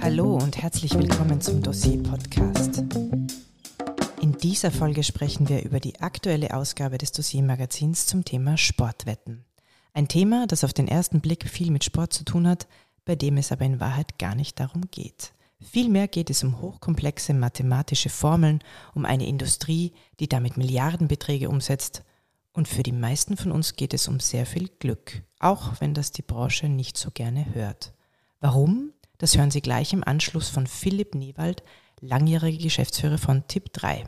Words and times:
Hallo 0.00 0.38
und 0.38 0.56
herzlich 0.56 0.94
willkommen 0.94 1.42
zum 1.42 1.62
Dossier-Podcast. 1.62 2.78
In 4.22 4.38
dieser 4.42 4.70
Folge 4.70 5.02
sprechen 5.02 5.50
wir 5.50 5.62
über 5.64 5.80
die 5.80 6.00
aktuelle 6.00 6.54
Ausgabe 6.54 6.96
des 6.96 7.12
Dossier-Magazins 7.12 8.06
zum 8.06 8.24
Thema 8.24 8.56
Sportwetten. 8.56 9.44
Ein 9.92 10.08
Thema, 10.08 10.46
das 10.46 10.64
auf 10.64 10.72
den 10.72 10.88
ersten 10.88 11.20
Blick 11.20 11.46
viel 11.46 11.70
mit 11.70 11.84
Sport 11.84 12.14
zu 12.14 12.24
tun 12.24 12.48
hat, 12.48 12.68
bei 13.04 13.16
dem 13.16 13.36
es 13.36 13.52
aber 13.52 13.66
in 13.66 13.80
Wahrheit 13.80 14.18
gar 14.18 14.34
nicht 14.34 14.58
darum 14.58 14.84
geht. 14.90 15.34
Vielmehr 15.60 16.08
geht 16.08 16.30
es 16.30 16.42
um 16.42 16.62
hochkomplexe 16.62 17.34
mathematische 17.34 18.08
Formeln, 18.08 18.60
um 18.94 19.04
eine 19.04 19.26
Industrie, 19.26 19.92
die 20.20 20.28
damit 20.28 20.56
Milliardenbeträge 20.56 21.50
umsetzt. 21.50 22.02
Und 22.52 22.68
für 22.68 22.82
die 22.82 22.92
meisten 22.92 23.36
von 23.36 23.52
uns 23.52 23.76
geht 23.76 23.94
es 23.94 24.08
um 24.08 24.20
sehr 24.20 24.46
viel 24.46 24.68
Glück, 24.78 25.22
auch 25.38 25.80
wenn 25.80 25.94
das 25.94 26.10
die 26.12 26.22
Branche 26.22 26.68
nicht 26.68 26.96
so 26.96 27.10
gerne 27.10 27.54
hört. 27.54 27.94
Warum? 28.40 28.92
Das 29.18 29.36
hören 29.36 29.50
Sie 29.50 29.60
gleich 29.60 29.92
im 29.92 30.02
Anschluss 30.02 30.48
von 30.48 30.66
Philipp 30.66 31.14
Niewald, 31.14 31.62
langjähriger 32.00 32.62
Geschäftsführer 32.62 33.18
von 33.18 33.46
Tipp 33.46 33.72
3. 33.72 34.04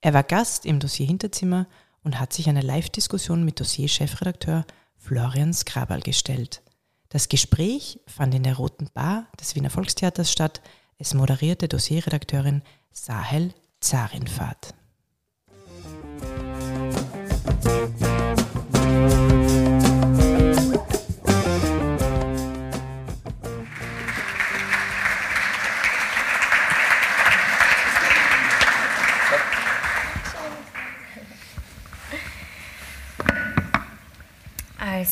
Er 0.00 0.14
war 0.14 0.24
Gast 0.24 0.66
im 0.66 0.80
Dossier 0.80 1.06
Hinterzimmer 1.06 1.68
und 2.02 2.18
hat 2.18 2.32
sich 2.32 2.48
eine 2.48 2.60
Live-Diskussion 2.60 3.44
mit 3.44 3.60
Dossier-Chefredakteur 3.60 4.66
Florian 4.96 5.54
Skrabal 5.54 6.00
gestellt. 6.00 6.62
Das 7.08 7.28
Gespräch 7.28 8.00
fand 8.06 8.34
in 8.34 8.42
der 8.42 8.56
Roten 8.56 8.88
Bar 8.92 9.28
des 9.40 9.54
Wiener 9.54 9.70
Volkstheaters 9.70 10.32
statt. 10.32 10.60
Es 10.98 11.14
moderierte 11.14 11.68
Dossierredakteurin 11.68 12.62
Sahel 12.90 13.54
Zarinfat. 13.80 14.74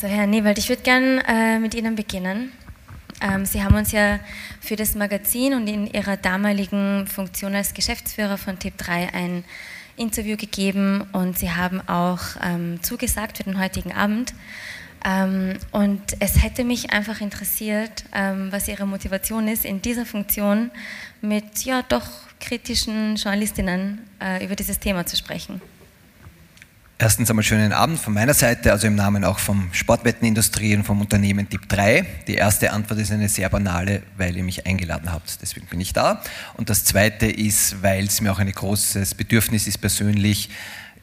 Also 0.02 0.14
Herr 0.14 0.26
Newald, 0.26 0.56
ich 0.56 0.70
würde 0.70 0.80
gerne 0.80 1.22
äh, 1.28 1.58
mit 1.58 1.74
Ihnen 1.74 1.94
beginnen. 1.94 2.52
Ähm, 3.20 3.44
Sie 3.44 3.62
haben 3.62 3.74
uns 3.74 3.92
ja 3.92 4.18
für 4.58 4.74
das 4.74 4.94
Magazin 4.94 5.52
und 5.52 5.68
in 5.68 5.86
Ihrer 5.86 6.16
damaligen 6.16 7.06
Funktion 7.06 7.54
als 7.54 7.74
Geschäftsführer 7.74 8.38
von 8.38 8.58
Tipp 8.58 8.78
3 8.78 9.12
ein 9.12 9.44
Interview 9.98 10.38
gegeben 10.38 11.04
und 11.12 11.38
Sie 11.38 11.50
haben 11.50 11.86
auch 11.86 12.20
ähm, 12.42 12.82
zugesagt 12.82 13.36
für 13.36 13.42
den 13.42 13.60
heutigen 13.60 13.92
Abend. 13.92 14.32
Ähm, 15.04 15.58
und 15.70 16.00
es 16.18 16.42
hätte 16.42 16.64
mich 16.64 16.94
einfach 16.94 17.20
interessiert, 17.20 18.04
ähm, 18.14 18.50
was 18.50 18.68
Ihre 18.68 18.86
Motivation 18.86 19.48
ist, 19.48 19.66
in 19.66 19.82
dieser 19.82 20.06
Funktion 20.06 20.70
mit 21.20 21.66
ja 21.66 21.82
doch 21.82 22.06
kritischen 22.40 23.16
Journalistinnen 23.16 24.00
äh, 24.18 24.42
über 24.42 24.56
dieses 24.56 24.78
Thema 24.78 25.04
zu 25.04 25.18
sprechen. 25.18 25.60
Erstens 27.02 27.30
einmal 27.30 27.42
schönen 27.42 27.72
Abend 27.72 27.98
von 27.98 28.12
meiner 28.12 28.34
Seite, 28.34 28.72
also 28.72 28.86
im 28.86 28.94
Namen 28.94 29.24
auch 29.24 29.38
vom 29.38 29.70
Sportwettenindustrie 29.72 30.76
und 30.76 30.84
vom 30.84 31.00
Unternehmen 31.00 31.48
Tipp 31.48 31.66
3. 31.66 32.04
Die 32.26 32.34
erste 32.34 32.72
Antwort 32.74 33.00
ist 33.00 33.10
eine 33.10 33.26
sehr 33.30 33.48
banale, 33.48 34.02
weil 34.18 34.36
ihr 34.36 34.44
mich 34.44 34.66
eingeladen 34.66 35.10
habt. 35.10 35.40
Deswegen 35.40 35.64
bin 35.64 35.80
ich 35.80 35.94
da. 35.94 36.22
Und 36.58 36.68
das 36.68 36.84
zweite 36.84 37.24
ist, 37.24 37.82
weil 37.82 38.04
es 38.04 38.20
mir 38.20 38.30
auch 38.30 38.38
ein 38.38 38.52
großes 38.52 39.14
Bedürfnis 39.14 39.66
ist, 39.66 39.78
persönlich 39.78 40.50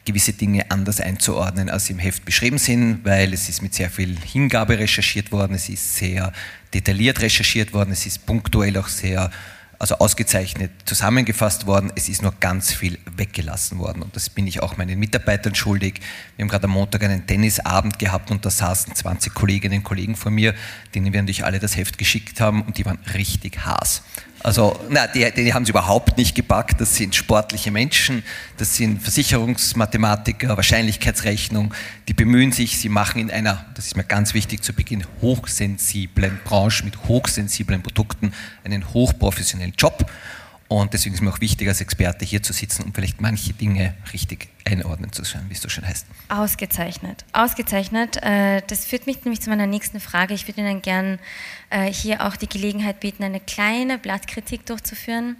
gewisse 0.04 0.34
Dinge 0.34 0.70
anders 0.70 1.00
einzuordnen, 1.00 1.68
als 1.68 1.86
sie 1.86 1.94
im 1.94 1.98
Heft 1.98 2.24
beschrieben 2.24 2.58
sind, 2.58 3.00
weil 3.04 3.34
es 3.34 3.48
ist 3.48 3.60
mit 3.60 3.74
sehr 3.74 3.90
viel 3.90 4.16
Hingabe 4.20 4.78
recherchiert 4.78 5.32
worden, 5.32 5.54
es 5.54 5.68
ist 5.68 5.96
sehr 5.96 6.32
detailliert 6.72 7.20
recherchiert 7.20 7.74
worden, 7.74 7.90
es 7.90 8.06
ist 8.06 8.24
punktuell 8.24 8.78
auch 8.78 8.86
sehr 8.86 9.32
also 9.78 9.98
ausgezeichnet 9.98 10.72
zusammengefasst 10.84 11.66
worden. 11.66 11.92
Es 11.94 12.08
ist 12.08 12.22
nur 12.22 12.34
ganz 12.40 12.72
viel 12.72 12.98
weggelassen 13.16 13.78
worden. 13.78 14.02
Und 14.02 14.16
das 14.16 14.28
bin 14.28 14.46
ich 14.46 14.60
auch 14.60 14.76
meinen 14.76 14.98
Mitarbeitern 14.98 15.54
schuldig. 15.54 16.00
Wir 16.36 16.44
haben 16.44 16.50
gerade 16.50 16.64
am 16.64 16.72
Montag 16.72 17.04
einen 17.04 17.26
Tennisabend 17.26 17.98
gehabt 17.98 18.30
und 18.30 18.44
da 18.44 18.50
saßen 18.50 18.94
20 18.94 19.34
Kolleginnen 19.34 19.78
und 19.78 19.84
Kollegen 19.84 20.16
vor 20.16 20.32
mir, 20.32 20.54
denen 20.94 21.12
wir 21.12 21.22
natürlich 21.22 21.44
alle 21.44 21.60
das 21.60 21.76
Heft 21.76 21.96
geschickt 21.96 22.40
haben 22.40 22.62
und 22.62 22.78
die 22.78 22.86
waren 22.86 22.98
richtig 23.14 23.64
Haas. 23.64 24.02
Also, 24.40 24.78
na, 24.88 25.08
die, 25.08 25.28
die 25.32 25.52
haben 25.52 25.64
es 25.64 25.68
überhaupt 25.68 26.16
nicht 26.16 26.34
gepackt. 26.34 26.80
Das 26.80 26.94
sind 26.94 27.14
sportliche 27.14 27.70
Menschen, 27.70 28.22
das 28.56 28.76
sind 28.76 29.02
Versicherungsmathematiker, 29.02 30.56
Wahrscheinlichkeitsrechnung. 30.56 31.74
Die 32.06 32.14
bemühen 32.14 32.52
sich, 32.52 32.78
sie 32.78 32.88
machen 32.88 33.20
in 33.20 33.30
einer, 33.30 33.66
das 33.74 33.86
ist 33.86 33.96
mir 33.96 34.04
ganz 34.04 34.34
wichtig 34.34 34.62
zu 34.62 34.72
Beginn, 34.72 35.04
hochsensiblen 35.20 36.38
Branche 36.44 36.84
mit 36.84 37.08
hochsensiblen 37.08 37.82
Produkten 37.82 38.32
einen 38.64 38.92
hochprofessionellen 38.94 39.74
Job. 39.76 40.08
Und 40.68 40.92
deswegen 40.92 41.14
ist 41.14 41.22
mir 41.22 41.30
auch 41.30 41.40
wichtig, 41.40 41.66
als 41.66 41.80
Experte 41.80 42.26
hier 42.26 42.42
zu 42.42 42.52
sitzen 42.52 42.82
und 42.82 42.94
vielleicht 42.94 43.22
manche 43.22 43.54
Dinge 43.54 43.94
richtig 44.12 44.48
einordnen 44.66 45.10
zu 45.12 45.22
können, 45.22 45.48
wie 45.48 45.54
es 45.54 45.62
so 45.62 45.70
schön 45.70 45.86
heißt. 45.86 46.06
Ausgezeichnet. 46.28 47.24
Ausgezeichnet. 47.32 48.18
Äh, 48.22 48.60
das 48.66 48.84
führt 48.84 49.06
mich 49.06 49.24
nämlich 49.24 49.40
zu 49.40 49.48
meiner 49.48 49.66
nächsten 49.66 49.98
Frage. 49.98 50.34
Ich 50.34 50.46
würde 50.46 50.60
Ihnen 50.60 50.82
gern 50.82 51.18
äh, 51.70 51.90
hier 51.90 52.26
auch 52.26 52.36
die 52.36 52.50
Gelegenheit 52.50 53.00
bieten, 53.00 53.24
eine 53.24 53.40
kleine 53.40 53.96
Blattkritik 53.96 54.66
durchzuführen. 54.66 55.36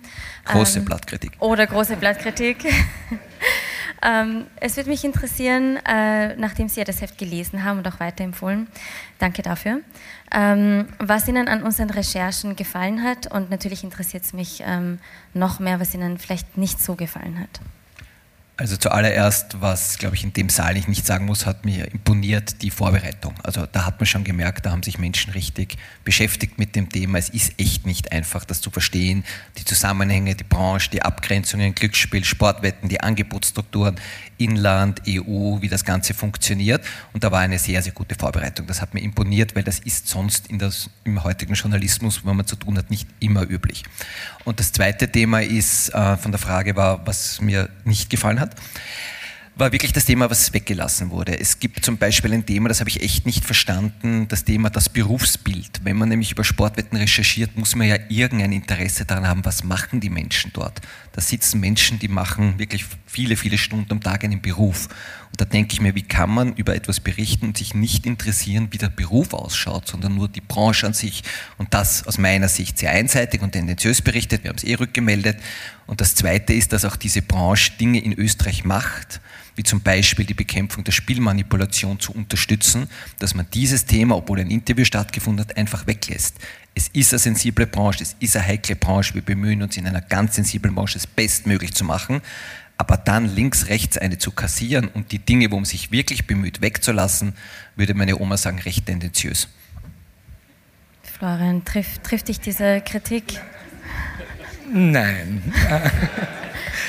Große 0.46 0.78
ähm, 0.78 0.86
Blattkritik. 0.86 1.32
Oder 1.40 1.66
große 1.66 1.96
Blattkritik. 1.96 2.64
Ähm, 4.02 4.46
es 4.60 4.76
würde 4.76 4.90
mich 4.90 5.04
interessieren, 5.04 5.78
äh, 5.84 6.36
nachdem 6.36 6.68
Sie 6.68 6.80
ja 6.80 6.84
das 6.84 7.00
Heft 7.00 7.18
gelesen 7.18 7.64
haben 7.64 7.78
und 7.78 7.88
auch 7.88 8.00
weiterempfohlen, 8.00 8.68
danke 9.18 9.42
dafür, 9.42 9.80
ähm, 10.32 10.88
was 10.98 11.26
Ihnen 11.28 11.48
an 11.48 11.62
unseren 11.62 11.90
Recherchen 11.90 12.54
gefallen 12.54 13.02
hat 13.02 13.32
und 13.32 13.50
natürlich 13.50 13.82
interessiert 13.82 14.24
es 14.24 14.32
mich 14.32 14.62
ähm, 14.64 14.98
noch 15.34 15.58
mehr, 15.58 15.80
was 15.80 15.94
Ihnen 15.94 16.18
vielleicht 16.18 16.56
nicht 16.56 16.80
so 16.80 16.94
gefallen 16.94 17.40
hat. 17.40 17.60
Also 18.60 18.76
zuallererst, 18.76 19.60
was, 19.60 19.98
glaube 19.98 20.16
ich, 20.16 20.24
in 20.24 20.32
dem 20.32 20.48
Saal 20.48 20.76
ich 20.76 20.88
nicht 20.88 21.06
sagen 21.06 21.26
muss, 21.26 21.46
hat 21.46 21.64
mir 21.64 21.92
imponiert 21.92 22.60
die 22.60 22.72
Vorbereitung. 22.72 23.34
Also 23.44 23.66
da 23.70 23.86
hat 23.86 24.00
man 24.00 24.06
schon 24.06 24.24
gemerkt, 24.24 24.66
da 24.66 24.72
haben 24.72 24.82
sich 24.82 24.98
Menschen 24.98 25.32
richtig 25.32 25.76
beschäftigt 26.02 26.58
mit 26.58 26.74
dem 26.74 26.88
Thema. 26.88 27.18
Es 27.18 27.28
ist 27.28 27.52
echt 27.60 27.86
nicht 27.86 28.10
einfach, 28.10 28.44
das 28.44 28.60
zu 28.60 28.72
verstehen. 28.72 29.22
Die 29.58 29.64
Zusammenhänge, 29.64 30.34
die 30.34 30.42
Branche, 30.42 30.90
die 30.90 31.02
Abgrenzungen, 31.02 31.72
Glücksspiel, 31.72 32.24
Sportwetten, 32.24 32.88
die 32.88 33.00
Angebotsstrukturen, 33.00 33.94
Inland, 34.38 35.02
EU, 35.06 35.60
wie 35.60 35.68
das 35.68 35.84
Ganze 35.84 36.12
funktioniert. 36.12 36.84
Und 37.12 37.22
da 37.22 37.30
war 37.30 37.38
eine 37.38 37.60
sehr, 37.60 37.80
sehr 37.80 37.92
gute 37.92 38.16
Vorbereitung. 38.16 38.66
Das 38.66 38.82
hat 38.82 38.92
mir 38.92 39.02
imponiert, 39.02 39.54
weil 39.54 39.62
das 39.62 39.78
ist 39.78 40.08
sonst 40.08 40.48
das, 40.50 40.90
im 41.04 41.22
heutigen 41.22 41.54
Journalismus, 41.54 42.24
wo 42.24 42.34
man 42.34 42.44
zu 42.44 42.56
tun 42.56 42.76
hat, 42.76 42.90
nicht 42.90 43.06
immer 43.20 43.48
üblich. 43.48 43.84
Und 44.48 44.60
das 44.60 44.72
zweite 44.72 45.12
Thema 45.12 45.42
ist, 45.42 45.90
äh, 45.90 46.16
von 46.16 46.32
der 46.32 46.38
Frage 46.38 46.74
war, 46.74 47.06
was 47.06 47.38
mir 47.42 47.68
nicht 47.84 48.08
gefallen 48.08 48.40
hat 48.40 48.56
war 49.58 49.72
wirklich 49.72 49.92
das 49.92 50.04
Thema, 50.04 50.30
was 50.30 50.52
weggelassen 50.52 51.10
wurde. 51.10 51.38
Es 51.38 51.58
gibt 51.58 51.84
zum 51.84 51.98
Beispiel 51.98 52.32
ein 52.32 52.46
Thema, 52.46 52.68
das 52.68 52.78
habe 52.78 52.90
ich 52.90 53.02
echt 53.02 53.26
nicht 53.26 53.44
verstanden, 53.44 54.28
das 54.28 54.44
Thema 54.44 54.70
das 54.70 54.88
Berufsbild. 54.88 55.80
Wenn 55.82 55.96
man 55.96 56.08
nämlich 56.08 56.30
über 56.30 56.44
Sportwetten 56.44 56.96
recherchiert, 56.96 57.56
muss 57.56 57.74
man 57.74 57.88
ja 57.88 57.96
irgendein 58.08 58.52
Interesse 58.52 59.04
daran 59.04 59.26
haben, 59.26 59.44
was 59.44 59.64
machen 59.64 59.98
die 59.98 60.10
Menschen 60.10 60.52
dort. 60.54 60.80
Da 61.12 61.20
sitzen 61.20 61.58
Menschen, 61.58 61.98
die 61.98 62.06
machen 62.06 62.58
wirklich 62.58 62.84
viele, 63.06 63.36
viele 63.36 63.58
Stunden 63.58 63.90
am 63.90 64.00
Tag 64.00 64.22
einen 64.22 64.40
Beruf. 64.40 64.88
Da 65.38 65.44
denke 65.44 65.72
ich 65.72 65.80
mir, 65.80 65.94
wie 65.94 66.02
kann 66.02 66.30
man 66.30 66.54
über 66.54 66.74
etwas 66.74 66.98
berichten 66.98 67.46
und 67.46 67.56
sich 67.56 67.72
nicht 67.72 68.06
interessieren, 68.06 68.68
wie 68.72 68.78
der 68.78 68.88
Beruf 68.88 69.32
ausschaut, 69.32 69.86
sondern 69.86 70.16
nur 70.16 70.28
die 70.28 70.40
Branche 70.40 70.84
an 70.88 70.94
sich. 70.94 71.22
Und 71.58 71.72
das 71.74 72.04
aus 72.08 72.18
meiner 72.18 72.48
Sicht 72.48 72.76
sehr 72.76 72.90
einseitig 72.90 73.40
und 73.40 73.52
tendenziös 73.52 74.02
berichtet. 74.02 74.42
Wir 74.42 74.50
haben 74.50 74.58
es 74.58 74.64
eh 74.64 74.74
rückgemeldet. 74.74 75.38
Und 75.86 76.00
das 76.00 76.16
Zweite 76.16 76.52
ist, 76.52 76.72
dass 76.72 76.84
auch 76.84 76.96
diese 76.96 77.22
Branche 77.22 77.70
Dinge 77.78 78.00
in 78.00 78.12
Österreich 78.14 78.64
macht, 78.64 79.20
wie 79.54 79.62
zum 79.62 79.80
Beispiel 79.80 80.24
die 80.24 80.34
Bekämpfung 80.34 80.82
der 80.82 80.92
Spielmanipulation 80.92 82.00
zu 82.00 82.12
unterstützen, 82.12 82.88
dass 83.20 83.36
man 83.36 83.46
dieses 83.54 83.86
Thema, 83.86 84.16
obwohl 84.16 84.40
ein 84.40 84.50
Interview 84.50 84.84
stattgefunden 84.84 85.44
hat, 85.44 85.56
einfach 85.56 85.86
weglässt. 85.86 86.36
Es 86.74 86.88
ist 86.88 87.12
eine 87.12 87.20
sensible 87.20 87.66
Branche, 87.66 88.02
es 88.02 88.16
ist 88.18 88.36
eine 88.36 88.46
heikle 88.46 88.74
Branche, 88.74 89.14
wir 89.14 89.22
bemühen 89.22 89.62
uns 89.62 89.76
in 89.76 89.86
einer 89.86 90.00
ganz 90.00 90.34
sensiblen 90.34 90.74
Branche 90.74 90.98
es 90.98 91.06
bestmöglich 91.06 91.74
zu 91.74 91.84
machen, 91.84 92.22
aber 92.78 92.96
dann 92.96 93.26
links, 93.26 93.68
rechts 93.68 93.98
eine 93.98 94.18
zu 94.18 94.30
kassieren 94.30 94.88
und 94.88 95.12
die 95.12 95.18
Dinge, 95.18 95.50
wo 95.50 95.56
man 95.56 95.64
sich 95.64 95.90
wirklich 95.90 96.26
bemüht, 96.26 96.62
wegzulassen, 96.62 97.34
würde 97.76 97.94
meine 97.94 98.18
Oma 98.18 98.36
sagen, 98.36 98.60
recht 98.60 98.86
tendenziös. 98.86 99.48
Florian, 101.02 101.64
trifft, 101.64 102.04
trifft 102.04 102.28
dich 102.28 102.38
diese 102.38 102.80
Kritik? 102.80 103.40
Nein. 104.72 105.42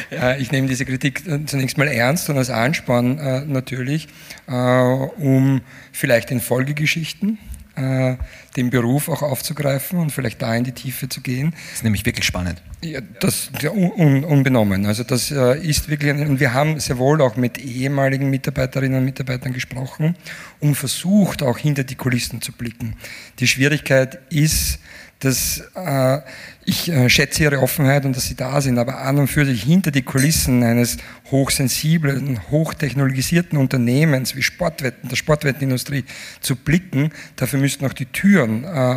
ich 0.39 0.51
nehme 0.51 0.67
diese 0.67 0.85
Kritik 0.85 1.23
zunächst 1.47 1.77
mal 1.77 1.87
ernst 1.87 2.29
und 2.29 2.37
als 2.37 2.51
Ansporn 2.51 3.17
äh, 3.17 3.41
natürlich, 3.45 4.07
äh, 4.47 4.51
um 4.51 5.61
vielleicht 5.91 6.29
in 6.29 6.41
Folgegeschichten 6.41 7.39
äh, 7.79 8.17
den 8.55 8.69
Beruf 8.69 9.09
auch 9.09 9.21
aufzugreifen 9.21 9.99
und 9.99 10.11
vielleicht 10.11 10.41
da 10.41 10.53
in 10.55 10.63
die 10.63 10.71
Tiefe 10.71 11.07
zu 11.09 11.21
gehen. 11.21 11.51
Das 11.51 11.77
ist 11.77 11.83
nämlich 11.83 12.05
wirklich 12.05 12.25
spannend. 12.25 12.61
Ja, 12.81 13.01
das 13.19 13.51
ja, 13.61 13.71
un, 13.71 14.23
unbenommen. 14.23 14.85
Also 14.85 15.03
das 15.03 15.31
äh, 15.31 15.59
ist 15.59 15.89
wirklich, 15.89 16.11
und 16.13 16.39
wir 16.39 16.53
haben 16.53 16.79
sehr 16.79 16.97
wohl 16.97 17.21
auch 17.21 17.35
mit 17.35 17.57
ehemaligen 17.57 18.29
Mitarbeiterinnen 18.29 18.99
und 18.99 19.05
Mitarbeitern 19.05 19.53
gesprochen 19.53 20.15
und 20.59 20.75
versucht 20.75 21.43
auch 21.43 21.57
hinter 21.57 21.83
die 21.83 21.95
Kulissen 21.95 22.41
zu 22.41 22.51
blicken. 22.51 22.95
Die 23.39 23.47
Schwierigkeit 23.47 24.19
ist, 24.29 24.79
dass 25.19 25.61
äh, 25.75 26.19
ich 26.63 26.89
äh, 26.89 27.09
schätze 27.09 27.43
ihre 27.43 27.59
Offenheit 27.59 28.05
und 28.05 28.15
dass 28.15 28.25
sie 28.25 28.35
da 28.35 28.61
sind, 28.61 28.77
aber 28.77 28.99
an 28.99 29.17
und 29.17 29.27
für 29.27 29.45
sich 29.45 29.63
hinter 29.63 29.91
die 29.91 30.01
Kulissen 30.01 30.63
eines 30.63 30.97
hochsensiblen, 31.29 32.39
hochtechnologisierten 32.49 33.57
Unternehmens 33.57 34.35
wie 34.35 34.41
Sportwetten, 34.41 35.09
der 35.09 35.17
Sportwettenindustrie 35.17 36.05
zu 36.39 36.55
blicken, 36.55 37.11
dafür 37.35 37.59
müssten 37.59 37.85
auch 37.85 37.93
die 37.93 38.05
Türen 38.05 38.63
äh, 38.63 38.95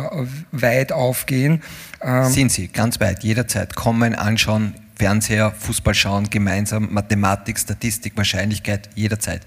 weit 0.51 0.91
aufgehen. 0.93 1.61
Ähm 2.01 2.29
sind 2.29 2.51
sie, 2.51 2.69
ganz 2.69 2.99
weit, 3.01 3.23
jederzeit. 3.23 3.75
Kommen, 3.75 4.15
anschauen, 4.15 4.75
Fernseher, 4.95 5.51
Fußball 5.51 5.93
schauen, 5.93 6.29
gemeinsam, 6.29 6.93
Mathematik, 6.93 7.59
Statistik, 7.59 8.15
Wahrscheinlichkeit, 8.15 8.89
jederzeit. 8.95 9.41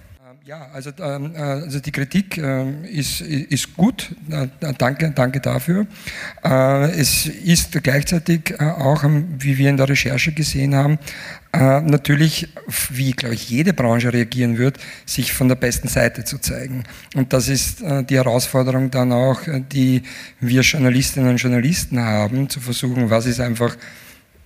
Ja, 0.46 0.68
also, 0.72 0.92
ähm, 1.00 1.34
äh, 1.34 1.38
also 1.40 1.80
die 1.80 1.90
Kritik 1.90 2.38
äh, 2.38 2.70
ist, 2.88 3.20
ist 3.20 3.76
gut, 3.76 4.14
danke, 4.78 5.10
danke 5.10 5.40
dafür. 5.40 5.88
Äh, 6.44 7.00
es 7.00 7.26
ist 7.26 7.72
gleichzeitig 7.82 8.54
äh, 8.56 8.62
auch, 8.62 9.02
ähm, 9.02 9.26
wie 9.40 9.58
wir 9.58 9.68
in 9.68 9.76
der 9.76 9.88
Recherche 9.88 10.30
gesehen 10.30 10.76
haben, 10.76 11.00
natürlich, 11.52 12.48
wie 12.90 13.12
glaube 13.12 13.34
ich 13.34 13.48
jede 13.48 13.72
Branche 13.72 14.12
reagieren 14.12 14.58
wird, 14.58 14.78
sich 15.06 15.32
von 15.32 15.48
der 15.48 15.54
besten 15.54 15.88
Seite 15.88 16.22
zu 16.22 16.36
zeigen. 16.36 16.84
Und 17.14 17.32
das 17.32 17.48
ist 17.48 17.80
die 17.80 18.16
Herausforderung 18.16 18.90
dann 18.90 19.10
auch, 19.10 19.40
die 19.72 20.02
wir 20.38 20.60
Journalistinnen 20.60 21.30
und 21.30 21.36
Journalisten 21.38 21.98
haben, 21.98 22.50
zu 22.50 22.60
versuchen, 22.60 23.08
was 23.08 23.24
ist 23.24 23.40
einfach 23.40 23.74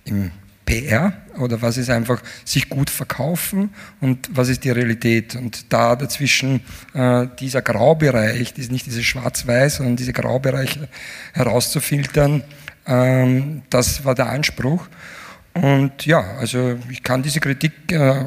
im 0.05 0.31
PR 0.71 1.13
oder 1.37 1.61
was 1.61 1.77
ist 1.77 1.89
einfach 1.89 2.21
sich 2.45 2.69
gut 2.69 2.89
verkaufen 2.89 3.73
und 3.99 4.29
was 4.31 4.47
ist 4.47 4.63
die 4.63 4.69
Realität. 4.69 5.35
Und 5.35 5.71
da 5.73 5.95
dazwischen 5.95 6.61
äh, 6.93 7.27
dieser 7.39 7.61
Graubereich, 7.61 8.53
das 8.53 8.69
nicht 8.69 8.85
dieses 8.85 9.03
Schwarz-Weiß, 9.03 9.77
sondern 9.77 9.97
diese 9.97 10.13
Graubereiche 10.13 10.87
herauszufiltern, 11.33 12.43
ähm, 12.87 13.63
das 13.69 14.05
war 14.05 14.15
der 14.15 14.29
Anspruch. 14.29 14.87
Und 15.53 16.05
ja, 16.05 16.19
also 16.39 16.77
ich 16.89 17.03
kann 17.03 17.23
diese 17.23 17.41
Kritik 17.41 17.91
äh, 17.91 18.25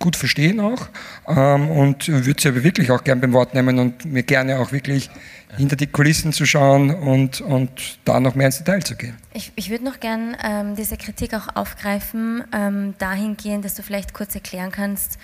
gut 0.00 0.16
verstehen 0.16 0.58
auch 0.58 0.88
ähm, 1.28 1.70
und 1.70 2.08
würde 2.08 2.42
sie 2.42 2.48
aber 2.48 2.64
wirklich 2.64 2.90
auch 2.90 3.04
gern 3.04 3.20
beim 3.20 3.32
Wort 3.32 3.54
nehmen 3.54 3.78
und 3.78 4.04
mir 4.04 4.24
gerne 4.24 4.58
auch 4.58 4.72
wirklich 4.72 5.08
hinter 5.56 5.76
die 5.76 5.86
Kulissen 5.86 6.32
zu 6.32 6.46
schauen 6.46 6.92
und, 6.92 7.40
und 7.42 7.98
da 8.04 8.18
noch 8.18 8.34
mehr 8.34 8.46
ins 8.46 8.58
Detail 8.58 8.82
zu 8.82 8.96
gehen. 8.96 9.16
Ich, 9.34 9.52
ich 9.54 9.70
würde 9.70 9.84
noch 9.84 10.00
gern 10.00 10.36
ähm, 10.42 10.74
diese 10.74 10.96
Kritik 10.96 11.34
auch 11.34 11.54
aufgreifen, 11.54 12.42
ähm, 12.52 12.94
dahingehend, 12.98 13.64
dass 13.64 13.74
du 13.74 13.82
vielleicht 13.82 14.14
kurz 14.14 14.34
erklären 14.34 14.72
kannst, 14.72 15.18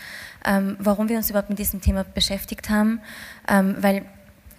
ähm, 0.45 0.77
warum 0.79 1.09
wir 1.09 1.17
uns 1.17 1.31
überhaupt 1.31 1.49
mit 1.49 1.59
diesem 1.59 1.81
Thema 1.81 2.05
beschäftigt 2.05 2.71
haben, 2.71 3.01
ähm, 3.49 3.77
weil 3.81 4.05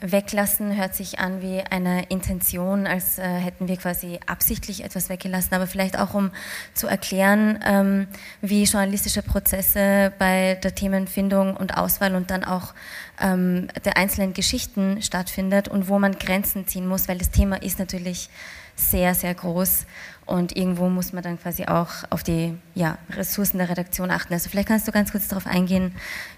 Weglassen 0.02 0.78
hört 0.78 0.96
sich 0.96 1.20
an 1.20 1.42
wie 1.42 1.62
eine 1.62 2.04
Intention, 2.06 2.88
als 2.88 3.20
äh, 3.20 3.24
hätten 3.24 3.68
wir 3.68 3.78
quasi 3.78 4.20
absichtlich 4.26 4.84
etwas 4.84 5.10
weggelassen, 5.10 5.54
aber 5.54 5.68
vielleicht 5.68 6.00
auch 6.00 6.14
um 6.14 6.32
zu 6.74 6.88
erklären, 6.88 7.60
ähm, 7.66 8.08
wie 8.42 8.64
journalistische 8.64 9.22
Prozesse 9.22 10.14
bei 10.18 10.56
der 10.64 10.74
Themenfindung 10.74 11.58
und 11.58 11.78
Auswahl 11.78 12.16
und 12.16 12.32
dann 12.32 12.44
auch 12.46 12.74
ähm, 13.20 13.68
der 13.84 13.98
einzelnen 13.98 14.34
Geschichten 14.34 15.02
stattfindet 15.02 15.68
und 15.68 15.90
wo 15.90 16.00
man 16.00 16.18
Grenzen 16.18 16.66
ziehen 16.68 16.88
muss, 16.88 17.08
weil 17.08 17.18
das 17.18 17.32
Thema 17.32 17.62
ist 17.62 17.80
natürlich 17.80 18.30
sehr, 18.76 19.14
sehr 19.14 19.34
groß 19.34 19.86
und 20.30 20.56
irgendwo 20.56 20.90
muss 20.90 21.12
man 21.12 21.24
dann 21.24 21.40
quasi 21.42 21.66
auch 21.66 21.90
auf 22.12 22.22
die 22.22 22.54
ja, 22.76 23.00
Ressourcen 23.10 23.58
der 23.58 23.68
Redaktion 23.68 24.12
achten. 24.12 24.32
Also 24.32 24.48
vielleicht 24.50 24.68
kannst 24.68 24.88
du 24.88 24.92
ganz 24.92 25.12
kurz 25.12 25.28
darauf 25.28 25.48
eingehen, 25.48 25.92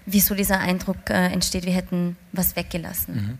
wieso 0.06 0.34
dieser 0.34 0.60
Eindruck 0.60 1.10
äh, 1.10 1.26
entsteht, 1.26 1.66
wir 1.66 1.74
hätten 1.74 2.16
was 2.32 2.56
weggelassen. 2.56 3.14
Mhm. 3.14 3.38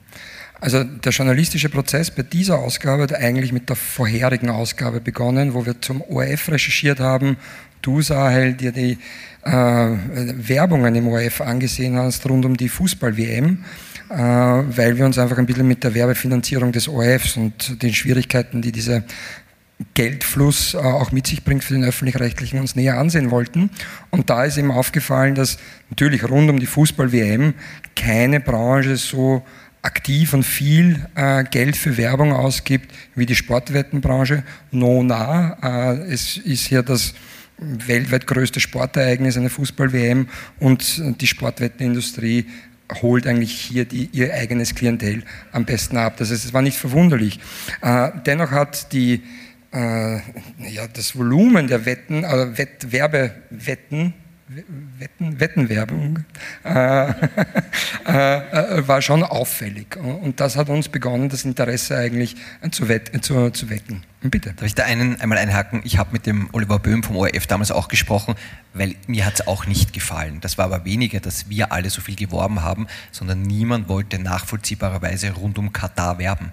Also 0.61 0.85
der 0.85 1.11
journalistische 1.11 1.71
Prozess 1.71 2.11
bei 2.11 2.23
dieser 2.23 2.59
Ausgabe 2.59 3.05
hat 3.05 3.15
eigentlich 3.15 3.53
mit 3.53 3.71
der 3.71 3.77
vorherigen 3.77 4.51
Ausgabe 4.51 5.01
begonnen, 5.01 5.55
wo 5.55 5.65
wir 5.65 5.81
zum 5.81 6.03
ORF 6.03 6.51
recherchiert 6.51 7.01
haben. 7.01 7.39
Du, 7.81 8.03
Sahel, 8.03 8.53
dir 8.53 8.73
die 8.73 8.99
äh, 9.45 9.51
Werbungen 9.51 10.95
im 10.95 11.09
ORF 11.09 11.41
angesehen 11.41 11.97
hast 11.97 12.29
rund 12.29 12.45
um 12.45 12.57
die 12.59 12.69
Fußball-WM 12.69 13.65
äh, 14.13 14.17
weil 14.17 14.99
wir 14.99 15.07
uns 15.07 15.19
einfach 15.19 15.39
ein 15.39 15.47
bisschen 15.47 15.67
mit 15.67 15.83
der 15.85 15.95
Werbefinanzierung 15.95 16.71
des 16.71 16.87
ORFs 16.87 17.37
und 17.37 17.83
den 17.83 17.95
Schwierigkeiten, 17.95 18.61
die 18.61 18.71
diese 18.71 19.05
Geldfluss 19.95 20.75
äh, 20.75 20.79
auch 20.79 21.13
mit 21.13 21.27
sich 21.27 21.45
bringt 21.45 21.65
für 21.65 21.75
den 21.75 21.85
öffentlich-rechtlichen, 21.85 22.61
uns 22.61 22.77
näher 22.77 22.99
ansehen 22.99 23.31
wollten. 23.31 23.71
Und 24.11 24.31
da 24.31 24.45
ist 24.45 24.57
eben 24.59 24.71
aufgefallen, 24.71 25.35
dass 25.35 25.59
natürlich 25.91 26.29
rund 26.29 26.51
um 26.51 26.59
die 26.59 26.67
Fußball-WM 26.67 27.55
keine 27.97 28.41
Branche 28.41 28.97
so 28.97 29.43
aktiv 29.83 30.33
und 30.33 30.45
viel 30.45 31.07
äh, 31.17 31.45
Geld 31.45 31.77
für 31.77 31.97
Werbung 31.97 32.33
ausgibt 32.33 32.95
wie 33.15 33.27
die 33.27 33.35
Sportwettenbranche. 33.35 34.45
No 34.71 35.03
nah. 35.03 35.57
Äh, 35.63 36.13
es 36.13 36.37
ist 36.37 36.67
hier 36.67 36.83
das 36.83 37.15
weltweit 37.59 38.27
größte 38.27 38.61
Sportereignis, 38.61 39.37
eine 39.37 39.51
Fußball-WM 39.51 40.29
und 40.59 41.21
die 41.21 41.27
Sportwettenindustrie 41.27 42.47
holt 43.01 43.27
eigentlich 43.27 43.53
hier 43.53 43.85
die, 43.85 44.11
ihr 44.13 44.35
eigenes 44.35 44.75
Klientel 44.75 45.23
am 45.53 45.65
besten 45.65 45.97
ab. 45.97 46.17
Das 46.19 46.31
heißt, 46.31 46.45
es 46.45 46.53
war 46.53 46.63
nicht 46.63 46.77
verwunderlich. 46.77 47.41
Äh, 47.81 48.11
dennoch 48.27 48.51
hat 48.51 48.93
die 48.93 49.23
äh, 49.73 50.17
ja, 50.69 50.87
das 50.93 51.17
Volumen 51.17 51.67
der 51.67 51.87
Wetten, 51.87 52.25
also 52.25 52.59
Wett, 52.59 52.93
Werbewetten, 52.93 54.15
Wetten, 54.99 55.41
Wettenwerbung 55.41 56.25
äh, 56.65 57.11
äh, 57.11 57.11
äh, 58.07 58.89
war 58.89 59.01
schon 59.01 59.23
auffällig. 59.23 59.97
Und 59.97 60.41
das 60.41 60.57
hat 60.57 60.69
uns 60.69 60.89
begonnen, 60.89 61.29
das 61.29 61.45
Interesse 61.45 61.97
eigentlich 61.97 62.37
zu, 62.71 62.89
wett, 62.89 63.25
zu, 63.25 63.51
zu 63.51 63.71
wecken. 63.71 64.03
Bitte. 64.21 64.53
Darf 64.53 64.67
ich 64.67 64.75
da 64.75 64.85
einen, 64.85 65.21
einmal 65.21 65.39
einhaken? 65.39 65.81
Ich 65.85 65.99
habe 65.99 66.13
mit 66.13 66.27
dem 66.27 66.49
Oliver 66.53 66.79
Böhm 66.79 67.03
vom 67.03 67.17
ORF 67.17 67.47
damals 67.47 67.71
auch 67.71 67.89
gesprochen, 67.89 68.35
weil 68.75 68.95
mir 69.07 69.27
hat 69.27 69.35
es 69.35 69.47
auch 69.47 69.67
nicht 69.67 69.93
gefallen. 69.93 70.39
Das 70.41 70.59
war 70.59 70.67
aber 70.67 70.85
weniger, 70.85 71.21
dass 71.21 71.49
wir 71.49 71.73
alle 71.73 71.91
so 71.91 72.01
viel 72.01 72.17
geworben 72.17 72.63
haben, 72.63 72.87
sondern 73.11 73.43
niemand 73.43 73.89
wollte 73.89 74.19
nachvollziehbarerweise 74.19 75.33
rund 75.33 75.59
um 75.59 75.73
Katar 75.73 76.19
werben. 76.19 76.53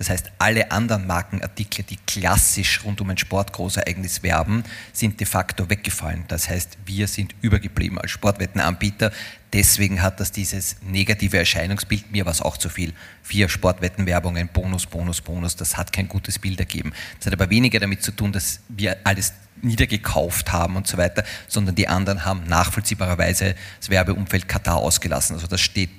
Das 0.00 0.08
heißt, 0.08 0.32
alle 0.38 0.70
anderen 0.70 1.06
Markenartikel, 1.06 1.84
die 1.84 1.98
klassisch 2.06 2.82
rund 2.84 3.02
um 3.02 3.10
ein 3.10 3.18
Sportgroßereignis 3.18 4.22
werben, 4.22 4.64
sind 4.94 5.20
de 5.20 5.26
facto 5.26 5.68
weggefallen. 5.68 6.24
Das 6.26 6.48
heißt, 6.48 6.78
wir 6.86 7.06
sind 7.06 7.34
übergeblieben 7.42 7.98
als 7.98 8.10
Sportwettenanbieter. 8.12 9.12
Deswegen 9.52 10.00
hat 10.00 10.18
das 10.18 10.32
dieses 10.32 10.76
negative 10.80 11.36
Erscheinungsbild, 11.36 12.10
mir 12.12 12.24
war 12.24 12.32
es 12.32 12.40
auch 12.40 12.56
zu 12.56 12.70
viel. 12.70 12.94
Vier 13.22 13.50
Sportwettenwerbungen, 13.50 14.48
Bonus, 14.48 14.86
Bonus, 14.86 15.20
Bonus, 15.20 15.54
das 15.54 15.76
hat 15.76 15.92
kein 15.92 16.08
gutes 16.08 16.38
Bild 16.38 16.58
ergeben. 16.60 16.94
Das 17.18 17.26
hat 17.26 17.34
aber 17.34 17.50
weniger 17.50 17.78
damit 17.78 18.02
zu 18.02 18.12
tun, 18.12 18.32
dass 18.32 18.60
wir 18.70 18.96
alles 19.04 19.34
niedergekauft 19.60 20.50
haben 20.50 20.76
und 20.76 20.86
so 20.86 20.96
weiter, 20.96 21.24
sondern 21.46 21.74
die 21.74 21.88
anderen 21.88 22.24
haben 22.24 22.44
nachvollziehbarerweise 22.44 23.54
das 23.78 23.90
Werbeumfeld 23.90 24.48
Katar 24.48 24.78
ausgelassen. 24.78 25.36
Also 25.36 25.46
das 25.46 25.60
steht, 25.60 25.90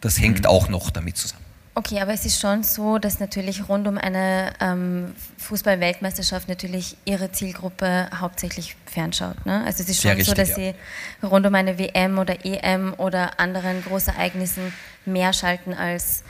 das 0.00 0.18
hängt 0.18 0.44
mhm. 0.44 0.46
auch 0.46 0.70
noch 0.70 0.88
damit 0.88 1.18
zusammen. 1.18 1.51
Okay, 1.74 2.00
aber 2.00 2.12
es 2.12 2.26
ist 2.26 2.38
schon 2.38 2.62
so, 2.62 2.98
dass 2.98 3.18
natürlich 3.18 3.66
rund 3.68 3.88
um 3.88 3.96
eine 3.96 4.52
ähm, 4.60 5.14
Fußball-Weltmeisterschaft 5.38 6.48
natürlich 6.48 6.98
ihre 7.06 7.32
Zielgruppe 7.32 8.10
hauptsächlich 8.14 8.76
fernschaut. 8.84 9.46
Ne? 9.46 9.62
Also 9.64 9.82
es 9.82 9.88
ist 9.88 10.02
schon 10.02 10.10
richtig, 10.10 10.26
so, 10.28 10.34
dass 10.34 10.50
ja. 10.50 10.56
sie 10.56 10.74
rund 11.22 11.46
um 11.46 11.54
eine 11.54 11.78
WM 11.78 12.18
oder 12.18 12.44
EM 12.44 12.92
oder 12.98 13.40
anderen 13.40 13.82
Großereignissen 13.84 14.72
mehr 15.06 15.32
schalten 15.32 15.72
als 15.72 16.24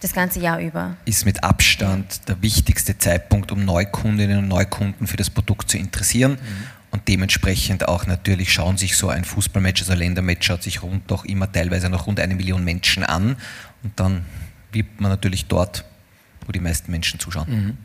das 0.00 0.12
ganze 0.12 0.40
Jahr 0.40 0.58
über. 0.58 0.96
Ist 1.04 1.24
mit 1.24 1.44
Abstand 1.44 2.28
der 2.28 2.42
wichtigste 2.42 2.98
Zeitpunkt, 2.98 3.52
um 3.52 3.64
Neukundinnen 3.64 4.38
und 4.38 4.48
Neukunden 4.48 5.06
für 5.06 5.16
das 5.16 5.30
Produkt 5.30 5.70
zu 5.70 5.78
interessieren. 5.78 6.32
Mhm. 6.32 6.66
Und 6.90 7.08
dementsprechend 7.08 7.88
auch 7.88 8.06
natürlich 8.06 8.52
schauen 8.52 8.76
sich 8.76 8.96
so 8.96 9.08
ein 9.08 9.24
Fußballmatch, 9.24 9.82
also 9.82 9.92
ein 9.92 9.98
Ländermatch, 9.98 10.46
schaut 10.46 10.62
sich 10.64 10.82
rund 10.82 11.10
doch 11.10 11.24
immer 11.24 11.50
teilweise 11.50 11.88
noch 11.88 12.06
rund 12.06 12.18
eine 12.18 12.34
Million 12.34 12.64
Menschen 12.64 13.04
an. 13.04 13.36
Und 13.82 13.98
dann 13.98 14.24
gibt 14.74 15.00
man 15.00 15.10
natürlich 15.10 15.46
dort, 15.46 15.84
wo 16.46 16.52
die 16.52 16.60
meisten 16.60 16.90
Menschen 16.90 17.18
zuschauen. 17.18 17.46
Mhm. 17.48 17.76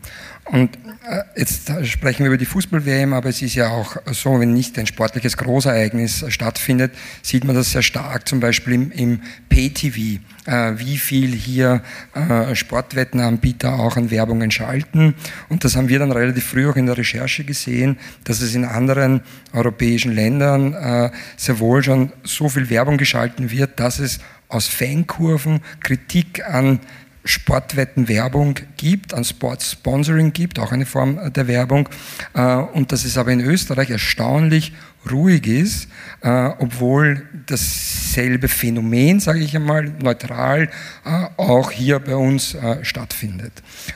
Und 0.46 0.76
äh, 1.08 1.22
jetzt 1.38 1.72
sprechen 1.86 2.20
wir 2.20 2.28
über 2.28 2.38
die 2.38 2.46
Fußball-WM, 2.46 3.14
aber 3.14 3.30
es 3.30 3.42
ist 3.42 3.56
ja 3.56 3.70
auch 3.70 3.98
so, 4.12 4.40
wenn 4.40 4.54
nicht 4.54 4.78
ein 4.80 4.88
sportliches 4.88 5.38
Großereignis 5.38 6.26
stattfindet, 6.30 6.92
sieht 7.22 7.44
man 7.44 7.56
das 7.56 7.72
sehr 7.72 7.84
stark, 7.84 8.28
zum 8.28 8.40
Beispiel 8.40 8.74
im, 8.74 8.92
im 8.92 9.22
Pay-TV, 9.50 10.22
äh, 10.46 10.74
wie 10.78 10.98
viel 10.98 11.34
hier 11.34 11.84
äh, 12.16 12.56
Sportwettenanbieter 12.56 13.74
auch 13.80 13.96
an 13.96 14.12
Werbungen 14.12 14.52
schalten. 14.52 15.16
Und 15.50 15.64
das 15.64 15.76
haben 15.76 15.88
wir 15.88 16.00
dann 16.00 16.12
relativ 16.12 16.46
früh 16.46 16.68
auch 16.68 16.76
in 16.76 16.88
der 16.88 16.98
Recherche 16.98 17.44
gesehen, 17.44 17.98
dass 18.24 18.42
es 18.42 18.56
in 18.56 18.66
anderen 18.66 19.22
europäischen 19.54 20.14
Ländern 20.14 20.74
äh, 20.74 21.12
sehr 21.38 21.60
wohl 21.60 21.84
schon 21.84 22.12
so 22.24 22.50
viel 22.50 22.70
Werbung 22.70 22.98
geschalten 22.98 23.52
wird, 23.52 23.80
dass 23.80 24.00
es 24.00 24.20
aus 24.50 24.68
Fankurven 24.68 25.62
Kritik 25.80 26.46
an 26.46 26.80
Sportwettenwerbung 27.24 28.56
gibt, 28.78 29.14
an 29.14 29.24
Sportsponsoring 29.24 30.34
gibt, 30.34 30.58
auch 30.58 30.72
eine 30.72 30.86
Form 30.86 31.20
der 31.34 31.48
Werbung, 31.48 31.88
äh, 32.34 32.56
und 32.56 32.92
dass 32.92 33.06
es 33.06 33.18
aber 33.18 33.32
in 33.32 33.42
Österreich 33.42 33.90
erstaunlich 33.90 34.74
ruhig 35.10 35.46
ist, 35.46 35.90
äh, 36.22 36.50
obwohl 36.58 37.24
dasselbe 37.46 38.48
Phänomen, 38.48 39.20
sage 39.20 39.40
ich 39.40 39.56
einmal, 39.56 39.92
neutral 40.02 40.70
äh, 41.06 41.26
auch 41.38 41.72
hier 41.72 42.00
bei 42.00 42.16
uns 42.16 42.58
stattfindet. 42.82 43.54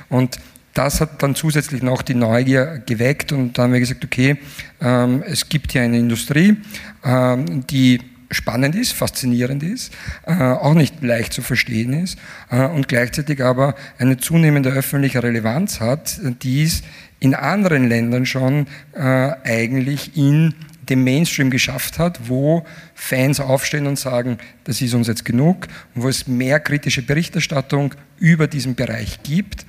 Und 0.10 0.38
das 0.74 1.02
hat 1.02 1.22
dann 1.22 1.36
zusätzlich 1.36 1.82
noch 1.84 2.02
die 2.02 2.16
Neugier 2.16 2.82
geweckt 2.86 3.32
und 3.32 3.58
dann 3.58 3.66
haben 3.66 3.74
wir 3.74 3.80
gesagt, 3.80 4.04
okay, 4.04 4.38
ähm, 4.82 5.24
es 5.26 5.48
gibt 5.48 5.72
hier 5.72 5.84
eine 5.84 6.00
Industrie, 6.00 6.58
ähm, 7.04 7.66
die 7.68 8.00
spannend 8.34 8.76
ist, 8.76 8.94
faszinierend 8.94 9.64
ist, 9.64 9.94
äh, 10.26 10.34
auch 10.34 10.74
nicht 10.74 11.02
leicht 11.04 11.34
zu 11.34 11.42
verstehen 11.42 11.94
ist 11.94 12.18
äh, 12.50 12.66
und 12.66 12.88
gleichzeitig 12.88 13.44
aber 13.44 13.76
eine 13.98 14.18
zunehmende 14.18 14.70
öffentliche 14.70 15.24
Relevanz 15.24 15.80
hat, 15.80 16.20
die 16.44 16.64
es 16.64 16.84
in 17.20 17.36
anderen 17.36 17.88
Ländern 17.88 18.26
schon 18.26 18.68
äh, 18.94 19.00
eigentlich 19.00 20.18
in 20.18 20.54
dem 20.90 21.04
Mainstream 21.04 21.50
geschafft 21.50 22.00
hat, 22.00 22.28
wo 22.28 22.66
Fans 22.94 23.40
aufstehen 23.40 23.88
und 23.88 23.98
sagen, 23.98 24.38
das 24.64 24.82
ist 24.82 24.94
uns 24.94 25.08
jetzt 25.08 25.26
genug, 25.26 25.68
wo 25.96 26.10
es 26.10 26.28
mehr 26.28 26.60
kritische 26.60 27.02
Berichterstattung 27.02 27.96
über 28.20 28.48
diesen 28.48 28.76
Bereich 28.76 29.22
gibt. 29.24 29.66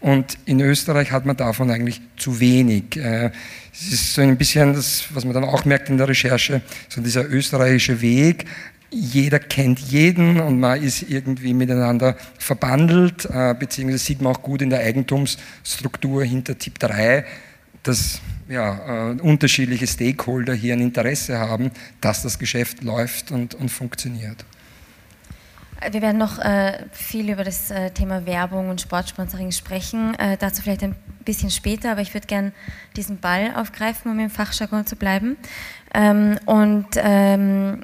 Und 0.00 0.38
in 0.44 0.60
Österreich 0.60 1.10
hat 1.10 1.26
man 1.26 1.36
davon 1.36 1.70
eigentlich 1.70 2.00
zu 2.16 2.40
wenig. 2.40 2.96
Äh, 2.96 3.30
es 3.72 3.92
ist 3.92 4.14
so 4.14 4.22
ein 4.22 4.36
bisschen 4.36 4.74
das, 4.74 5.04
was 5.12 5.24
man 5.24 5.34
dann 5.34 5.44
auch 5.44 5.64
merkt 5.64 5.88
in 5.88 5.98
der 5.98 6.08
Recherche, 6.08 6.62
so 6.88 7.00
dieser 7.00 7.28
österreichische 7.28 8.00
Weg. 8.00 8.44
Jeder 8.90 9.38
kennt 9.38 9.80
jeden 9.80 10.40
und 10.40 10.60
man 10.60 10.82
ist 10.82 11.02
irgendwie 11.10 11.52
miteinander 11.52 12.16
verbandelt, 12.38 13.26
äh, 13.26 13.54
beziehungsweise 13.58 14.04
sieht 14.04 14.22
man 14.22 14.34
auch 14.34 14.42
gut 14.42 14.62
in 14.62 14.70
der 14.70 14.80
Eigentumsstruktur 14.80 16.24
hinter 16.24 16.56
Tipp 16.56 16.78
3, 16.78 17.24
dass 17.82 18.20
ja, 18.48 19.10
äh, 19.10 19.20
unterschiedliche 19.20 19.86
Stakeholder 19.86 20.54
hier 20.54 20.74
ein 20.74 20.80
Interesse 20.80 21.38
haben, 21.38 21.70
dass 22.00 22.22
das 22.22 22.38
Geschäft 22.38 22.82
läuft 22.82 23.30
und, 23.30 23.54
und 23.54 23.68
funktioniert. 23.68 24.44
Wir 25.92 26.02
werden 26.02 26.18
noch 26.18 26.40
äh, 26.40 26.86
viel 26.90 27.30
über 27.30 27.44
das 27.44 27.70
äh, 27.70 27.90
Thema 27.90 28.26
Werbung 28.26 28.68
und 28.68 28.80
Sportsponsoring 28.80 29.52
sprechen. 29.52 30.14
Äh, 30.18 30.36
dazu 30.36 30.62
vielleicht 30.62 30.82
ein 30.82 30.96
bisschen 31.24 31.50
später, 31.50 31.92
aber 31.92 32.00
ich 32.00 32.14
würde 32.14 32.26
gerne 32.26 32.52
diesen 32.96 33.18
Ball 33.18 33.52
aufgreifen, 33.54 34.10
um 34.10 34.18
im 34.18 34.30
Fachjargon 34.30 34.86
zu 34.86 34.96
bleiben. 34.96 35.36
Ähm, 35.94 36.36
und 36.46 36.88
ähm, 36.96 37.82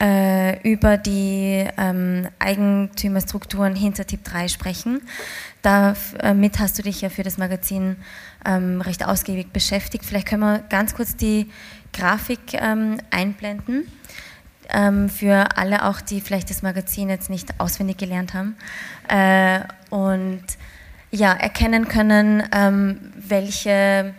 äh, 0.00 0.60
über 0.70 0.96
die 0.96 1.66
ähm, 1.76 2.28
Eigentümerstrukturen 2.38 3.74
hinter 3.74 4.06
Tipp 4.06 4.24
3 4.24 4.48
sprechen. 4.48 5.02
Damit 5.62 6.58
hast 6.58 6.78
du 6.78 6.82
dich 6.82 7.00
ja 7.00 7.08
für 7.08 7.22
das 7.22 7.38
Magazin 7.38 7.96
ähm, 8.46 8.80
recht 8.80 9.04
ausgiebig 9.04 9.52
beschäftigt. 9.52 10.04
Vielleicht 10.04 10.28
können 10.28 10.42
wir 10.42 10.60
ganz 10.70 10.94
kurz 10.94 11.16
die 11.16 11.50
Grafik 11.92 12.54
ähm, 12.54 12.98
einblenden 13.10 13.90
ähm, 14.70 15.08
für 15.08 15.56
alle 15.56 15.84
auch, 15.84 16.00
die 16.00 16.20
vielleicht 16.20 16.50
das 16.50 16.62
Magazin 16.62 17.08
jetzt 17.08 17.30
nicht 17.30 17.60
auswendig 17.60 17.98
gelernt 17.98 18.34
haben 18.34 18.56
äh, 19.08 19.60
und 19.90 20.42
ja, 21.10 21.32
erkennen 21.32 21.88
können, 21.88 22.42
ähm, 22.52 23.12
welche 23.16 24.14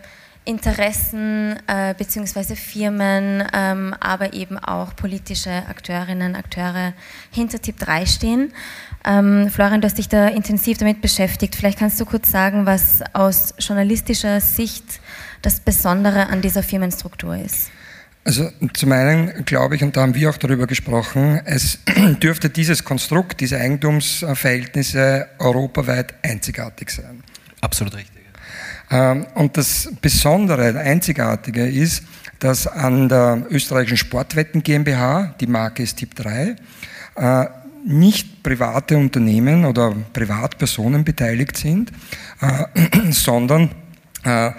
Interessen 0.46 1.58
äh, 1.68 1.94
bzw. 1.94 2.56
Firmen, 2.56 3.44
ähm, 3.54 3.94
aber 4.00 4.34
eben 4.34 4.58
auch 4.58 4.96
politische 4.96 5.52
Akteurinnen, 5.52 6.36
Akteure 6.36 6.94
hinter 7.32 7.62
Tipp 7.62 7.78
3 7.80 8.06
stehen. 8.06 8.54
Ähm, 9.08 9.50
Florian, 9.50 9.80
du 9.80 9.86
hast 9.86 9.98
dich 9.98 10.10
da 10.10 10.28
intensiv 10.28 10.78
damit 10.78 11.02
beschäftigt. 11.02 11.56
Vielleicht 11.56 11.80
kannst 11.80 12.00
du 12.00 12.06
kurz 12.06 12.30
sagen, 12.30 12.66
was 12.66 13.02
aus 13.14 13.54
journalistischer 13.58 14.42
Sicht 14.42 14.84
das 15.42 15.62
Besondere 15.62 16.28
an 16.28 16.42
dieser 16.42 16.62
Firmenstruktur 16.62 17.38
ist. 17.38 17.70
Also 18.26 18.50
zum 18.74 18.92
einen 18.92 19.46
glaube 19.46 19.78
ich, 19.78 19.84
und 19.84 19.96
da 19.96 20.02
haben 20.02 20.14
wir 20.14 20.30
auch 20.30 20.36
darüber 20.36 20.68
gesprochen, 20.68 21.40
es 21.46 21.80
dürfte 22.22 22.50
dieses 22.50 22.84
Konstrukt, 22.84 23.40
diese 23.40 23.58
Eigentumsverhältnisse 23.58 25.28
europaweit 25.40 26.14
einzigartig 26.24 26.90
sein. 26.90 27.24
Absolut 27.62 27.96
richtig. 27.96 28.18
Ähm, 28.92 29.26
und 29.36 29.56
das 29.56 29.90
Besondere, 30.02 30.78
Einzigartige 30.78 31.66
ist, 31.66 32.04
dass 32.40 32.68
an 32.68 33.08
der 33.08 33.46
österreichischen 33.50 33.98
Sportwetten 33.98 34.62
GmbH, 34.62 35.36
die 35.40 35.48
Marke 35.48 35.84
ist 35.84 35.98
Tipp 35.98 36.14
3, 36.16 36.56
äh, 37.16 37.46
nicht 37.88 38.44
private 38.44 38.98
Unternehmen 38.98 39.66
oder 39.66 39.96
Privatpersonen 40.14 41.04
beteiligt 41.04 41.58
sind, 41.58 41.92
äh, 42.42 43.12
sondern 43.12 43.70
äh, 44.24 44.52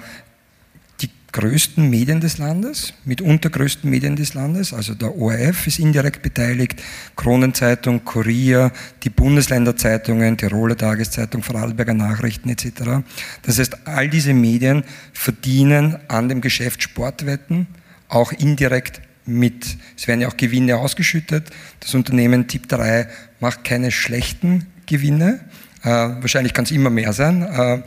größten 1.33 1.89
Medien 1.89 2.21
des 2.21 2.39
Landes, 2.39 2.95
mitunter 3.05 3.51
größten 3.51 3.89
Medien 3.89 4.17
des 4.17 4.35
Landes, 4.35 4.73
also 4.73 4.95
der 4.95 5.17
ORF 5.17 5.67
ist 5.67 5.79
indirekt 5.79 6.23
beteiligt, 6.23 6.83
Kronenzeitung, 7.17 8.05
Kurier, 8.05 8.73
die 9.03 9.11
Bundesländerzeitungen, 9.11 10.37
Tiroler 10.37 10.77
Tageszeitung, 10.77 11.43
Vorarlberger 11.43 11.95
Nachrichten 11.95 12.49
etc. 12.49 13.05
Das 13.43 13.59
heißt, 13.59 13.87
all 13.87 14.09
diese 14.09 14.33
Medien 14.33 14.85
verdienen 15.13 15.99
an 16.09 16.29
dem 16.29 16.41
Geschäft 16.41 16.83
Sportwetten 16.83 17.67
auch 18.09 18.33
indirekt 18.33 19.03
mit. 19.29 19.77
Es 19.97 20.09
werden 20.09 20.21
ja 20.21 20.29
auch 20.29 20.37
Gewinne 20.37 20.77
ausgeschüttet. 20.77 21.51
Das 21.81 21.95
Unternehmen 21.95 22.49
Tipp 22.49 22.69
3 22.69 23.09
macht 23.41 23.65
keine 23.65 23.91
schlechten 23.91 24.67
Gewinne. 24.87 25.41
Äh, 25.83 25.89
wahrscheinlich 25.89 26.55
kann 26.55 26.65
es 26.65 26.71
immer 26.71 26.91
mehr 26.91 27.13
sein. 27.13 27.43
Äh, 27.43 27.83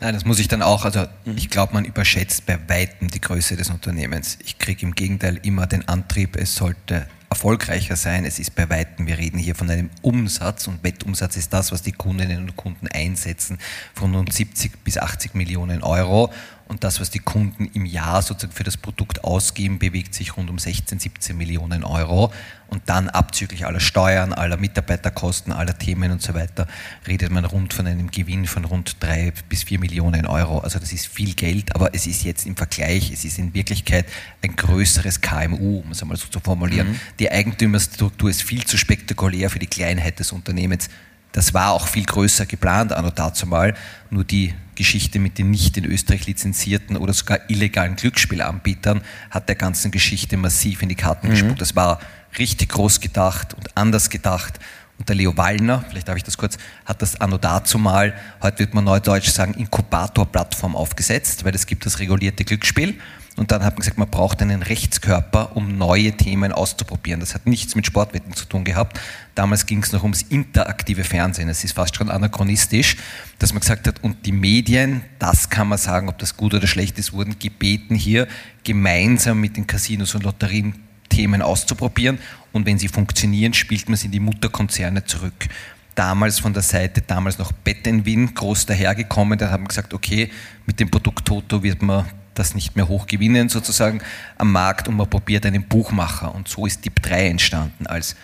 Nein, 0.00 0.12
das 0.12 0.24
muss 0.26 0.38
ich 0.38 0.48
dann 0.48 0.62
auch, 0.62 0.84
also 0.84 1.06
mhm. 1.24 1.36
ich 1.36 1.48
glaube, 1.48 1.72
man 1.74 1.84
überschätzt 1.84 2.46
bei 2.46 2.58
Weitem 2.68 3.08
die 3.08 3.20
Größe 3.20 3.56
des 3.56 3.70
Unternehmens. 3.70 4.38
Ich 4.44 4.58
kriege 4.58 4.84
im 4.84 4.94
Gegenteil 4.94 5.40
immer 5.42 5.66
den 5.66 5.88
Antrieb, 5.88 6.36
es 6.36 6.54
sollte 6.54 7.06
erfolgreicher 7.36 7.96
sein. 7.96 8.24
Es 8.24 8.38
ist 8.38 8.54
bei 8.54 8.70
Weitem, 8.70 9.06
wir 9.06 9.18
reden 9.18 9.36
hier 9.36 9.54
von 9.54 9.68
einem 9.68 9.90
Umsatz 10.00 10.68
und 10.68 10.82
Wettumsatz 10.82 11.36
ist 11.36 11.52
das, 11.52 11.70
was 11.70 11.82
die 11.82 11.92
Kundinnen 11.92 12.38
und 12.38 12.56
Kunden 12.56 12.88
einsetzen, 12.88 13.58
von 13.94 14.14
rund 14.14 14.32
70 14.32 14.82
bis 14.82 14.96
80 14.96 15.34
Millionen 15.34 15.82
Euro 15.82 16.32
und 16.68 16.82
das, 16.82 17.00
was 17.00 17.10
die 17.10 17.20
Kunden 17.20 17.70
im 17.74 17.86
Jahr 17.86 18.22
sozusagen 18.22 18.52
für 18.52 18.64
das 18.64 18.76
Produkt 18.76 19.22
ausgeben, 19.22 19.78
bewegt 19.78 20.14
sich 20.14 20.36
rund 20.36 20.50
um 20.50 20.58
16, 20.58 20.98
17 20.98 21.36
Millionen 21.36 21.84
Euro. 21.84 22.32
Und 22.68 22.82
dann 22.86 23.08
abzüglich 23.08 23.64
aller 23.64 23.78
Steuern, 23.78 24.32
aller 24.32 24.56
Mitarbeiterkosten, 24.56 25.52
aller 25.52 25.78
Themen 25.78 26.10
und 26.10 26.20
so 26.20 26.34
weiter, 26.34 26.66
redet 27.06 27.30
man 27.30 27.44
rund 27.44 27.72
von 27.72 27.86
einem 27.86 28.10
Gewinn 28.10 28.46
von 28.46 28.64
rund 28.64 28.96
drei 28.98 29.32
bis 29.48 29.62
vier 29.62 29.78
Millionen 29.78 30.26
Euro. 30.26 30.58
Also 30.58 30.80
das 30.80 30.92
ist 30.92 31.06
viel 31.06 31.34
Geld, 31.34 31.72
aber 31.76 31.94
es 31.94 32.08
ist 32.08 32.24
jetzt 32.24 32.44
im 32.44 32.56
Vergleich, 32.56 33.12
es 33.12 33.24
ist 33.24 33.38
in 33.38 33.54
Wirklichkeit 33.54 34.06
ein 34.42 34.56
größeres 34.56 35.20
KMU, 35.20 35.82
um 35.84 35.92
es 35.92 36.02
einmal 36.02 36.16
so 36.16 36.26
zu 36.26 36.40
formulieren. 36.40 36.88
Mhm. 36.88 37.00
Die 37.20 37.25
Eigentümerstruktur 37.30 38.30
ist 38.30 38.42
viel 38.42 38.64
zu 38.64 38.78
spektakulär 38.78 39.50
für 39.50 39.58
die 39.58 39.66
Kleinheit 39.66 40.18
des 40.18 40.32
Unternehmens. 40.32 40.88
Das 41.32 41.52
war 41.52 41.72
auch 41.72 41.86
viel 41.86 42.04
größer 42.04 42.46
geplant, 42.46 42.92
anno 42.92 43.10
dazu 43.10 43.46
mal. 43.46 43.74
Nur 44.10 44.24
die 44.24 44.54
Geschichte 44.74 45.18
mit 45.18 45.38
den 45.38 45.50
nicht 45.50 45.76
in 45.76 45.84
Österreich 45.84 46.26
lizenzierten 46.26 46.96
oder 46.96 47.12
sogar 47.12 47.40
illegalen 47.50 47.96
Glücksspielanbietern 47.96 49.02
hat 49.30 49.48
der 49.48 49.56
ganzen 49.56 49.90
Geschichte 49.90 50.36
massiv 50.36 50.82
in 50.82 50.88
die 50.88 50.94
Karten 50.94 51.26
mhm. 51.26 51.32
gespuckt. 51.32 51.60
Das 51.60 51.76
war 51.76 52.00
richtig 52.38 52.70
groß 52.70 53.00
gedacht 53.00 53.54
und 53.54 53.76
anders 53.76 54.10
gedacht. 54.10 54.58
Und 54.98 55.08
der 55.08 55.16
Leo 55.16 55.36
Wallner, 55.36 55.84
vielleicht 55.88 56.08
darf 56.08 56.16
ich 56.16 56.24
das 56.24 56.38
kurz, 56.38 56.56
hat 56.86 57.02
das 57.02 57.20
anno 57.20 57.36
dazu 57.36 57.78
mal, 57.78 58.14
heute 58.40 58.60
wird 58.60 58.72
man 58.72 58.84
neudeutsch 58.84 59.28
sagen, 59.28 59.52
Inkubator-Plattform 59.54 60.74
aufgesetzt, 60.74 61.44
weil 61.44 61.54
es 61.54 61.66
gibt 61.66 61.84
das 61.84 61.98
regulierte 61.98 62.44
Glücksspiel. 62.44 62.98
Und 63.36 63.52
dann 63.52 63.62
hat 63.62 63.74
man 63.74 63.80
gesagt, 63.80 63.98
man 63.98 64.08
braucht 64.08 64.40
einen 64.40 64.62
Rechtskörper, 64.62 65.56
um 65.56 65.76
neue 65.76 66.12
Themen 66.12 66.52
auszuprobieren. 66.52 67.20
Das 67.20 67.34
hat 67.34 67.46
nichts 67.46 67.74
mit 67.74 67.86
Sportwetten 67.86 68.32
zu 68.32 68.46
tun 68.46 68.64
gehabt. 68.64 68.98
Damals 69.34 69.66
ging 69.66 69.82
es 69.82 69.92
noch 69.92 70.02
ums 70.02 70.22
interaktive 70.22 71.04
Fernsehen. 71.04 71.50
Es 71.50 71.62
ist 71.62 71.72
fast 71.72 71.94
schon 71.96 72.10
anachronistisch, 72.10 72.96
dass 73.38 73.52
man 73.52 73.60
gesagt 73.60 73.86
hat, 73.86 74.02
und 74.02 74.24
die 74.24 74.32
Medien, 74.32 75.02
das 75.18 75.50
kann 75.50 75.68
man 75.68 75.76
sagen, 75.76 76.08
ob 76.08 76.18
das 76.18 76.38
gut 76.38 76.54
oder 76.54 76.66
schlecht 76.66 76.98
ist, 76.98 77.12
wurden 77.12 77.38
gebeten, 77.38 77.94
hier 77.94 78.26
gemeinsam 78.64 79.38
mit 79.38 79.58
den 79.58 79.66
Casinos 79.66 80.14
und 80.14 80.24
Lotterien 80.24 80.74
Themen 81.10 81.42
auszuprobieren. 81.42 82.18
Und 82.52 82.64
wenn 82.64 82.78
sie 82.78 82.88
funktionieren, 82.88 83.52
spielt 83.52 83.88
man 83.88 83.96
sie 83.96 84.06
in 84.06 84.12
die 84.12 84.20
Mutterkonzerne 84.20 85.04
zurück 85.04 85.48
damals 85.94 86.38
von 86.38 86.52
der 86.52 86.62
Seite, 86.62 87.00
damals 87.00 87.38
noch 87.38 87.52
Bettenwin, 87.52 88.34
groß 88.34 88.66
dahergekommen. 88.66 89.38
Da 89.38 89.50
haben 89.50 89.64
wir 89.64 89.68
gesagt, 89.68 89.94
okay, 89.94 90.30
mit 90.66 90.78
dem 90.78 90.90
Produkt 90.90 91.26
Toto 91.26 91.62
wird 91.62 91.82
man 91.82 92.06
das 92.38 92.54
nicht 92.54 92.76
mehr 92.76 92.88
hochgewinnen 92.88 93.48
sozusagen 93.48 94.00
am 94.38 94.52
Markt 94.52 94.88
und 94.88 94.96
man 94.96 95.08
probiert 95.08 95.46
einen 95.46 95.64
Buchmacher. 95.64 96.34
Und 96.34 96.48
so 96.48 96.66
ist 96.66 96.82
Tipp 96.82 97.02
3 97.02 97.28
entstanden 97.28 97.86
als 97.86 98.16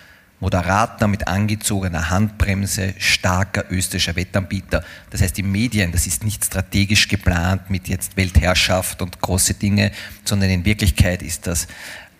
moderater 0.42 1.06
mit 1.06 1.28
angezogener 1.28 2.10
Handbremse, 2.10 2.94
starker 2.98 3.64
österreichischer 3.70 4.16
Wettanbieter. 4.16 4.84
Das 5.10 5.22
heißt, 5.22 5.36
die 5.36 5.44
Medien, 5.44 5.92
das 5.92 6.08
ist 6.08 6.24
nicht 6.24 6.44
strategisch 6.44 7.06
geplant 7.06 7.70
mit 7.70 7.86
jetzt 7.88 8.16
Weltherrschaft 8.16 9.02
und 9.02 9.20
große 9.20 9.54
Dinge, 9.54 9.92
sondern 10.24 10.50
in 10.50 10.64
Wirklichkeit 10.64 11.22
ist 11.22 11.46
das 11.46 11.68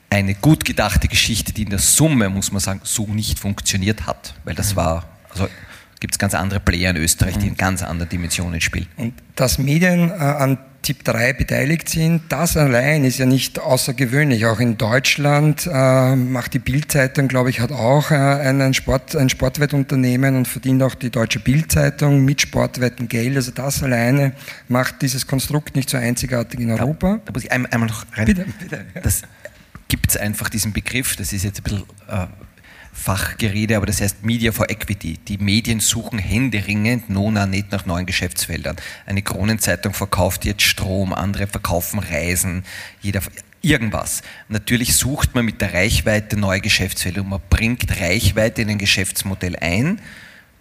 eine 0.08 0.34
gut 0.34 0.64
gedachte 0.64 1.08
Geschichte, 1.08 1.52
die 1.52 1.62
in 1.62 1.70
der 1.70 1.80
Summe, 1.80 2.28
muss 2.28 2.52
man 2.52 2.61
sagen, 2.61 2.80
so 2.84 3.06
nicht 3.06 3.40
funktioniert 3.40 4.06
hat. 4.06 4.34
Weil 4.44 4.54
das 4.54 4.76
war, 4.76 5.08
also 5.30 5.49
gibt 5.99 6.14
es 6.14 6.18
ganz 6.18 6.34
andere 6.34 6.61
Player 6.61 6.90
in 6.90 6.99
Österreich, 6.99 7.38
die 7.38 7.49
in 7.49 7.56
ganz 7.56 7.82
anderen 7.82 8.08
Dimensionen 8.08 8.61
spielen. 8.61 8.87
Und 8.96 9.14
dass 9.34 9.58
Medien 9.58 10.11
äh, 10.11 10.14
an 10.14 10.58
Tipp 10.82 11.04
3 11.04 11.32
beteiligt 11.34 11.88
sind, 11.88 12.22
das 12.28 12.56
allein 12.56 13.04
ist 13.04 13.18
ja 13.18 13.26
nicht 13.26 13.60
außergewöhnlich. 13.60 14.46
Auch 14.46 14.58
in 14.58 14.76
Deutschland 14.76 15.68
äh, 15.72 16.16
macht 16.16 16.54
die 16.54 16.58
Bildzeitung, 16.58 17.28
glaube 17.28 17.50
ich, 17.50 17.60
hat 17.60 17.70
auch 17.70 18.10
äh, 18.10 18.14
einen 18.14 18.74
Sport, 18.74 19.14
ein 19.14 19.28
Sportwettunternehmen 19.28 20.36
und 20.36 20.48
verdient 20.48 20.82
auch 20.82 20.94
die 20.94 21.10
deutsche 21.10 21.38
Bildzeitung 21.38 22.24
mit 22.24 22.40
Sportwetten 22.40 23.08
Geld. 23.08 23.36
Also 23.36 23.52
das 23.52 23.82
alleine 23.82 24.32
macht 24.68 25.02
dieses 25.02 25.26
Konstrukt 25.26 25.76
nicht 25.76 25.88
so 25.88 25.96
einzigartig 25.96 26.58
in 26.60 26.70
Europa. 26.70 27.12
Da, 27.12 27.22
da 27.26 27.32
muss 27.32 27.44
ich 27.44 27.52
einmal, 27.52 27.70
einmal 27.70 27.88
noch 27.88 28.04
rein. 28.16 28.26
Bitte, 28.26 28.46
bitte. 28.60 28.84
Das 29.02 29.22
gibt 29.88 30.10
es 30.10 30.16
einfach 30.16 30.48
diesen 30.48 30.72
Begriff, 30.72 31.16
das 31.16 31.32
ist 31.32 31.44
jetzt 31.44 31.60
ein 31.60 31.64
bisschen 31.64 31.82
äh, 32.08 32.26
Fachgerede, 32.92 33.76
aber 33.76 33.87
das 33.87 34.00
heißt 34.00 34.22
Media 34.22 34.52
for 34.52 34.70
Equity. 34.70 35.18
Die 35.26 35.38
Medien 35.38 35.80
suchen 35.80 36.18
händeringend, 36.18 37.08
nona 37.08 37.46
nicht 37.46 37.72
nach 37.72 37.87
neuen 37.87 38.04
Geschäftsfeldern. 38.06 38.76
Eine 39.06 39.22
Kronenzeitung 39.22 39.94
verkauft 39.94 40.44
jetzt 40.44 40.62
Strom, 40.62 41.12
andere 41.14 41.46
verkaufen 41.46 42.00
Reisen, 42.00 42.64
jeder 43.00 43.22
irgendwas. 43.62 44.22
Natürlich 44.49 44.94
sucht 44.94 45.34
man 45.34 45.44
mit 45.44 45.61
der 45.61 45.72
Reichweite 45.72 46.37
neue 46.37 46.61
Geschäftsfelder 46.61 47.22
und 47.22 47.30
man 47.30 47.40
bringt 47.49 47.99
Reichweite 48.00 48.62
in 48.62 48.70
ein 48.70 48.78
Geschäftsmodell 48.78 49.56
ein, 49.56 50.00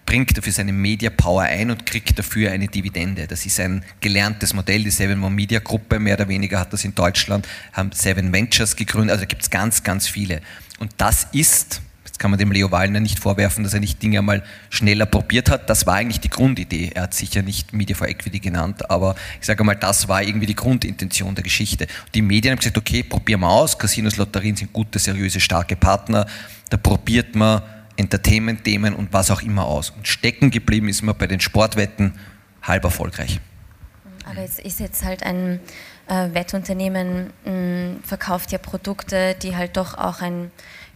bringt 0.05 0.37
dafür 0.37 0.53
seine 0.53 0.71
Media 0.71 1.09
Power 1.09 1.43
ein 1.43 1.69
und 1.69 1.85
kriegt 1.85 2.17
dafür 2.17 2.51
eine 2.51 2.67
Dividende. 2.67 3.27
Das 3.27 3.45
ist 3.45 3.59
ein 3.59 3.83
gelerntes 3.99 4.53
Modell. 4.53 4.83
Die 4.83 4.89
Seven 4.89 5.19
More 5.19 5.31
Media 5.31 5.59
Gruppe, 5.59 5.99
mehr 5.99 6.15
oder 6.15 6.27
weniger 6.27 6.59
hat 6.59 6.73
das 6.73 6.85
in 6.85 6.95
Deutschland, 6.95 7.47
haben 7.73 7.91
Seven 7.91 8.31
Ventures 8.31 8.75
gegründet. 8.75 9.13
Also 9.13 9.25
gibt 9.25 9.41
es 9.41 9.49
ganz, 9.49 9.83
ganz 9.83 10.07
viele. 10.07 10.41
Und 10.79 10.91
das 10.97 11.27
ist 11.33 11.81
kann 12.21 12.29
man 12.29 12.37
dem 12.37 12.51
Leo 12.51 12.69
Wallner 12.69 12.99
nicht 12.99 13.17
vorwerfen, 13.17 13.63
dass 13.63 13.73
er 13.73 13.79
nicht 13.79 14.01
Dinge 14.03 14.19
einmal 14.19 14.43
schneller 14.69 15.07
probiert 15.07 15.49
hat. 15.49 15.67
Das 15.71 15.87
war 15.87 15.95
eigentlich 15.95 16.19
die 16.19 16.29
Grundidee. 16.29 16.91
Er 16.93 17.03
hat 17.03 17.15
sicher 17.15 17.41
nicht 17.41 17.73
Media 17.73 17.95
for 17.95 18.07
Equity 18.07 18.39
genannt, 18.39 18.91
aber 18.91 19.15
ich 19.39 19.47
sage 19.47 19.63
mal, 19.63 19.73
das 19.73 20.07
war 20.07 20.21
irgendwie 20.21 20.45
die 20.45 20.55
Grundintention 20.55 21.33
der 21.33 21.43
Geschichte. 21.43 21.87
Die 22.13 22.21
Medien 22.21 22.51
haben 22.51 22.59
gesagt, 22.59 22.77
okay, 22.77 23.01
probieren 23.01 23.39
wir 23.39 23.49
aus. 23.49 23.75
Casinos, 23.75 24.17
Lotterien 24.17 24.55
sind 24.55 24.71
gute, 24.71 24.99
seriöse, 24.99 25.39
starke 25.39 25.75
Partner. 25.75 26.27
Da 26.69 26.77
probiert 26.77 27.35
man 27.35 27.63
Entertainment-Themen 27.97 28.93
und 28.93 29.11
was 29.11 29.31
auch 29.31 29.41
immer 29.41 29.65
aus. 29.65 29.89
Und 29.89 30.07
stecken 30.07 30.51
geblieben 30.51 30.89
ist 30.89 31.01
man 31.01 31.17
bei 31.17 31.25
den 31.25 31.39
Sportwetten 31.39 32.13
halb 32.61 32.83
erfolgreich. 32.83 33.39
Aber 34.29 34.41
jetzt 34.41 34.59
ist 34.59 34.79
jetzt 34.79 35.03
halt 35.03 35.23
ein 35.23 35.59
äh, 36.07 36.29
Wettunternehmen, 36.35 37.33
mh, 37.45 38.03
verkauft 38.03 38.51
ja 38.51 38.59
Produkte, 38.59 39.35
die 39.41 39.55
halt 39.55 39.75
doch 39.75 39.97
auch 39.97 40.21
ein 40.21 40.51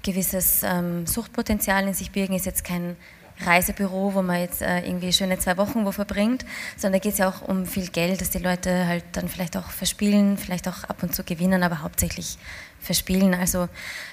gewisses 0.05 0.61
ähm, 0.63 1.05
Suchtpotenzial 1.07 1.87
in 1.87 1.93
sich 1.93 2.11
birgen, 2.11 2.35
ist 2.35 2.45
jetzt 2.45 2.63
kein 2.63 2.95
Reisebüro, 3.41 4.13
wo 4.13 4.21
man 4.21 4.39
jetzt 4.39 4.61
äh, 4.61 4.79
irgendwie 4.85 5.11
schöne 5.11 5.37
zwei 5.39 5.57
Wochen 5.57 5.85
wo 5.85 5.91
verbringt, 5.91 6.45
sondern 6.77 6.99
da 6.99 7.03
geht 7.03 7.13
es 7.13 7.17
ja 7.17 7.27
auch 7.27 7.41
um 7.41 7.65
viel 7.65 7.89
Geld, 7.89 8.21
dass 8.21 8.29
die 8.29 8.37
Leute 8.37 8.87
halt 8.87 9.03
dann 9.11 9.27
vielleicht 9.27 9.57
auch 9.57 9.69
verspielen, 9.71 10.37
vielleicht 10.37 10.67
auch 10.69 10.85
ab 10.85 11.03
und 11.03 11.13
zu 11.13 11.23
gewinnen, 11.23 11.61
aber 11.63 11.81
hauptsächlich 11.81 12.37
verspielen. 12.79 13.33
Also 13.33 13.67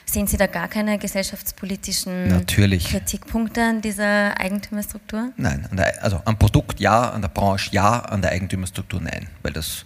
sehen 0.06 0.26
Sie 0.26 0.36
da 0.36 0.46
gar 0.46 0.66
keine 0.66 0.98
gesellschaftspolitischen 0.98 2.28
Natürlich. 2.28 2.86
Kritikpunkte 2.86 3.62
an 3.62 3.80
dieser 3.80 4.40
Eigentümerstruktur? 4.40 5.30
Nein, 5.36 5.68
der, 5.70 6.02
also 6.02 6.20
am 6.24 6.36
Produkt 6.36 6.80
ja, 6.80 7.10
an 7.10 7.20
der 7.20 7.28
Branche 7.28 7.70
ja, 7.72 8.00
an 8.00 8.22
der 8.22 8.32
Eigentümerstruktur 8.32 9.00
nein, 9.00 9.28
weil 9.42 9.52
das 9.52 9.84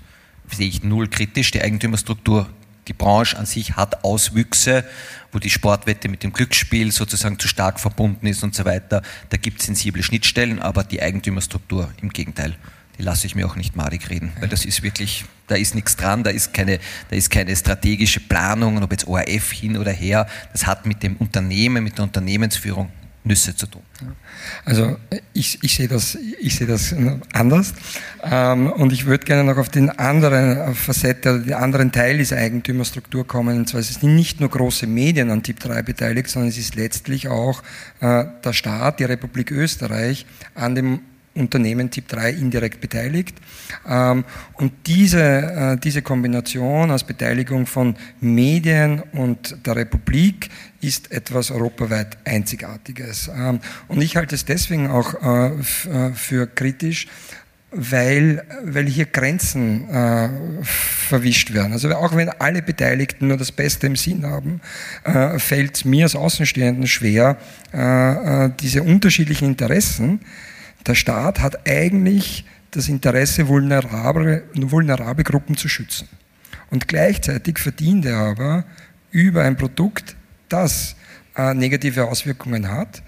sehe 0.51 0.69
ich 0.69 0.83
null 0.83 1.09
kritisch. 1.09 1.51
Die 1.51 1.61
Eigentümerstruktur 1.61 2.49
die 2.88 2.93
Branche 2.93 3.37
an 3.38 3.47
sich 3.47 3.76
hat 3.76 4.05
Auswüchse, 4.05 4.85
wo 5.33 5.38
die 5.38 5.50
Sportwette 5.50 6.09
mit 6.09 6.23
dem 6.23 6.33
Glücksspiel 6.33 6.93
sozusagen 6.93 7.38
zu 7.38 7.49
stark 7.49 7.81
verbunden 7.81 8.26
ist 8.26 8.43
und 8.43 8.55
so 8.55 8.64
weiter. 8.64 9.02
Da 9.28 9.37
gibt 9.37 9.61
es 9.61 9.66
sensible 9.66 10.02
Schnittstellen, 10.02 10.61
aber 10.61 10.85
die 10.85 11.02
Eigentümerstruktur 11.02 11.93
im 12.00 12.11
Gegenteil, 12.11 12.55
die 12.99 13.02
lasse 13.02 13.26
ich 13.26 13.35
mir 13.35 13.47
auch 13.47 13.57
nicht 13.57 13.76
madig 13.76 14.09
reden, 14.09 14.33
weil 14.40 14.49
das 14.49 14.64
ist 14.64 14.83
wirklich, 14.83 15.25
da 15.49 15.57
ist 15.57 15.75
nichts 15.75 15.97
dran, 15.97 16.23
da 16.23 16.31
ist 16.31 16.55
keine, 16.55 16.78
da 17.11 17.16
ist 17.16 17.31
keine 17.31 17.55
strategische 17.55 18.21
Planung, 18.21 18.83
ob 18.83 18.93
jetzt 18.93 19.07
ORF 19.07 19.52
hin 19.52 19.76
oder 19.76 19.93
her, 19.93 20.26
das 20.52 20.66
hat 20.66 20.87
mit 20.87 21.02
dem 21.02 21.16
Unternehmen, 21.16 21.85
mit 21.85 21.99
der 21.99 22.05
Unternehmensführung 22.05 22.90
Nüsse 23.26 23.56
zu 23.56 23.66
tun. 23.66 23.83
Also 24.64 24.97
ich, 25.33 25.59
ich 25.62 25.75
sehe 25.75 25.88
das, 25.88 26.16
sehe 26.56 26.66
das 26.66 26.95
anders 27.33 27.75
ähm, 28.23 28.71
und 28.73 28.93
ich 28.93 29.06
würde 29.06 29.25
gerne 29.25 29.45
noch 29.45 29.58
auf 29.58 29.69
den 29.69 29.91
anderen 29.91 30.75
Facette, 30.75 31.41
den 31.41 31.54
anderen 31.54 31.91
Teil 31.91 32.19
dieser 32.19 32.36
Eigentümerstruktur 32.36 33.26
kommen. 33.26 33.58
Und 33.58 33.69
zwar 33.69 33.80
es 33.91 34.02
nicht 34.02 34.41
nur 34.41 34.49
große 34.49 34.86
Medien 34.86 35.30
an 35.30 35.43
Tipp 35.43 35.58
3 35.60 35.82
beteiligt, 35.82 36.30
sondern 36.30 36.49
es 36.49 36.58
ist 36.58 36.76
letztlich 36.76 37.28
auch 37.28 37.62
äh, 38.00 38.25
der 38.45 38.52
Staat, 38.52 39.00
die 39.00 39.04
Republik 39.04 39.50
Österreich 39.50 40.25
an 40.54 40.75
dem 40.75 41.00
Unternehmen 41.36 41.91
Tipp 41.91 42.08
3 42.08 42.30
indirekt 42.30 42.80
beteiligt. 42.80 43.36
Ähm, 43.86 44.25
und 44.54 44.73
diese, 44.86 45.23
äh, 45.23 45.76
diese 45.76 46.02
Kombination 46.02 46.91
aus 46.91 47.04
Beteiligung 47.04 47.67
von 47.67 47.97
Medien 48.21 49.02
und 49.12 49.67
der 49.67 49.76
Republik 49.76 50.49
ist 50.87 51.11
etwas 51.11 51.51
europaweit 51.51 52.17
Einzigartiges. 52.25 53.29
Ähm, 53.35 53.61
und 53.89 54.01
ich 54.01 54.17
halte 54.17 54.35
es 54.35 54.45
deswegen 54.45 54.89
auch 54.89 55.15
äh, 55.23 55.49
äh, 55.49 56.13
für 56.15 56.47
kritisch, 56.47 57.09
weil, 57.73 58.45
weil 58.65 58.87
hier 58.87 59.07
Grenzen 59.07 59.91
äh, 59.91 60.29
verwischt 60.63 61.53
werden. 61.53 61.73
Also 61.73 61.93
auch 61.95 62.15
wenn 62.15 62.29
alle 62.29 62.63
Beteiligten 62.63 63.29
nur 63.29 63.37
das 63.37 63.53
Beste 63.53 63.89
im 63.89 63.97
Sinn 63.97 64.25
haben, 64.25 64.61
äh, 65.05 65.39
fällt 65.39 65.85
mir 65.85 66.05
als 66.05 66.15
Außenstehenden 66.15 66.87
schwer, 66.87 67.37
diese 68.61 68.83
unterschiedlichen 68.83 69.49
Interessen 69.49 70.21
der 70.87 70.95
Staat 70.95 71.41
hat 71.41 71.69
eigentlich 71.69 72.47
das 72.71 72.89
Interesse, 72.89 73.49
vulnerable, 73.49 74.45
vulnerable 74.55 75.25
Gruppen 75.25 75.57
zu 75.57 75.69
schützen. 75.69 76.09
Und 76.71 76.89
gleichzeitig 76.89 77.59
verdient 77.59 78.07
er 78.07 78.17
aber 78.19 78.65
über 79.11 79.43
ein 79.43 79.57
Produkt, 79.57 80.17
das 80.49 80.97
äh, 81.37 81.54
negative 81.54 82.06
Auswirkungen 82.06 82.71
hat, 82.71 83.02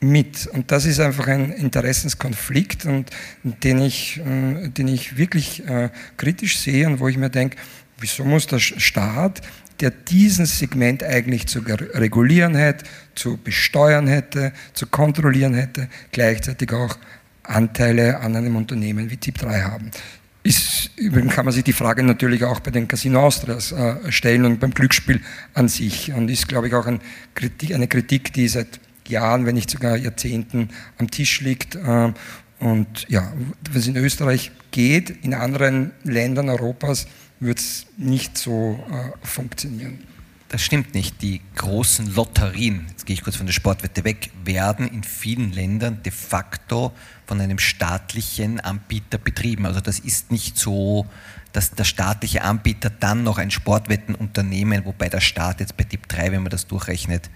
mit. 0.00 0.46
Und 0.46 0.70
das 0.70 0.84
ist 0.84 1.00
einfach 1.00 1.26
ein 1.26 1.52
Interessenskonflikt, 1.52 2.84
und, 2.86 3.10
den, 3.42 3.80
ich, 3.80 4.20
äh, 4.20 4.68
den 4.68 4.88
ich 4.88 5.16
wirklich 5.16 5.66
äh, 5.66 5.90
kritisch 6.16 6.58
sehe 6.58 6.86
und 6.86 7.00
wo 7.00 7.08
ich 7.08 7.16
mir 7.16 7.30
denke, 7.30 7.56
wieso 7.98 8.24
muss 8.24 8.46
der 8.46 8.58
Staat, 8.58 9.42
der 9.80 9.90
dieses 9.90 10.58
Segment 10.58 11.02
eigentlich 11.02 11.46
zu 11.46 11.60
regulieren 11.60 12.54
hätte, 12.54 12.86
zu 13.14 13.36
besteuern 13.36 14.06
hätte, 14.06 14.52
zu 14.72 14.86
kontrollieren 14.86 15.54
hätte, 15.54 15.88
gleichzeitig 16.12 16.72
auch 16.72 16.96
Anteile 17.42 18.20
an 18.20 18.34
einem 18.36 18.56
Unternehmen 18.56 19.10
wie 19.10 19.16
Tip 19.16 19.38
3 19.38 19.62
haben. 19.62 19.90
Ist, 20.46 20.90
übrigens 20.94 21.34
kann 21.34 21.44
man 21.44 21.52
sich 21.52 21.64
die 21.64 21.72
Frage 21.72 22.04
natürlich 22.04 22.44
auch 22.44 22.60
bei 22.60 22.70
den 22.70 22.86
Casino 22.86 23.18
Austrias 23.26 23.72
äh, 23.72 24.12
stellen 24.12 24.44
und 24.44 24.60
beim 24.60 24.70
Glücksspiel 24.70 25.20
an 25.54 25.66
sich. 25.66 26.12
Und 26.12 26.30
ist, 26.30 26.46
glaube 26.46 26.68
ich, 26.68 26.74
auch 26.74 26.86
ein 26.86 27.00
Kritik, 27.34 27.74
eine 27.74 27.88
Kritik, 27.88 28.32
die 28.32 28.46
seit 28.46 28.78
Jahren, 29.08 29.44
wenn 29.44 29.56
nicht 29.56 29.68
sogar 29.68 29.96
Jahrzehnten 29.96 30.68
am 30.98 31.10
Tisch 31.10 31.40
liegt. 31.40 31.74
Äh, 31.74 32.12
und 32.60 33.08
ja, 33.08 33.32
wenn 33.72 33.80
es 33.80 33.88
in 33.88 33.96
Österreich 33.96 34.52
geht, 34.70 35.10
in 35.24 35.34
anderen 35.34 35.90
Ländern 36.04 36.48
Europas 36.48 37.08
wird 37.40 37.58
es 37.58 37.86
nicht 37.96 38.38
so 38.38 38.78
äh, 38.88 39.26
funktionieren. 39.26 39.98
Das 40.48 40.62
stimmt 40.62 40.94
nicht. 40.94 41.22
Die 41.22 41.40
großen 41.56 42.14
Lotterien, 42.14 42.86
jetzt 42.90 43.04
gehe 43.04 43.14
ich 43.14 43.22
kurz 43.22 43.36
von 43.36 43.46
der 43.46 43.52
Sportwette 43.52 44.04
weg, 44.04 44.30
werden 44.44 44.86
in 44.86 45.02
vielen 45.02 45.52
Ländern 45.52 46.02
de 46.02 46.12
facto 46.12 46.92
von 47.26 47.40
einem 47.40 47.58
staatlichen 47.58 48.60
Anbieter 48.60 49.18
betrieben. 49.18 49.66
Also 49.66 49.80
das 49.80 49.98
ist 49.98 50.30
nicht 50.30 50.56
so, 50.56 51.06
dass 51.52 51.72
der 51.72 51.84
staatliche 51.84 52.42
Anbieter 52.42 52.90
dann 52.90 53.24
noch 53.24 53.38
ein 53.38 53.50
Sportwettenunternehmen, 53.50 54.84
wobei 54.84 55.08
der 55.08 55.20
Staat 55.20 55.60
jetzt 55.60 55.76
bei 55.76 55.84
Tipp 55.84 56.06
3, 56.06 56.30
wenn 56.32 56.42
man 56.42 56.50
das 56.50 56.66
durchrechnet, 56.68 57.28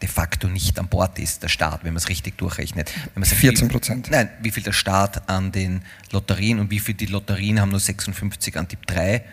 de 0.00 0.08
facto 0.08 0.48
nicht 0.48 0.78
an 0.78 0.88
Bord 0.88 1.18
ist, 1.18 1.42
der 1.42 1.48
Staat, 1.48 1.82
wenn 1.82 1.92
man 1.92 1.98
es 1.98 2.08
richtig 2.08 2.38
durchrechnet. 2.38 2.92
14 3.20 3.68
Prozent. 3.68 4.10
Nein, 4.10 4.30
wie 4.40 4.52
viel 4.52 4.62
der 4.62 4.72
Staat 4.72 5.28
an 5.28 5.52
den 5.52 5.82
Lotterien 6.12 6.60
und 6.60 6.70
wie 6.70 6.78
viel 6.78 6.94
die 6.94 7.06
Lotterien 7.06 7.60
haben 7.60 7.70
nur 7.70 7.80
56 7.80 8.56
an 8.56 8.68
Tipp 8.68 8.86
3 8.86 9.24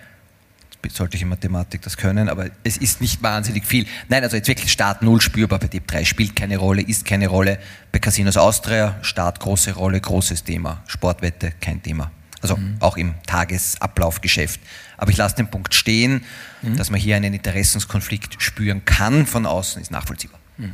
sollte 0.89 1.15
ich 1.17 1.21
in 1.21 1.29
Mathematik 1.29 1.81
das 1.81 1.97
können, 1.97 2.29
aber 2.29 2.49
es 2.63 2.77
ist 2.77 3.01
nicht 3.01 3.21
wahnsinnig 3.23 3.65
viel. 3.65 3.85
Nein, 4.09 4.23
also 4.23 4.35
jetzt 4.35 4.47
wirklich 4.47 4.71
Start 4.71 5.01
null 5.01 5.21
spürbar 5.21 5.59
bei 5.59 5.67
Tipp 5.67 5.87
3, 5.87 6.05
spielt 6.05 6.35
keine 6.35 6.57
Rolle, 6.57 6.81
ist 6.81 7.05
keine 7.05 7.27
Rolle. 7.27 7.59
Bei 7.91 7.99
Casinos 7.99 8.37
Austria, 8.37 8.97
Start 9.01 9.39
große 9.39 9.73
Rolle, 9.73 9.99
großes 9.99 10.43
Thema. 10.43 10.83
Sportwette, 10.87 11.53
kein 11.61 11.81
Thema. 11.81 12.11
Also 12.41 12.57
mhm. 12.57 12.77
auch 12.79 12.97
im 12.97 13.15
Tagesablaufgeschäft. 13.25 14.59
Aber 14.97 15.11
ich 15.11 15.17
lasse 15.17 15.35
den 15.35 15.47
Punkt 15.47 15.73
stehen, 15.73 16.23
mhm. 16.61 16.77
dass 16.77 16.89
man 16.89 16.99
hier 16.99 17.15
einen 17.15 17.33
Interessenskonflikt 17.33 18.41
spüren 18.41 18.85
kann 18.85 19.25
von 19.25 19.45
außen, 19.45 19.81
ist 19.81 19.91
nachvollziehbar. 19.91 20.39
Mhm. 20.57 20.73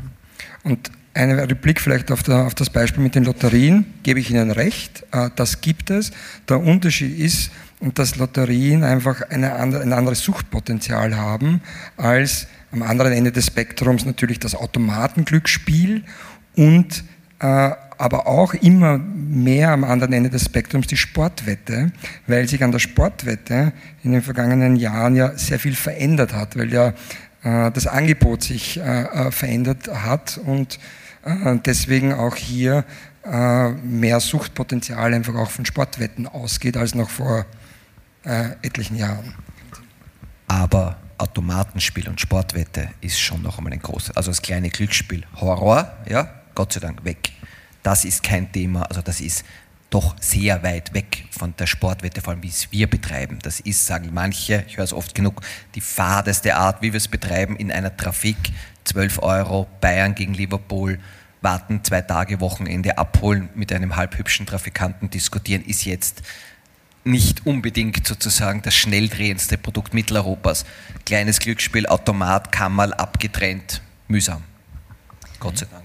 Und 0.63 0.91
eine 1.13 1.50
Replik 1.50 1.82
vielleicht 1.82 2.12
auf, 2.12 2.24
das 2.24 2.69
Beispiel 2.69 3.04
mit 3.04 3.15
den 3.15 3.26
Lotterien, 3.26 3.86
gebe 4.04 4.19
ich 4.19 4.32
Ihnen 4.32 4.52
recht, 4.52 5.04
äh, 5.12 5.30
das 5.36 5.62
gibt 5.62 5.89
es. 5.89 6.12
Der 6.47 6.60
Unterschied 6.60 7.19
ist, 7.19 7.52
dass 7.95 8.15
Lotterien 8.15 8.84
einfach 8.84 9.21
eine 9.30 9.54
andere, 9.54 9.82
ein 9.82 9.93
anderes 9.93 10.21
Suchtpotenzial 10.21 11.17
haben 11.17 11.62
als 11.97 12.47
am 12.71 12.84
anderen 12.84 13.12
Ende 13.12 13.32
des 13.32 13.47
Spektrums 13.47 14.06
natürlich 14.06 14.39
das 14.39 14.56
Automatenglücksspiel 14.56 16.04
und 16.56 17.04
äh, 17.39 17.71
aber 17.97 18.28
auch 18.28 18.54
immer 18.56 18.97
mehr 18.97 19.71
am 19.71 19.84
anderen 19.84 20.13
Ende 20.13 20.30
des 20.30 20.45
Spektrums 20.45 20.88
die 20.88 20.97
Sportwette, 20.97 21.91
weil 22.26 22.47
sich 22.47 22.63
an 22.63 22.71
der 22.71 22.80
Sportwette 22.80 23.74
in 24.04 24.12
den 24.12 24.21
vergangenen 24.21 24.76
Jahren 24.76 25.15
ja 25.15 25.38
sehr 25.38 25.60
viel 25.60 25.76
verändert 25.76 26.34
hat, 26.34 26.58
weil 26.58 26.71
ja 26.74 26.93
äh, 27.43 27.71
das 27.71 27.88
Angebot 27.88 28.43
sich 28.43 28.80
äh, 28.80 28.82
äh, 28.82 29.32
verändert 29.32 29.88
hat 29.88 30.39
und 30.43 30.80
deswegen 31.66 32.14
auch 32.14 32.36
hier 32.36 32.86
mehr 33.84 34.20
Suchtpotenzial 34.20 35.14
einfach 35.14 35.36
auch 35.36 35.50
von 35.50 35.66
Sportwetten 35.66 36.28
ausgeht 36.28 36.78
als 36.78 36.96
noch 36.96 37.10
vor 37.10 37.46
etlichen 38.24 38.96
Jahren. 38.98 39.36
Aber 40.48 40.98
Automatenspiel 41.18 42.10
und 42.10 42.20
Sportwette 42.20 42.90
ist 43.00 43.20
schon 43.20 43.42
noch 43.44 43.58
einmal 43.58 43.74
ein 43.74 43.80
großes, 43.80 44.18
also 44.18 44.32
das 44.32 44.42
kleine 44.42 44.70
Glücksspiel 44.70 45.24
Horror, 45.36 45.92
ja, 46.10 46.30
Gott 46.56 46.74
sei 46.74 46.80
Dank 46.80 47.06
weg. 47.06 47.30
Das 47.84 48.06
ist 48.06 48.24
kein 48.24 48.52
Thema, 48.52 48.84
also 48.84 49.02
das 49.02 49.22
ist 49.22 49.46
doch 49.92 50.16
sehr 50.20 50.64
weit 50.64 50.94
weg 50.94 51.26
von 51.32 51.54
der 51.58 51.68
Sportwette, 51.68 52.22
vor 52.22 52.34
allem 52.34 52.44
wie 52.44 52.48
es 52.48 52.72
wir 52.72 52.90
betreiben. 52.90 53.40
Das 53.44 53.60
ist, 53.60 53.86
sagen 53.86 54.10
manche, 54.14 54.64
ich 54.68 54.78
höre 54.78 54.86
es 54.86 54.94
oft 54.94 55.14
genug, 55.14 55.42
die 55.76 55.82
fadeste 55.82 56.56
Art, 56.56 56.82
wie 56.82 56.94
wir 56.94 56.98
es 56.98 57.08
betreiben, 57.08 57.56
in 57.56 57.72
einer 57.72 57.96
Trafik, 57.96 58.38
12 58.86 59.20
Euro, 59.22 59.67
Bayern 59.80 60.15
gegen 60.15 60.34
Liverpool, 60.34 61.00
warten, 61.41 61.84
zwei 61.84 62.02
Tage 62.02 62.39
Wochenende 62.39 62.98
abholen, 62.98 63.50
mit 63.56 63.74
einem 63.74 63.96
halbhübschen 63.96 64.46
Trafikanten 64.46 65.10
diskutieren, 65.10 65.63
ist 65.63 65.86
jetzt 65.86 66.22
nicht 67.04 67.46
unbedingt 67.48 68.06
sozusagen 68.06 68.62
das 68.62 68.76
schnelldrehendste 68.76 69.58
Produkt 69.58 69.94
Mitteleuropas. 69.94 70.65
Kleines 71.06 71.39
Glücksspiel, 71.39 71.88
Automat, 71.88 72.52
Kammerl, 72.52 72.94
abgetrennt, 72.94 73.82
mühsam. 74.08 74.44
Gott 75.39 75.58
sei 75.58 75.65
Dank. 75.72 75.84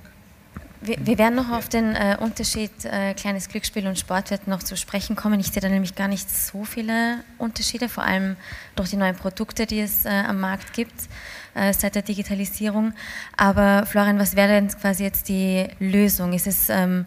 Wir, 0.83 0.99
wir 1.05 1.19
werden 1.19 1.35
noch 1.35 1.51
auf 1.51 1.71
den 1.71 1.95
äh, 1.95 2.19
Unterschied 2.21 2.71
äh, 2.85 3.15
kleines 3.15 3.49
Glücksspiel 3.49 3.87
und 3.87 3.99
Sportwetten 3.99 4.51
noch 4.51 4.63
zu 4.63 4.77
sprechen 4.77 5.17
kommen. 5.17 5.41
Ich 5.41 5.49
sehe 5.49 5.63
da 5.63 5.69
nämlich 5.69 5.95
gar 5.95 6.07
nicht 6.07 6.31
so 6.31 6.65
viele 6.65 7.25
Unterschiede, 7.39 7.89
vor 7.89 8.05
allem 8.05 8.37
durch 8.77 8.91
die 8.91 8.97
neuen 8.97 9.17
Produkte, 9.17 9.67
die 9.67 9.81
es 9.81 10.05
äh, 10.05 10.11
am 10.11 10.39
Markt 10.39 10.75
gibt 10.75 11.09
äh, 11.57 11.73
seit 11.73 11.95
der 11.95 12.03
Digitalisierung. 12.03 12.93
Aber 13.37 13.87
Florian, 13.87 14.19
was 14.19 14.37
wäre 14.37 14.49
denn 14.49 14.69
quasi 14.69 15.05
jetzt 15.05 15.29
die 15.29 15.67
Lösung? 15.81 16.33
Ist 16.33 16.47
es, 16.47 16.69
ähm, 16.69 17.07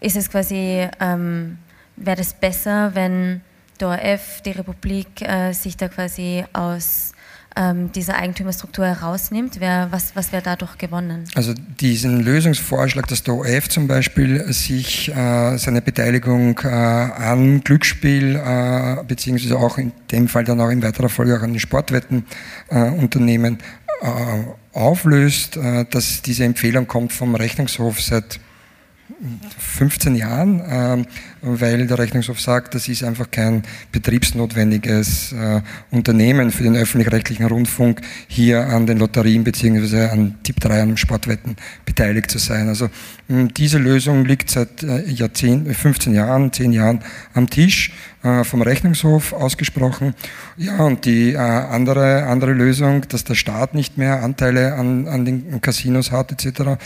ist 0.00 0.16
es 0.16 0.30
quasi, 0.30 0.86
ähm, 1.00 1.58
wäre 1.96 2.20
es 2.20 2.32
besser, 2.34 2.94
wenn 2.94 3.40
der 3.80 3.88
ORF, 3.88 4.42
die 4.42 4.50
Republik 4.52 5.22
äh, 5.22 5.52
sich 5.52 5.76
da 5.76 5.88
quasi 5.88 6.44
aus 6.52 7.12
ähm, 7.56 7.90
diese 7.92 8.14
Eigentümerstruktur 8.14 8.86
herausnimmt? 8.86 9.60
Wer, 9.60 9.88
was 9.90 10.14
was 10.14 10.32
wäre 10.32 10.42
dadurch 10.42 10.78
gewonnen? 10.78 11.24
Also 11.34 11.54
diesen 11.80 12.20
Lösungsvorschlag, 12.20 13.06
dass 13.08 13.22
der 13.22 13.34
ORF 13.34 13.68
zum 13.68 13.88
Beispiel 13.88 14.52
sich 14.52 15.08
äh, 15.08 15.56
seine 15.56 15.82
Beteiligung 15.82 16.58
äh, 16.62 16.68
an 16.68 17.62
Glücksspiel, 17.64 18.36
äh, 18.36 19.02
beziehungsweise 19.06 19.56
auch 19.58 19.78
in 19.78 19.92
dem 20.10 20.28
Fall 20.28 20.44
dann 20.44 20.60
auch 20.60 20.70
in 20.70 20.82
weiterer 20.82 21.08
Folge 21.08 21.36
auch 21.36 21.42
an 21.42 21.52
den 21.52 21.60
Sportwettenunternehmen 21.60 23.58
äh, 24.00 24.44
auflöst, 24.72 25.56
äh, 25.56 25.84
dass 25.90 26.22
diese 26.22 26.44
Empfehlung 26.44 26.86
kommt 26.86 27.12
vom 27.12 27.34
Rechnungshof 27.34 28.00
seit 28.00 28.40
15 29.58 30.14
Jahren, 30.16 30.62
ähm, 30.68 31.06
weil 31.40 31.86
der 31.86 31.98
Rechnungshof 31.98 32.40
sagt, 32.40 32.74
das 32.74 32.88
ist 32.88 33.02
einfach 33.02 33.30
kein 33.30 33.62
betriebsnotwendiges 33.90 35.32
äh, 35.32 35.62
Unternehmen 35.90 36.50
für 36.50 36.62
den 36.62 36.76
öffentlich-rechtlichen 36.76 37.46
Rundfunk, 37.46 38.00
hier 38.26 38.66
an 38.66 38.86
den 38.86 38.98
Lotterien 38.98 39.44
bzw. 39.44 40.08
an 40.08 40.34
Tipp 40.42 40.60
3 40.60 40.82
an 40.82 40.96
Sportwetten 40.96 41.56
beteiligt 41.84 42.30
zu 42.30 42.38
sein. 42.38 42.68
Also 42.68 42.90
diese 43.28 43.78
Lösung 43.78 44.24
liegt 44.24 44.50
seit 44.50 44.82
äh, 44.82 45.08
Jahrzehnten, 45.08 45.72
15 45.72 46.14
Jahren, 46.14 46.52
10 46.52 46.72
Jahren 46.72 47.00
am 47.34 47.48
Tisch 47.48 47.92
äh, 48.17 48.17
vom 48.44 48.62
Rechnungshof 48.62 49.32
ausgesprochen. 49.32 50.14
Ja, 50.56 50.78
und 50.78 51.04
die 51.04 51.36
andere, 51.36 52.24
andere 52.24 52.52
Lösung, 52.52 53.02
dass 53.08 53.24
der 53.24 53.34
Staat 53.34 53.74
nicht 53.74 53.98
mehr 53.98 54.22
Anteile 54.22 54.74
an, 54.74 55.06
an 55.08 55.24
den 55.24 55.60
Casinos 55.60 56.10
hat 56.10 56.32
etc., 56.32 56.78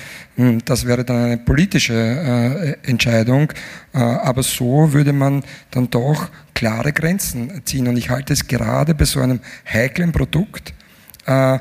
das 0.64 0.86
wäre 0.86 1.04
dann 1.04 1.24
eine 1.24 1.38
politische 1.38 2.76
Entscheidung. 2.82 3.52
Aber 3.92 4.42
so 4.42 4.92
würde 4.92 5.12
man 5.12 5.42
dann 5.70 5.90
doch 5.90 6.28
klare 6.54 6.92
Grenzen 6.92 7.62
ziehen. 7.64 7.88
Und 7.88 7.96
ich 7.96 8.10
halte 8.10 8.32
es 8.32 8.46
gerade 8.46 8.94
bei 8.94 9.04
so 9.04 9.20
einem 9.20 9.40
heiklen 9.66 10.12
Produkt, 10.12 10.72
äh, 11.26 11.58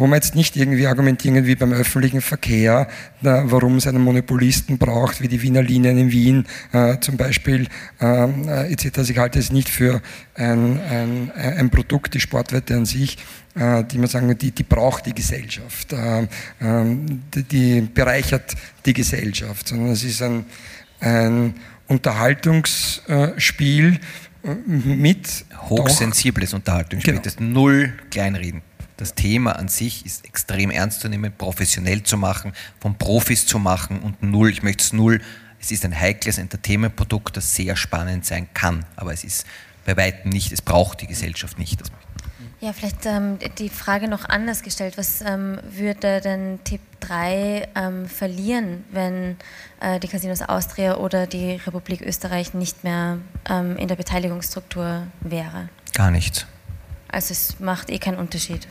wo 0.00 0.06
man 0.06 0.16
jetzt 0.16 0.34
nicht 0.34 0.56
irgendwie 0.56 0.86
argumentieren 0.86 1.44
wie 1.44 1.54
beim 1.54 1.74
öffentlichen 1.74 2.22
Verkehr, 2.22 2.88
warum 3.20 3.76
es 3.76 3.86
einen 3.86 4.00
Monopolisten 4.00 4.78
braucht, 4.78 5.20
wie 5.20 5.28
die 5.28 5.42
Wiener 5.42 5.62
Linien 5.62 5.98
in 5.98 6.10
Wien 6.10 6.46
äh, 6.72 6.98
zum 7.00 7.18
Beispiel 7.18 7.68
ähm, 8.00 8.48
äh, 8.48 8.72
etc. 8.72 8.96
Also 8.96 9.12
ich 9.12 9.18
halte 9.18 9.38
es 9.38 9.52
nicht 9.52 9.68
für 9.68 10.00
ein, 10.34 10.80
ein, 10.80 11.30
ein 11.32 11.68
Produkt, 11.68 12.14
die 12.14 12.20
Sportwette 12.20 12.76
an 12.76 12.86
sich, 12.86 13.18
äh, 13.54 13.84
die 13.84 13.98
man 13.98 14.08
sagen, 14.08 14.38
die, 14.38 14.52
die 14.52 14.62
braucht 14.62 15.04
die 15.04 15.12
Gesellschaft, 15.12 15.92
äh, 15.92 16.26
ähm, 16.62 17.24
die, 17.34 17.42
die, 17.42 17.82
bereichert 17.82 18.54
die 18.86 18.94
Gesellschaft, 18.94 19.68
sondern 19.68 19.90
es 19.90 20.02
ist 20.02 20.22
ein, 20.22 20.46
ein 21.00 21.56
Unterhaltungsspiel 21.88 24.00
äh, 24.44 24.54
mit. 24.66 25.44
Hochsensibles 25.68 26.54
Unterhaltungsspiel, 26.54 27.12
genau. 27.12 27.22
das 27.22 27.38
Null 27.38 27.92
Kleinreden. 28.10 28.62
Das 29.00 29.14
Thema 29.14 29.52
an 29.52 29.68
sich 29.68 30.04
ist 30.04 30.26
extrem 30.26 30.70
ernst 30.70 31.00
zu 31.00 31.08
nehmen, 31.08 31.32
professionell 31.32 32.02
zu 32.02 32.18
machen, 32.18 32.52
von 32.80 32.98
Profis 32.98 33.46
zu 33.46 33.58
machen 33.58 34.00
und 34.00 34.22
null, 34.22 34.50
ich 34.50 34.62
möchte 34.62 34.84
es 34.84 34.92
null, 34.92 35.22
es 35.58 35.70
ist 35.70 35.86
ein 35.86 35.98
heikles 35.98 36.36
Entertainment-Produkt, 36.36 37.34
das 37.38 37.54
sehr 37.54 37.76
spannend 37.76 38.26
sein 38.26 38.48
kann, 38.52 38.84
aber 38.96 39.14
es 39.14 39.24
ist 39.24 39.46
bei 39.86 39.96
weitem 39.96 40.30
nicht, 40.30 40.52
es 40.52 40.60
braucht 40.60 41.00
die 41.00 41.06
Gesellschaft 41.06 41.58
nicht. 41.58 41.82
Ja, 42.60 42.74
vielleicht 42.74 43.06
ähm, 43.06 43.38
die 43.56 43.70
Frage 43.70 44.06
noch 44.06 44.28
anders 44.28 44.60
gestellt. 44.62 44.98
Was 44.98 45.22
ähm, 45.22 45.58
würde 45.70 46.20
denn 46.20 46.60
Tipp 46.64 46.82
3 47.00 47.68
ähm, 47.74 48.06
verlieren, 48.06 48.84
wenn 48.90 49.38
äh, 49.80 49.98
die 49.98 50.08
Casinos 50.08 50.42
Austria 50.42 50.98
oder 50.98 51.26
die 51.26 51.52
Republik 51.52 52.02
Österreich 52.02 52.52
nicht 52.52 52.84
mehr 52.84 53.16
ähm, 53.48 53.78
in 53.78 53.88
der 53.88 53.96
Beteiligungsstruktur 53.96 55.06
wäre? 55.22 55.70
Gar 55.94 56.10
nichts. 56.10 56.44
Also 57.08 57.32
es 57.32 57.58
macht 57.60 57.88
eh 57.88 57.98
keinen 57.98 58.18
Unterschied. 58.18 58.68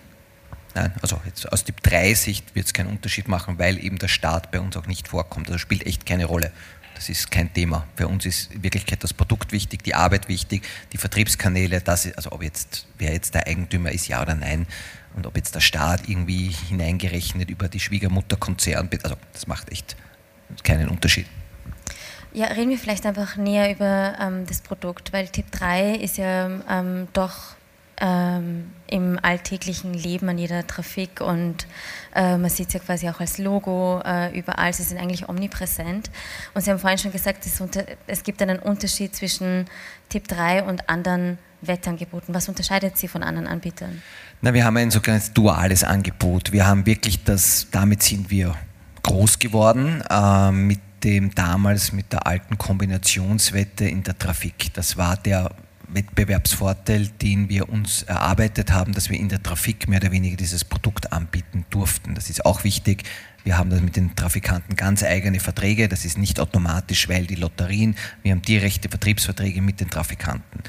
Nein, 0.75 0.93
also 1.01 1.19
jetzt 1.25 1.51
aus 1.51 1.63
Tipp 1.63 1.81
3 1.81 2.13
Sicht 2.13 2.55
wird 2.55 2.67
es 2.67 2.73
keinen 2.73 2.89
Unterschied 2.89 3.27
machen, 3.27 3.57
weil 3.57 3.83
eben 3.83 3.97
der 3.97 4.07
Staat 4.07 4.51
bei 4.51 4.59
uns 4.59 4.77
auch 4.77 4.87
nicht 4.87 5.07
vorkommt. 5.07 5.47
Also 5.47 5.57
spielt 5.57 5.85
echt 5.85 6.05
keine 6.05 6.25
Rolle. 6.25 6.51
Das 6.95 7.09
ist 7.09 7.31
kein 7.31 7.53
Thema. 7.53 7.87
Für 7.95 8.07
uns 8.07 8.25
ist 8.25 8.53
in 8.53 8.61
Wirklichkeit 8.61 9.03
das 9.03 9.13
Produkt 9.13 9.51
wichtig, 9.51 9.83
die 9.83 9.95
Arbeit 9.95 10.27
wichtig, 10.27 10.67
die 10.91 10.97
Vertriebskanäle, 10.97 11.79
das 11.79 12.05
ist, 12.05 12.17
also 12.17 12.33
ob 12.33 12.43
jetzt, 12.43 12.87
wer 12.97 13.13
jetzt 13.13 13.33
der 13.33 13.47
Eigentümer 13.47 13.91
ist, 13.91 14.09
ja 14.09 14.21
oder 14.21 14.35
nein, 14.35 14.67
und 15.15 15.25
ob 15.25 15.37
jetzt 15.37 15.55
der 15.55 15.61
Staat 15.61 16.09
irgendwie 16.09 16.49
hineingerechnet 16.67 17.49
über 17.49 17.69
die 17.69 17.79
Schwiegermutterkonzern, 17.79 18.89
also 19.03 19.15
das 19.31 19.47
macht 19.47 19.71
echt 19.71 19.95
keinen 20.63 20.89
Unterschied. 20.89 21.25
Ja, 22.33 22.47
reden 22.47 22.69
wir 22.69 22.77
vielleicht 22.77 23.05
einfach 23.05 23.37
näher 23.37 23.71
über 23.71 24.15
ähm, 24.19 24.45
das 24.45 24.61
Produkt, 24.61 25.13
weil 25.13 25.29
Tipp 25.29 25.51
3 25.51 25.95
ist 25.95 26.17
ja 26.17 26.49
ähm, 26.69 27.07
doch 27.13 27.55
ähm, 27.99 28.71
im 28.89 29.19
alltäglichen 29.21 29.93
Leben 29.93 30.29
an 30.29 30.37
jeder 30.37 30.65
Trafik 30.65 31.21
und 31.21 31.67
äh, 32.15 32.37
man 32.37 32.49
sieht 32.49 32.73
ja 32.73 32.79
quasi 32.79 33.07
auch 33.07 33.19
als 33.19 33.37
Logo 33.37 34.01
äh, 34.03 34.37
überall. 34.37 34.73
Sie 34.73 34.83
sind 34.83 34.97
eigentlich 34.97 35.29
omnipräsent. 35.29 36.09
Und 36.53 36.63
Sie 36.63 36.71
haben 36.71 36.79
vorhin 36.79 36.97
schon 36.97 37.11
gesagt, 37.11 37.45
es, 37.45 37.61
unter, 37.61 37.85
es 38.07 38.23
gibt 38.23 38.41
einen 38.41 38.59
Unterschied 38.59 39.15
zwischen 39.15 39.65
Tipp 40.09 40.27
3 40.27 40.63
und 40.63 40.89
anderen 40.89 41.37
Wettangeboten. 41.61 42.33
Was 42.33 42.49
unterscheidet 42.49 42.97
Sie 42.97 43.07
von 43.07 43.21
anderen 43.21 43.47
Anbietern? 43.47 44.01
Na, 44.41 44.53
wir 44.53 44.65
haben 44.65 44.77
ein 44.77 44.89
sogenanntes 44.89 45.33
duales 45.33 45.83
Angebot. 45.83 46.51
Wir 46.51 46.65
haben 46.65 46.85
wirklich 46.85 47.23
das, 47.23 47.67
damit 47.71 48.01
sind 48.01 48.31
wir 48.31 48.55
groß 49.03 49.39
geworden, 49.39 50.03
äh, 50.09 50.51
mit 50.51 50.79
dem 51.03 51.33
damals 51.35 51.93
mit 51.93 52.11
der 52.11 52.25
alten 52.25 52.57
Kombinationswette 52.57 53.85
in 53.85 54.03
der 54.03 54.17
Trafik. 54.17 54.73
Das 54.73 54.97
war 54.97 55.15
der 55.15 55.51
Wettbewerbsvorteil, 55.93 57.07
den 57.21 57.49
wir 57.49 57.69
uns 57.69 58.03
erarbeitet 58.03 58.71
haben, 58.71 58.93
dass 58.93 59.09
wir 59.09 59.19
in 59.19 59.29
der 59.29 59.41
Trafik 59.41 59.87
mehr 59.87 59.99
oder 59.99 60.11
weniger 60.11 60.37
dieses 60.37 60.63
Produkt 60.63 61.11
anbieten 61.11 61.65
durften. 61.69 62.15
Das 62.15 62.29
ist 62.29 62.45
auch 62.45 62.63
wichtig. 62.63 63.03
Wir 63.43 63.57
haben 63.57 63.69
mit 63.83 63.95
den 63.95 64.15
Trafikanten 64.15 64.75
ganz 64.75 65.03
eigene 65.03 65.39
Verträge. 65.39 65.87
Das 65.87 66.05
ist 66.05 66.17
nicht 66.17 66.39
automatisch, 66.39 67.09
weil 67.09 67.25
die 67.25 67.35
Lotterien, 67.35 67.95
wir 68.21 68.31
haben 68.31 68.41
direkte 68.41 68.89
Vertriebsverträge 68.89 69.61
mit 69.61 69.79
den 69.79 69.89
Trafikanten. 69.89 70.63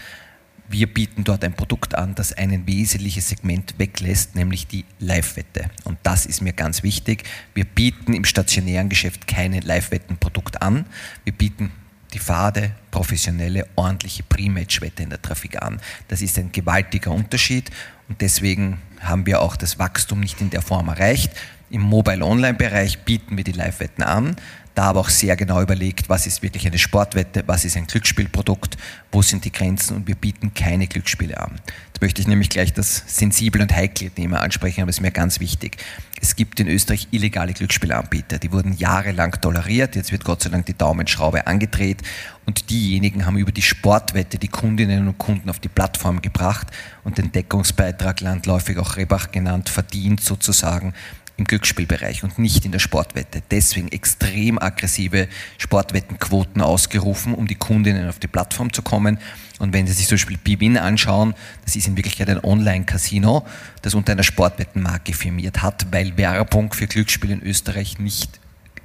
Wir 0.68 0.86
bieten 0.86 1.24
dort 1.24 1.42
ein 1.42 1.54
Produkt 1.54 1.96
an, 1.96 2.14
das 2.14 2.32
ein 2.32 2.64
wesentliches 2.68 3.28
Segment 3.28 3.74
weglässt, 3.78 4.36
nämlich 4.36 4.68
die 4.68 4.84
Live-Wette. 5.00 5.68
Und 5.82 5.98
das 6.04 6.26
ist 6.26 6.42
mir 6.42 6.52
ganz 6.52 6.84
wichtig. 6.84 7.24
Wir 7.54 7.64
bieten 7.64 8.14
im 8.14 8.24
stationären 8.24 8.88
Geschäft 8.88 9.26
keine 9.26 9.58
Live-Wetten-Produkt 9.58 10.62
an. 10.62 10.86
Wir 11.24 11.32
bieten 11.32 11.72
die 12.10 12.18
fade, 12.18 12.72
professionelle, 12.90 13.66
ordentliche 13.76 14.22
Pre-Match-Wette 14.22 15.02
in 15.02 15.10
der 15.10 15.22
Trafik 15.22 15.62
an. 15.62 15.80
Das 16.08 16.22
ist 16.22 16.38
ein 16.38 16.52
gewaltiger 16.52 17.10
Unterschied 17.10 17.70
und 18.08 18.20
deswegen 18.20 18.80
haben 19.00 19.26
wir 19.26 19.40
auch 19.40 19.56
das 19.56 19.78
Wachstum 19.78 20.20
nicht 20.20 20.40
in 20.40 20.50
der 20.50 20.62
Form 20.62 20.88
erreicht. 20.88 21.32
Im 21.70 21.82
Mobile-Online-Bereich 21.82 23.04
bieten 23.04 23.36
wir 23.36 23.44
die 23.44 23.52
Live-Wetten 23.52 24.02
an. 24.02 24.36
Da 24.74 24.84
aber 24.84 25.00
auch 25.00 25.08
sehr 25.08 25.36
genau 25.36 25.60
überlegt, 25.60 26.08
was 26.08 26.26
ist 26.26 26.42
wirklich 26.42 26.66
eine 26.66 26.78
Sportwette, 26.78 27.42
was 27.46 27.64
ist 27.64 27.76
ein 27.76 27.86
Glücksspielprodukt, 27.86 28.76
wo 29.12 29.22
sind 29.22 29.44
die 29.44 29.52
Grenzen 29.52 29.96
und 29.96 30.06
wir 30.08 30.14
bieten 30.14 30.54
keine 30.54 30.86
Glücksspiele 30.86 31.38
an. 31.40 31.60
Jetzt 31.88 32.00
möchte 32.00 32.22
ich 32.22 32.28
nämlich 32.28 32.48
gleich 32.48 32.72
das 32.72 33.02
sensible 33.06 33.62
und 33.62 33.74
heikle 33.74 34.10
Thema 34.10 34.40
ansprechen, 34.40 34.82
aber 34.82 34.90
es 34.90 34.96
ist 34.96 35.02
mir 35.02 35.10
ganz 35.10 35.40
wichtig. 35.40 35.76
Es 36.20 36.36
gibt 36.36 36.60
in 36.60 36.68
Österreich 36.68 37.08
illegale 37.10 37.52
Glücksspielanbieter, 37.52 38.38
die 38.38 38.52
wurden 38.52 38.74
jahrelang 38.74 39.32
toleriert, 39.40 39.96
jetzt 39.96 40.12
wird 40.12 40.24
Gott 40.24 40.42
sei 40.42 40.50
Dank 40.50 40.66
die 40.66 40.74
Daumenschraube 40.74 41.46
angedreht 41.46 42.02
und 42.46 42.70
diejenigen 42.70 43.26
haben 43.26 43.38
über 43.38 43.52
die 43.52 43.62
Sportwette 43.62 44.38
die 44.38 44.48
Kundinnen 44.48 45.08
und 45.08 45.18
Kunden 45.18 45.50
auf 45.50 45.58
die 45.58 45.68
Plattform 45.68 46.22
gebracht 46.22 46.68
und 47.04 47.18
den 47.18 47.32
Deckungsbeitrag 47.32 48.20
landläufig 48.20 48.78
auch 48.78 48.96
Rebach 48.96 49.30
genannt 49.30 49.68
verdient 49.68 50.20
sozusagen 50.20 50.94
im 51.40 51.46
Glücksspielbereich 51.46 52.22
und 52.22 52.38
nicht 52.38 52.64
in 52.64 52.70
der 52.70 52.78
Sportwette. 52.78 53.42
Deswegen 53.50 53.88
extrem 53.88 54.58
aggressive 54.58 55.26
Sportwettenquoten 55.58 56.62
ausgerufen, 56.62 57.34
um 57.34 57.46
die 57.46 57.56
Kundinnen 57.56 58.08
auf 58.08 58.18
die 58.18 58.28
Plattform 58.28 58.72
zu 58.72 58.82
kommen. 58.82 59.18
Und 59.58 59.72
wenn 59.72 59.86
Sie 59.86 59.92
sich 59.92 60.06
zum 60.06 60.16
Beispiel 60.16 60.36
Bibin 60.36 60.76
anschauen, 60.76 61.34
das 61.64 61.76
ist 61.76 61.88
in 61.88 61.96
Wirklichkeit 61.96 62.28
ein 62.28 62.44
Online-Casino, 62.44 63.44
das 63.82 63.94
unter 63.94 64.12
einer 64.12 64.22
Sportwettenmarke 64.22 65.12
firmiert 65.12 65.62
hat, 65.62 65.86
weil 65.90 66.16
Werbung 66.16 66.72
für 66.72 66.86
Glücksspiel 66.86 67.30
in 67.30 67.42
Österreich 67.42 67.98
nicht 67.98 68.38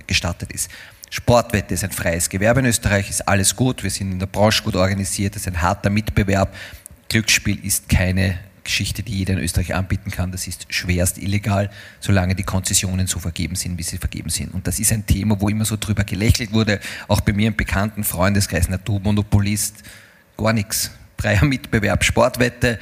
gestattet 0.08 0.52
ist. 0.52 0.72
Sportwette 1.10 1.74
ist 1.74 1.84
ein 1.84 1.92
freies 1.92 2.30
Gewerbe 2.30 2.62
in 2.62 2.66
Österreich, 2.66 3.10
ist 3.10 3.28
alles 3.28 3.56
gut, 3.56 3.84
wir 3.84 3.90
sind 3.90 4.12
in 4.12 4.20
der 4.20 4.26
Branche 4.26 4.64
gut 4.64 4.76
organisiert, 4.76 5.36
es 5.36 5.44
ist 5.44 5.48
ein 5.48 5.62
harter 5.62 5.90
Mitbewerb. 5.90 6.54
Glücksspiel 7.10 7.64
ist 7.64 7.88
keine 7.88 8.40
Geschichte, 8.66 9.02
die 9.02 9.14
jeder 9.14 9.34
in 9.34 9.40
Österreich 9.40 9.74
anbieten 9.74 10.12
kann. 10.12 10.34
Das 10.34 10.48
ist 10.48 10.66
schwerst 10.68 11.18
illegal, 11.18 11.70
solange 12.02 12.36
die 12.36 12.44
Konzessionen 12.44 13.08
so 13.08 13.20
vergeben 13.20 13.56
sind, 13.56 13.78
wie 13.78 13.84
sie 13.84 13.98
vergeben 13.98 14.30
sind. 14.30 14.54
Und 14.54 14.68
das 14.68 14.80
ist 14.80 14.92
ein 14.92 15.06
Thema, 15.06 15.40
wo 15.40 15.48
immer 15.48 15.64
so 15.64 15.78
drüber 15.80 16.04
gelächelt 16.04 16.52
wurde, 16.52 16.82
auch 17.08 17.22
bei 17.22 17.32
mir 17.32 17.48
im 17.48 17.56
bekannten 17.56 18.04
Freundeskreis, 18.04 18.68
Naturmonopolist, 18.68 19.84
gar 20.38 20.52
nichts. 20.52 20.92
Freier 21.18 21.46
Mitbewerb, 21.46 22.04
Sportwette, 22.04 22.78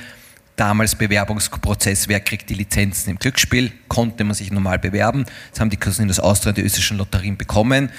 damals 0.55 0.95
Bewerbungsprozess, 0.95 2.07
wer 2.07 2.19
kriegt 2.19 2.49
die 2.49 2.55
Lizenzen 2.55 3.11
im 3.11 3.19
Glücksspiel, 3.19 3.71
konnte 3.87 4.23
man 4.23 4.33
sich 4.33 4.51
normal 4.51 4.79
bewerben. 4.79 5.25
Das 5.51 5.59
haben 5.59 5.69
die 5.69 5.77
Casinos 5.77 6.19
Austria 6.19 6.49
und 6.49 6.57
die 6.57 6.63
österreichischen 6.63 6.97
Lotterien 6.97 7.37
bekommen 7.37 7.89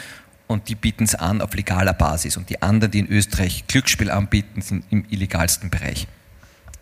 und 0.46 0.68
die 0.68 0.74
bieten 0.74 1.04
es 1.04 1.14
an 1.14 1.40
auf 1.40 1.54
legaler 1.54 1.94
Basis. 1.94 2.36
Und 2.36 2.50
die 2.50 2.60
anderen, 2.62 2.90
die 2.90 2.98
in 3.00 3.08
Österreich 3.08 3.66
Glücksspiel 3.66 4.10
anbieten, 4.10 4.60
sind 4.60 4.84
im 4.90 5.04
illegalsten 5.08 5.70
Bereich. 5.70 6.06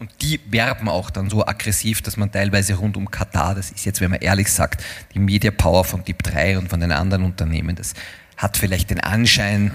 Und 0.03 0.11
die 0.21 0.41
werben 0.51 0.89
auch 0.89 1.11
dann 1.11 1.31
so 1.31 1.47
aggressiv, 1.47 2.03
dass 2.03 2.17
man 2.17 2.33
teilweise 2.33 2.75
rund 2.75 2.97
um 2.97 3.09
Katar, 3.09 3.55
das 3.55 3.71
ist 3.71 3.85
jetzt, 3.85 4.01
wenn 4.01 4.11
man 4.11 4.19
ehrlich 4.19 4.51
sagt, 4.51 4.83
die 5.15 5.21
Media 5.21 5.53
Power 5.53 5.85
von 5.85 6.03
Deep 6.03 6.25
3 6.25 6.59
und 6.59 6.69
von 6.69 6.81
den 6.81 6.91
anderen 6.91 7.23
Unternehmen, 7.23 7.77
das 7.77 7.95
hat 8.37 8.57
vielleicht 8.57 8.91
den 8.91 8.99
Anschein, 8.99 9.71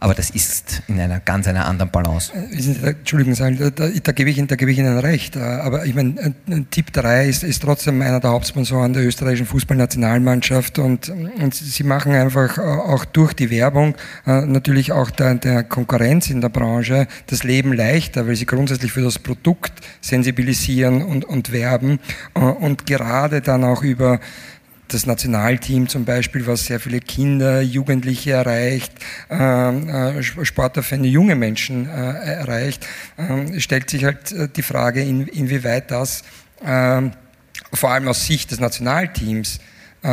aber 0.00 0.14
das 0.14 0.30
ist 0.30 0.82
in 0.86 1.00
einer 1.00 1.18
ganz 1.18 1.48
einer 1.48 1.66
anderen 1.66 1.90
Balance. 1.90 2.32
Äh, 2.32 2.90
Entschuldigung, 2.90 3.34
da, 3.34 3.70
da, 3.70 3.88
da, 3.88 4.12
gebe 4.12 4.30
ich, 4.30 4.46
da 4.46 4.54
gebe 4.54 4.70
ich 4.70 4.78
Ihnen 4.78 4.98
recht. 4.98 5.34
Äh, 5.34 5.40
aber 5.40 5.86
ich 5.86 5.94
meine, 5.94 6.34
Tipp 6.70 6.92
3 6.92 7.28
ist, 7.28 7.42
ist 7.42 7.62
trotzdem 7.62 8.00
einer 8.02 8.20
der 8.20 8.30
Hauptsponsoren 8.30 8.92
der 8.92 9.04
österreichischen 9.04 9.46
Fußballnationalmannschaft 9.46 10.78
und, 10.78 11.08
und 11.08 11.54
sie 11.54 11.82
machen 11.82 12.12
einfach 12.12 12.58
äh, 12.58 12.60
auch 12.60 13.04
durch 13.04 13.32
die 13.32 13.50
Werbung 13.50 13.94
natürlich 14.24 14.92
auch 14.92 15.10
der, 15.10 15.34
der 15.34 15.64
Konkurrenz 15.64 16.30
in 16.30 16.40
der 16.40 16.48
Branche 16.48 17.06
das 17.26 17.44
Leben 17.44 17.72
leichter, 17.72 18.26
weil 18.26 18.36
sie 18.36 18.46
grundsätzlich 18.46 18.92
für 18.92 19.02
das 19.02 19.18
Produkt 19.18 19.72
sensibilisieren 20.00 21.02
und, 21.02 21.24
und 21.24 21.52
werben 21.52 21.98
und 22.34 22.86
gerade 22.86 23.40
dann 23.40 23.64
auch 23.64 23.82
über 23.82 24.20
das 24.88 25.06
Nationalteam 25.06 25.88
zum 25.88 26.04
Beispiel, 26.04 26.46
was 26.46 26.64
sehr 26.64 26.80
viele 26.80 27.00
Kinder, 27.00 27.60
Jugendliche 27.60 28.32
erreicht, 28.32 28.92
ähm, 29.30 29.88
äh, 29.88 30.22
sportaffine 30.22 31.06
junge 31.06 31.34
Menschen 31.34 31.88
äh, 31.88 31.90
erreicht, 31.90 32.86
äh, 33.16 33.60
stellt 33.60 33.90
sich 33.90 34.04
halt 34.04 34.32
äh, 34.32 34.48
die 34.48 34.62
Frage, 34.62 35.02
in, 35.02 35.26
inwieweit 35.28 35.90
das 35.90 36.22
ähm, 36.64 37.12
vor 37.72 37.90
allem 37.90 38.08
aus 38.08 38.26
Sicht 38.26 38.50
des 38.50 38.60
Nationalteams 38.60 39.60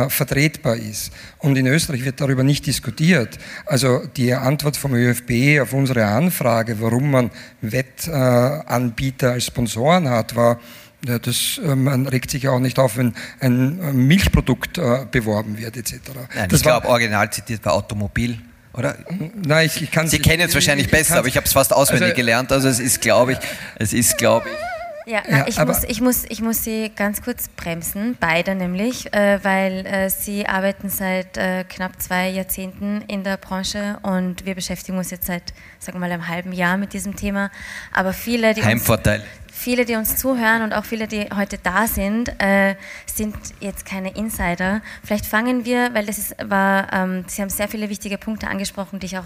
vertretbar 0.08 0.74
ist. 0.74 1.12
Und 1.38 1.56
in 1.56 1.68
Österreich 1.68 2.04
wird 2.04 2.20
darüber 2.20 2.42
nicht 2.42 2.66
diskutiert. 2.66 3.38
Also 3.66 4.04
die 4.16 4.34
Antwort 4.34 4.76
vom 4.76 4.94
ÖFB 4.94 5.60
auf 5.62 5.72
unsere 5.72 6.04
Anfrage, 6.06 6.80
warum 6.80 7.12
man 7.12 7.30
Wettanbieter 7.60 9.30
als 9.30 9.46
Sponsoren 9.46 10.08
hat, 10.10 10.34
war, 10.34 10.58
ja, 11.04 11.18
das, 11.18 11.60
äh, 11.62 11.74
man 11.74 12.06
regt 12.06 12.30
sich 12.30 12.48
auch 12.48 12.58
nicht 12.58 12.78
auf, 12.78 12.96
wenn 12.96 13.14
ein 13.40 13.80
äh, 13.80 13.92
Milchprodukt 13.92 14.78
äh, 14.78 15.06
beworben 15.10 15.58
wird, 15.58 15.76
etc. 15.76 15.94
Nein, 16.34 16.48
das 16.48 16.60
ich 16.60 16.62
glaube, 16.62 16.88
original 16.88 17.30
zitiert 17.30 17.64
war 17.64 17.74
Automobil. 17.74 18.38
Oder? 18.72 18.96
Nein, 19.34 19.66
ich, 19.66 19.82
ich 19.82 19.90
kann 19.90 20.06
Sie 20.06 20.18
kennen 20.18 20.42
es 20.48 20.54
wahrscheinlich 20.54 20.86
ich, 20.86 20.92
ich 20.92 20.98
besser, 20.98 21.18
aber 21.18 21.28
ich 21.28 21.36
habe 21.36 21.46
es 21.46 21.52
fast 21.52 21.72
auswendig 21.72 22.08
also, 22.08 22.16
gelernt. 22.16 22.52
Also 22.52 22.68
es 22.68 22.78
ist, 22.78 23.00
glaube 23.00 23.32
ich, 23.32 23.38
es 23.76 23.92
ist, 23.92 24.18
glaube 24.18 24.48
ich. 24.48 25.12
Ja, 25.12 25.22
ja 25.28 25.46
ich, 25.46 25.58
muss, 25.64 25.84
ich, 25.84 26.00
muss, 26.00 26.24
ich 26.28 26.42
muss 26.42 26.64
Sie 26.64 26.90
ganz 26.94 27.22
kurz 27.22 27.48
bremsen, 27.48 28.16
beide 28.18 28.56
nämlich, 28.56 29.12
äh, 29.14 29.38
weil 29.42 29.86
äh, 29.86 30.10
Sie 30.10 30.46
arbeiten 30.46 30.90
seit 30.90 31.36
äh, 31.36 31.62
knapp 31.64 32.02
zwei 32.02 32.28
Jahrzehnten 32.28 33.02
in 33.06 33.22
der 33.22 33.36
Branche 33.36 33.98
und 34.02 34.44
wir 34.44 34.56
beschäftigen 34.56 34.98
uns 34.98 35.12
jetzt 35.12 35.26
seit, 35.26 35.54
sagen 35.78 35.96
wir 35.96 36.00
mal, 36.00 36.12
einem 36.12 36.26
halben 36.26 36.52
Jahr 36.52 36.76
mit 36.76 36.92
diesem 36.92 37.14
Thema. 37.14 37.52
Aber 37.92 38.12
viele, 38.12 38.52
die 38.52 38.64
Heimvorteil. 38.64 39.20
Uns, 39.20 39.45
viele, 39.56 39.86
die 39.86 39.96
uns 39.96 40.16
zuhören 40.16 40.62
und 40.62 40.72
auch 40.72 40.84
viele, 40.84 41.08
die 41.08 41.28
heute 41.34 41.58
da 41.58 41.86
sind, 41.86 42.28
äh, 42.40 42.76
sind 43.06 43.34
jetzt 43.60 43.86
keine 43.86 44.14
Insider. 44.14 44.82
Vielleicht 45.02 45.24
fangen 45.24 45.64
wir, 45.64 45.94
weil 45.94 46.04
das 46.04 46.18
ist, 46.18 46.36
war, 46.48 46.92
ähm, 46.92 47.24
Sie 47.26 47.40
haben 47.40 47.48
sehr 47.48 47.66
viele 47.66 47.88
wichtige 47.88 48.18
Punkte 48.18 48.48
angesprochen, 48.48 48.98
die 48.98 49.06
ich 49.06 49.18
auch 49.18 49.24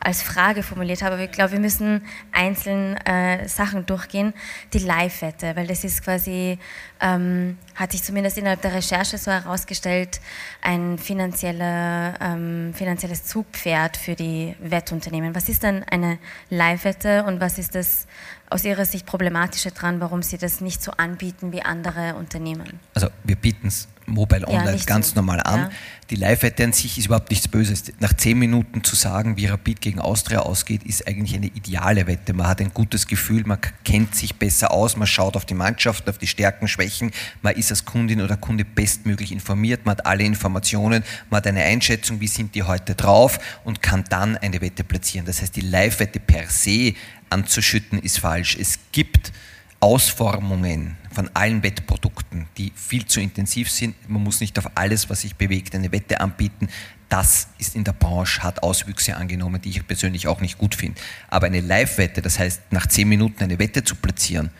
als 0.00 0.22
Frage 0.22 0.62
formuliert 0.62 1.02
habe. 1.02 1.14
Aber 1.14 1.24
ich 1.24 1.30
glaube, 1.30 1.52
wir 1.52 1.60
müssen 1.60 2.02
einzeln 2.32 2.96
äh, 3.06 3.46
Sachen 3.48 3.84
durchgehen. 3.84 4.32
Die 4.72 4.78
Live-Wette, 4.78 5.54
weil 5.54 5.66
das 5.66 5.84
ist 5.84 6.02
quasi, 6.02 6.58
ähm, 7.00 7.58
hat 7.74 7.92
sich 7.92 8.02
zumindest 8.02 8.38
innerhalb 8.38 8.62
der 8.62 8.74
Recherche 8.74 9.18
so 9.18 9.30
herausgestellt, 9.30 10.20
ein 10.62 10.96
finanzieller, 10.96 12.14
ähm, 12.20 12.72
finanzielles 12.74 13.24
Zugpferd 13.26 13.98
für 13.98 14.14
die 14.14 14.56
Wettunternehmen. 14.60 15.34
Was 15.34 15.50
ist 15.50 15.62
dann 15.64 15.84
eine 15.84 16.18
Live-Wette 16.48 17.24
und 17.24 17.40
was 17.40 17.58
ist 17.58 17.74
das 17.74 18.06
aus 18.50 18.64
Ihrer 18.64 18.84
Sicht 18.84 19.06
Problematische 19.06 19.70
dran, 19.70 20.00
warum 20.00 20.22
Sie 20.22 20.36
das 20.36 20.60
nicht 20.60 20.82
so 20.82 20.90
anbieten 20.92 21.52
wie 21.52 21.62
andere 21.62 22.16
Unternehmen? 22.16 22.80
Also 22.94 23.08
wir 23.24 23.36
bieten 23.36 23.68
es 23.68 23.88
Mobile 24.06 24.46
Online 24.46 24.76
ja, 24.76 24.84
ganz 24.84 25.10
so. 25.10 25.16
normal 25.16 25.40
an. 25.40 25.60
Ja. 25.60 25.70
Die 26.10 26.16
Live-Wette 26.16 26.64
an 26.64 26.72
sich 26.72 26.98
ist 26.98 27.06
überhaupt 27.06 27.30
nichts 27.30 27.46
Böses. 27.46 27.84
Nach 28.00 28.12
zehn 28.12 28.36
Minuten 28.36 28.82
zu 28.82 28.96
sagen, 28.96 29.36
wie 29.36 29.46
Rapid 29.46 29.80
gegen 29.80 30.00
Austria 30.00 30.40
ausgeht, 30.40 30.82
ist 30.82 31.06
eigentlich 31.06 31.36
eine 31.36 31.46
ideale 31.46 32.08
Wette. 32.08 32.32
Man 32.32 32.48
hat 32.48 32.60
ein 32.60 32.74
gutes 32.74 33.06
Gefühl, 33.06 33.44
man 33.46 33.58
kennt 33.84 34.16
sich 34.16 34.34
besser 34.34 34.72
aus, 34.72 34.96
man 34.96 35.06
schaut 35.06 35.36
auf 35.36 35.44
die 35.44 35.54
Mannschaft, 35.54 36.08
auf 36.08 36.18
die 36.18 36.26
Stärken, 36.26 36.66
Schwächen, 36.66 37.12
man 37.42 37.54
ist 37.54 37.70
als 37.70 37.84
Kundin 37.84 38.20
oder 38.20 38.36
Kunde 38.36 38.64
bestmöglich 38.64 39.30
informiert, 39.30 39.86
man 39.86 39.96
hat 39.96 40.06
alle 40.06 40.24
Informationen, 40.24 41.04
man 41.30 41.38
hat 41.38 41.46
eine 41.46 41.62
Einschätzung, 41.62 42.20
wie 42.20 42.26
sind 42.26 42.56
die 42.56 42.64
heute 42.64 42.96
drauf 42.96 43.38
und 43.64 43.80
kann 43.80 44.04
dann 44.08 44.36
eine 44.36 44.60
Wette 44.60 44.82
platzieren. 44.82 45.26
Das 45.26 45.40
heißt, 45.40 45.54
die 45.54 45.60
Live-Wette 45.60 46.18
per 46.18 46.48
se 46.48 46.94
anzuschütten 47.30 47.98
ist 47.98 48.18
falsch. 48.18 48.56
Es 48.58 48.78
gibt 48.92 49.32
Ausformungen 49.80 50.96
von 51.10 51.30
allen 51.34 51.62
Wettprodukten, 51.62 52.46
die 52.58 52.72
viel 52.76 53.06
zu 53.06 53.20
intensiv 53.20 53.70
sind. 53.70 53.96
Man 54.08 54.22
muss 54.22 54.40
nicht 54.40 54.58
auf 54.58 54.70
alles, 54.74 55.08
was 55.08 55.22
sich 55.22 55.36
bewegt, 55.36 55.74
eine 55.74 55.90
Wette 55.90 56.20
anbieten. 56.20 56.68
Das 57.08 57.48
ist 57.58 57.74
in 57.74 57.82
der 57.82 57.92
Branche, 57.92 58.42
hat 58.42 58.62
Auswüchse 58.62 59.16
angenommen, 59.16 59.60
die 59.60 59.70
ich 59.70 59.86
persönlich 59.86 60.28
auch 60.28 60.40
nicht 60.40 60.58
gut 60.58 60.74
finde. 60.74 61.00
Aber 61.28 61.46
eine 61.46 61.60
Live-Wette, 61.60 62.22
das 62.22 62.38
heißt, 62.38 62.60
nach 62.70 62.86
zehn 62.86 63.08
Minuten 63.08 63.42
eine 63.42 63.58
Wette 63.58 63.82
zu 63.82 63.96
platzieren, 63.96 64.50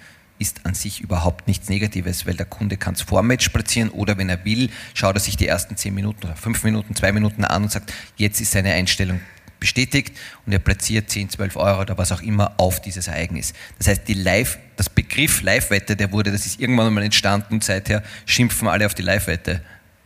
ist 0.41 0.65
an 0.65 0.75
sich 0.75 1.01
überhaupt 1.01 1.47
nichts 1.47 1.69
Negatives, 1.69 2.27
weil 2.27 2.35
der 2.35 2.47
Kunde 2.47 2.79
kann 2.79 2.95
es 2.95 3.03
vor 3.03 3.23
Match 3.23 3.51
platzieren 3.51 3.91
oder 3.91 4.17
wenn 4.17 4.31
er 4.31 4.43
will, 4.45 4.71
schaut 4.95 5.15
er 5.15 5.21
sich 5.21 5.37
die 5.37 5.47
ersten 5.47 5.77
zehn 5.77 5.95
Minuten 5.95 6.25
oder 6.25 6.35
fünf 6.35 6.65
Minuten, 6.65 6.97
zwei 6.97 7.13
Minuten 7.13 7.45
an 7.45 7.65
und 7.65 7.71
sagt, 7.71 7.93
jetzt 8.17 8.41
ist 8.41 8.53
seine 8.53 8.73
Einstellung 8.73 9.21
bestätigt 9.61 10.17
und 10.47 10.53
er 10.53 10.59
platziert 10.59 11.11
10, 11.11 11.31
12 11.31 11.57
Euro 11.57 11.83
oder 11.83 11.99
was 11.99 12.11
auch 12.11 12.23
immer 12.23 12.55
auf 12.57 12.81
dieses 12.81 13.07
Ereignis. 13.07 13.53
Das 13.79 13.87
heißt, 13.87 14.09
die 14.09 14.15
Live, 14.15 14.59
das 14.77 14.89
Begriff 14.89 15.43
Live-Wette, 15.43 15.95
der 15.95 16.11
wurde, 16.11 16.33
das 16.33 16.47
ist 16.47 16.59
irgendwann 16.59 16.89
einmal 16.89 17.05
entstanden 17.05 17.55
und 17.55 17.65
seither 17.65 18.03
schimpfen 18.27 18.67
alle 18.67 18.87
auf 18.87 18.95
die 18.95 19.03
Live-Wette. 19.03 19.63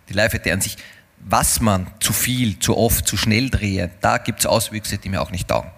Die 0.09 0.13
Live-Wette 0.13 0.53
an 0.53 0.61
sich, 0.61 0.77
was 1.21 1.61
man 1.61 1.87
zu 2.01 2.13
viel, 2.13 2.59
zu 2.59 2.77
oft, 2.77 3.07
zu 3.07 3.17
schnell 3.17 3.49
drehe, 3.49 3.91
da 4.01 4.19
gibt 4.19 4.41
es 4.41 4.47
Auswüchse, 4.47 4.99
die 4.99 5.09
mir 5.09 5.23
auch 5.23 5.31
nicht 5.31 5.49
taugen. 5.49 5.71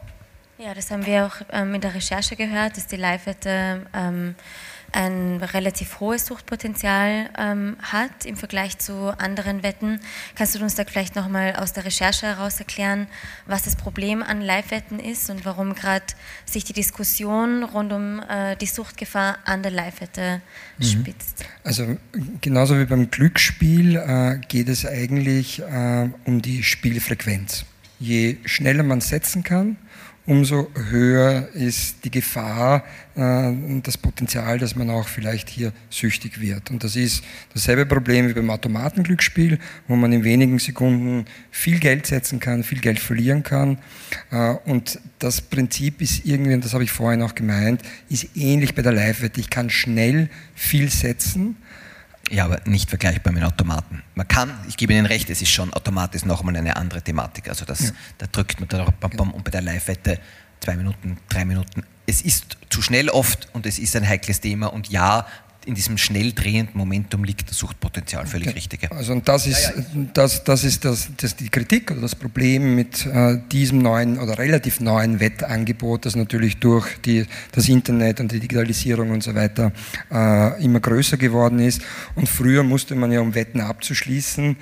Ja, 0.58 0.72
das 0.72 0.90
haben 0.90 1.04
wir 1.04 1.26
auch 1.26 1.36
ähm, 1.52 1.74
in 1.74 1.80
der 1.82 1.94
Recherche 1.94 2.34
gehört, 2.34 2.76
dass 2.76 2.86
die 2.86 2.96
Live-Wette 2.96 3.86
ähm, 3.94 4.34
ein 4.92 5.42
relativ 5.42 6.00
hohes 6.00 6.26
Suchtpotenzial 6.26 7.28
ähm, 7.38 7.76
hat 7.80 8.24
im 8.24 8.36
Vergleich 8.36 8.78
zu 8.78 9.14
anderen 9.18 9.62
Wetten. 9.62 10.00
Kannst 10.34 10.54
du 10.54 10.62
uns 10.62 10.74
da 10.74 10.84
vielleicht 10.84 11.16
nochmal 11.16 11.56
aus 11.56 11.72
der 11.72 11.84
Recherche 11.84 12.26
heraus 12.26 12.58
erklären, 12.58 13.06
was 13.46 13.62
das 13.62 13.76
Problem 13.76 14.22
an 14.22 14.40
Live-Wetten 14.40 14.98
ist 14.98 15.30
und 15.30 15.44
warum 15.44 15.74
gerade 15.74 16.06
sich 16.44 16.64
die 16.64 16.72
Diskussion 16.72 17.62
rund 17.62 17.92
um 17.92 18.20
äh, 18.28 18.56
die 18.56 18.66
Suchtgefahr 18.66 19.38
an 19.44 19.62
der 19.62 19.72
Live-Wette 19.72 20.40
mhm. 20.78 20.84
spitzt? 20.84 21.44
Also 21.64 21.96
genauso 22.40 22.78
wie 22.78 22.84
beim 22.84 23.10
Glücksspiel 23.10 23.96
äh, 23.96 24.38
geht 24.48 24.68
es 24.68 24.86
eigentlich 24.86 25.60
äh, 25.60 26.08
um 26.24 26.42
die 26.42 26.62
Spielfrequenz. 26.62 27.64
Je 27.98 28.36
schneller 28.44 28.82
man 28.82 29.00
setzen 29.00 29.42
kann, 29.42 29.76
umso 30.26 30.68
höher 30.90 31.48
ist 31.54 32.04
die 32.04 32.10
Gefahr, 32.10 32.84
äh, 33.14 33.52
das 33.82 33.96
Potenzial, 33.96 34.58
dass 34.58 34.74
man 34.74 34.90
auch 34.90 35.06
vielleicht 35.06 35.48
hier 35.48 35.72
süchtig 35.88 36.40
wird. 36.40 36.70
Und 36.70 36.82
das 36.82 36.96
ist 36.96 37.22
dasselbe 37.54 37.86
Problem 37.86 38.28
wie 38.28 38.34
beim 38.34 38.50
Automatenglücksspiel, 38.50 39.58
wo 39.86 39.96
man 39.96 40.12
in 40.12 40.24
wenigen 40.24 40.58
Sekunden 40.58 41.24
viel 41.50 41.78
Geld 41.78 42.06
setzen 42.06 42.40
kann, 42.40 42.64
viel 42.64 42.80
Geld 42.80 42.98
verlieren 42.98 43.44
kann. 43.44 43.78
Äh, 44.30 44.54
und 44.64 45.00
das 45.20 45.40
Prinzip 45.40 46.02
ist 46.02 46.26
irgendwie, 46.26 46.54
und 46.54 46.64
das 46.64 46.74
habe 46.74 46.84
ich 46.84 46.90
vorhin 46.90 47.22
auch 47.22 47.34
gemeint, 47.34 47.82
ist 48.08 48.36
ähnlich 48.36 48.74
bei 48.74 48.82
der 48.82 48.92
Live-Wette. 48.92 49.40
Ich 49.40 49.50
kann 49.50 49.70
schnell 49.70 50.28
viel 50.54 50.90
setzen 50.90 51.56
ja, 52.30 52.44
aber 52.44 52.60
nicht 52.64 52.88
vergleichbar 52.88 53.32
mit 53.32 53.42
Automaten. 53.42 54.02
Man 54.14 54.26
kann, 54.26 54.58
ich 54.68 54.76
gebe 54.76 54.92
Ihnen 54.92 55.06
recht, 55.06 55.30
es 55.30 55.42
ist 55.42 55.50
schon, 55.50 55.72
Automat 55.72 56.14
ist 56.14 56.26
nochmal 56.26 56.56
eine 56.56 56.76
andere 56.76 57.02
Thematik. 57.02 57.48
Also 57.48 57.64
das, 57.64 57.80
ja. 57.80 57.90
da 58.18 58.26
drückt 58.26 58.60
man 58.60 58.68
da 58.68 58.84
bam, 59.00 59.10
bam, 59.10 59.30
und 59.32 59.44
bei 59.44 59.50
der 59.50 59.62
Live-Wette 59.62 60.18
zwei 60.60 60.76
Minuten, 60.76 61.18
drei 61.28 61.44
Minuten. 61.44 61.84
Es 62.06 62.22
ist 62.22 62.56
zu 62.70 62.82
schnell 62.82 63.08
oft 63.10 63.48
und 63.52 63.66
es 63.66 63.78
ist 63.78 63.96
ein 63.96 64.06
heikles 64.06 64.40
Thema 64.40 64.72
und 64.72 64.88
ja, 64.88 65.26
in 65.66 65.74
diesem 65.74 65.98
schnell 65.98 66.32
drehenden 66.32 66.78
Momentum 66.78 67.24
liegt 67.24 67.50
das 67.50 67.58
Suchtpotenzial, 67.58 68.26
völlig 68.26 68.48
okay. 68.48 68.56
richtig. 68.56 68.92
Also 68.92 69.12
und 69.12 69.26
das 69.28 69.46
ist, 69.46 69.64
ja, 69.64 69.72
ja. 69.76 70.06
Das, 70.14 70.44
das 70.44 70.64
ist 70.64 70.84
das, 70.84 71.08
das 71.16 71.36
die 71.36 71.48
Kritik 71.48 71.90
oder 71.90 72.00
das 72.00 72.14
Problem 72.14 72.76
mit 72.76 73.04
äh, 73.04 73.38
diesem 73.50 73.78
neuen 73.78 74.18
oder 74.18 74.38
relativ 74.38 74.80
neuen 74.80 75.18
Wettangebot, 75.18 76.06
das 76.06 76.14
natürlich 76.14 76.58
durch 76.58 76.86
die, 77.04 77.26
das 77.52 77.68
Internet 77.68 78.20
und 78.20 78.30
die 78.30 78.40
Digitalisierung 78.40 79.10
und 79.10 79.22
so 79.22 79.34
weiter 79.34 79.72
äh, 80.10 80.64
immer 80.64 80.80
größer 80.80 81.16
geworden 81.16 81.58
ist. 81.58 81.82
Und 82.14 82.28
früher 82.28 82.62
musste 82.62 82.94
man 82.94 83.10
ja, 83.10 83.20
um 83.20 83.34
Wetten 83.34 83.60
abzuschließen, 83.60 84.56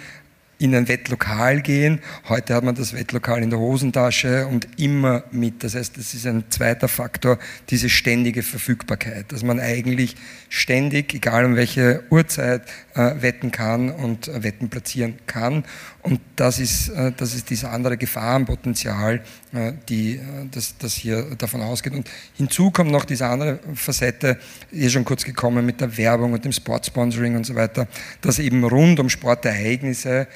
in 0.65 0.75
ein 0.75 0.89
Wettlokal 0.89 1.61
gehen. 1.61 2.01
Heute 2.27 2.55
hat 2.55 2.65
man 2.65 2.75
das 2.75 2.95
Wettlokal 2.95 3.43
in 3.43 3.51
der 3.51 3.59
Hosentasche 3.59 4.47
und 4.47 4.67
immer 4.79 5.25
mit. 5.31 5.63
Das 5.63 5.75
heißt, 5.75 5.99
das 5.99 6.15
ist 6.15 6.27
ein 6.27 6.45
zweiter 6.49 6.89
Faktor, 6.89 7.39
diese 7.69 7.91
ständige 7.91 8.43
Verfügbarkeit, 8.43 9.31
dass 9.31 9.43
man 9.43 9.61
eigentlich 9.61 10.17
ständig, 10.49 11.13
egal 11.13 11.45
um 11.45 11.57
welche 11.57 12.05
Uhrzeit, 12.09 12.63
äh, 12.95 13.13
wetten 13.21 13.51
kann 13.51 13.91
und 13.91 14.29
äh, 14.29 14.43
Wetten 14.43 14.71
platzieren 14.71 15.19
kann. 15.27 15.65
Und 16.05 16.21
das 16.37 16.59
ist, 16.59 16.91
äh, 16.91 17.13
das 17.17 17.35
ist 17.35 17.49
dieses 17.49 17.65
andere 17.65 17.97
Gefahrenpotenzial, 17.97 19.23
äh, 19.55 19.73
die, 19.89 20.17
äh, 20.17 20.21
das, 20.51 20.77
das 20.77 20.93
hier 20.93 21.35
davon 21.37 21.63
ausgeht. 21.63 21.95
Und 21.95 22.11
hinzu 22.35 22.71
kommt 22.71 22.91
noch 22.91 23.07
diese 23.07 23.27
andere 23.27 23.59
Facette, 23.75 24.39
eh 24.71 24.91
schon 24.91 25.07
kurz 25.07 25.25
gekommen 25.25 25.65
mit 25.65 25.81
der 25.81 25.97
Werbung 25.97 26.35
und 26.35 26.45
dem 26.45 26.53
Sportsponsoring 26.53 27.37
und 27.37 27.47
so 27.47 27.55
weiter, 27.55 27.89
dass 28.21 28.39
eben 28.39 28.65
rund 28.65 29.01
um 29.01 29.09
Sportereignisse 29.09 30.29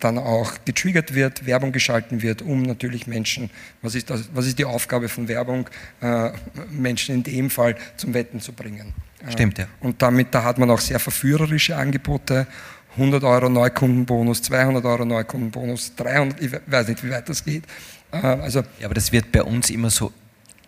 dann 0.00 0.18
auch 0.18 0.52
getriggert 0.64 1.14
wird, 1.14 1.46
Werbung 1.46 1.72
geschalten 1.72 2.22
wird, 2.22 2.42
um 2.42 2.62
natürlich 2.62 3.06
Menschen, 3.06 3.50
was 3.82 3.94
ist, 3.94 4.10
das, 4.10 4.28
was 4.32 4.46
ist 4.46 4.58
die 4.58 4.64
Aufgabe 4.64 5.08
von 5.08 5.26
Werbung, 5.28 5.68
äh, 6.00 6.30
Menschen 6.70 7.16
in 7.16 7.22
dem 7.22 7.50
Fall 7.50 7.76
zum 7.96 8.14
Wetten 8.14 8.40
zu 8.40 8.52
bringen. 8.52 8.92
Stimmt, 9.30 9.58
ja. 9.58 9.66
Und 9.80 10.02
damit, 10.02 10.28
da 10.34 10.44
hat 10.44 10.58
man 10.58 10.70
auch 10.70 10.80
sehr 10.80 11.00
verführerische 11.00 11.76
Angebote 11.76 12.46
100 12.96 13.22
Euro 13.24 13.48
Neukundenbonus, 13.48 14.42
200 14.42 14.84
Euro 14.84 15.04
Neukundenbonus, 15.04 15.94
300, 15.96 16.40
ich 16.40 16.52
weiß 16.66 16.88
nicht, 16.88 17.04
wie 17.04 17.10
weit 17.10 17.28
das 17.28 17.44
geht. 17.44 17.64
Äh, 18.10 18.16
also 18.18 18.60
ja, 18.78 18.86
aber 18.86 18.94
das 18.94 19.12
wird 19.12 19.32
bei 19.32 19.42
uns 19.42 19.70
immer 19.70 19.90
so, 19.90 20.12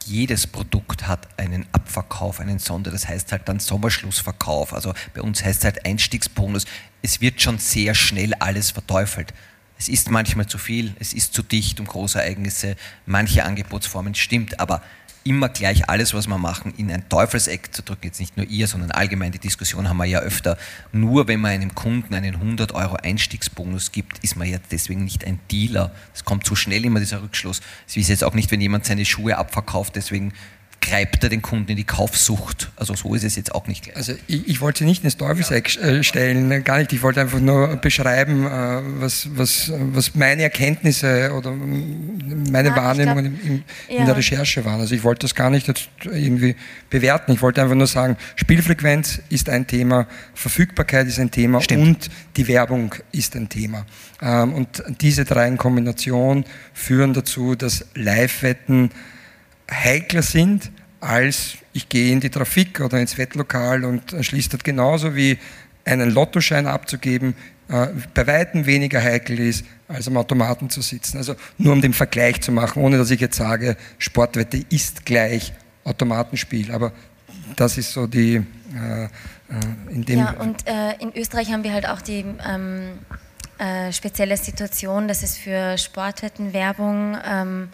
jedes 0.05 0.47
Produkt 0.47 1.07
hat 1.07 1.29
einen 1.39 1.67
Abverkauf, 1.73 2.41
einen 2.41 2.59
Sonder, 2.59 2.91
das 2.91 3.09
heißt 3.09 3.31
halt 3.33 3.49
dann 3.49 3.61
Sommerschlussverkauf. 3.61 4.73
Also 4.73 4.95
bei 5.15 5.21
uns 5.21 5.45
heißt 5.45 5.61
es 5.61 5.65
halt 5.65 5.85
Einstiegsbonus. 5.85 6.65
Es 7.03 7.21
wird 7.21 7.41
schon 7.41 7.59
sehr 7.59 7.95
schnell 7.95 8.33
alles 8.35 8.71
verteufelt. 8.71 9.35
Es 9.79 9.89
ist 9.89 10.11
manchmal 10.11 10.47
zu 10.47 10.59
viel, 10.59 10.95
es 10.99 11.13
ist 11.13 11.35
zu 11.35 11.43
dicht 11.43 11.79
um 11.79 11.87
Großereignisse, 11.87 12.77
manche 13.07 13.45
Angebotsformen 13.45 14.15
stimmt, 14.15 14.59
aber 14.59 14.83
immer 15.25 15.49
gleich 15.49 15.89
alles, 15.89 16.15
was 16.15 16.27
wir 16.27 16.39
machen, 16.39 16.73
in 16.77 16.91
ein 16.91 17.09
Teufelseck 17.09 17.75
zu 17.75 17.83
drücken. 17.83 18.07
Jetzt 18.07 18.21
nicht 18.21 18.37
nur 18.37 18.47
ihr, 18.47 18.67
sondern 18.67 18.91
allgemein 18.91 19.33
die 19.33 19.39
Diskussion 19.39 19.89
haben 19.89 19.97
wir 19.99 20.05
ja 20.05 20.21
öfter. 20.21 20.57
Nur 20.93 21.29
wenn 21.29 21.41
man 21.41 21.53
einem 21.53 21.75
Kunden 21.75 22.15
einen 22.15 22.37
100 22.37 22.73
Euro 22.73 22.97
Einstiegsbonus 22.97 23.93
gibt, 23.93 24.19
ist 24.25 24.37
man 24.37 24.49
ja 24.49 24.59
deswegen 24.71 25.05
nicht 25.05 25.25
ein 25.25 25.39
Dealer. 25.51 25.93
Es 26.15 26.25
kommt 26.25 26.45
zu 26.45 26.57
schnell 26.57 26.85
immer 26.85 27.01
dieser 27.01 27.23
Rückschluss. 27.23 27.61
Es 27.87 27.97
ist 27.97 28.09
jetzt 28.09 28.25
auch 28.25 28.35
nicht, 28.35 28.51
wenn 28.51 28.61
jemand 28.61 28.85
seine 28.85 29.05
Schuhe 29.05 29.37
abverkauft, 29.37 29.97
deswegen 29.97 30.33
treibt 30.81 31.23
er 31.23 31.29
den 31.29 31.43
Kunden 31.43 31.71
in 31.71 31.77
die 31.77 31.85
Kaufsucht. 31.85 32.71
Also 32.77 32.95
so 32.95 33.15
ist 33.15 33.25
es 33.25 33.37
jetzt 33.37 33.55
auch 33.55 33.67
nicht. 33.67 33.85
Gleich. 33.85 33.97
Also 33.97 34.13
ich, 34.27 34.49
ich 34.49 34.61
wollte 34.61 34.81
sie 34.81 34.85
nicht 34.85 35.05
ins 35.05 35.17
Teufelseck 35.17 35.77
äh, 35.77 36.03
stellen, 36.03 36.65
gar 36.65 36.79
nicht. 36.79 36.93
Ich 36.93 37.03
wollte 37.03 37.21
einfach 37.21 37.41
nur 37.41 37.77
beschreiben, 37.77 38.47
äh, 38.47 38.81
was, 39.01 39.29
was, 39.37 39.73
was 39.77 40.15
meine 40.15 40.43
Erkenntnisse 40.43 41.33
oder 41.35 41.53
meine 41.53 42.73
ah, 42.73 42.77
Wahrnehmungen 42.77 43.39
glaub, 43.39 43.47
in, 43.47 43.65
in 43.89 43.99
ja. 43.99 44.05
der 44.05 44.17
Recherche 44.17 44.65
waren. 44.65 44.81
Also 44.81 44.95
ich 44.95 45.05
wollte 45.05 45.21
das 45.21 45.35
gar 45.35 45.51
nicht 45.51 45.69
jetzt 45.69 45.89
irgendwie 46.05 46.55
bewerten. 46.91 47.33
Ich 47.33 47.43
wollte 47.43 47.63
einfach 47.63 47.75
nur 47.77 47.87
sagen, 47.87 48.17
Spielfrequenz 48.37 49.21
ist 49.29 49.49
ein 49.49 49.67
Thema, 49.67 50.07
Verfügbarkeit 50.35 51.07
ist 51.07 51.19
ein 51.19 51.31
Thema 51.31 51.61
Stimmt. 51.61 51.83
und 51.83 52.11
die 52.37 52.49
Werbung 52.49 52.95
ist 53.13 53.35
ein 53.37 53.49
Thema. 53.49 53.85
Ähm, 54.23 54.55
und 54.55 54.83
diese 55.01 55.25
drei 55.25 55.49
in 55.49 55.57
Kombination 55.57 56.45
führen 56.73 57.13
dazu, 57.13 57.55
dass 57.57 57.85
Live-Wetten 57.95 58.91
heikler 59.71 60.23
sind, 60.23 60.71
als 61.01 61.59
ich 61.73 61.89
gehe 61.89 62.13
in 62.13 62.21
die 62.21 62.31
Trafik 62.31 62.81
oder 62.81 62.99
ins 62.99 63.19
Wettlokal 63.19 63.85
und 63.85 64.15
schließt 64.21 64.53
das 64.55 64.63
genauso 64.63 65.15
wie 65.15 65.39
einen 65.85 66.11
Lottoschein 66.11 66.67
abzugeben, 66.67 67.35
äh, 67.69 67.89
bei 68.15 68.27
weitem 68.27 68.67
weniger 68.67 69.03
heikel 69.03 69.39
ist, 69.39 69.65
als 69.89 70.09
am 70.09 70.17
Automaten 70.17 70.71
zu 70.71 70.81
sitzen. 70.81 71.19
Also 71.19 71.35
nur 71.59 71.73
um 71.73 71.83
den 71.83 71.93
Vergleich 71.93 72.41
zu 72.41 72.53
machen, 72.53 72.83
ohne 72.83 72.99
dass 72.99 73.11
ich 73.11 73.21
jetzt 73.21 73.37
sage, 73.37 73.77
Sportwette 73.99 74.65
ist 74.71 75.05
gleich 75.05 75.53
Automatenspiel. 75.85 76.73
Aber 76.73 76.93
das 77.57 77.79
ist 77.79 77.93
so 77.93 78.07
die 78.07 78.37
äh, 78.37 79.05
äh 79.05 79.09
in 79.91 80.05
dem. 80.05 80.19
Ja, 80.19 80.33
und 80.33 80.67
äh, 80.67 80.95
in 81.01 81.13
Österreich 81.15 81.53
haben 81.53 81.63
wir 81.63 81.73
halt 81.73 81.89
auch 81.89 82.01
die 82.01 82.25
ähm, 82.47 82.99
äh, 83.59 83.93
spezielle 83.93 84.37
Situation, 84.37 85.09
dass 85.09 85.23
es 85.23 85.37
für 85.37 85.77
Sportwettenwerbung 85.79 87.17
ähm, 87.25 87.69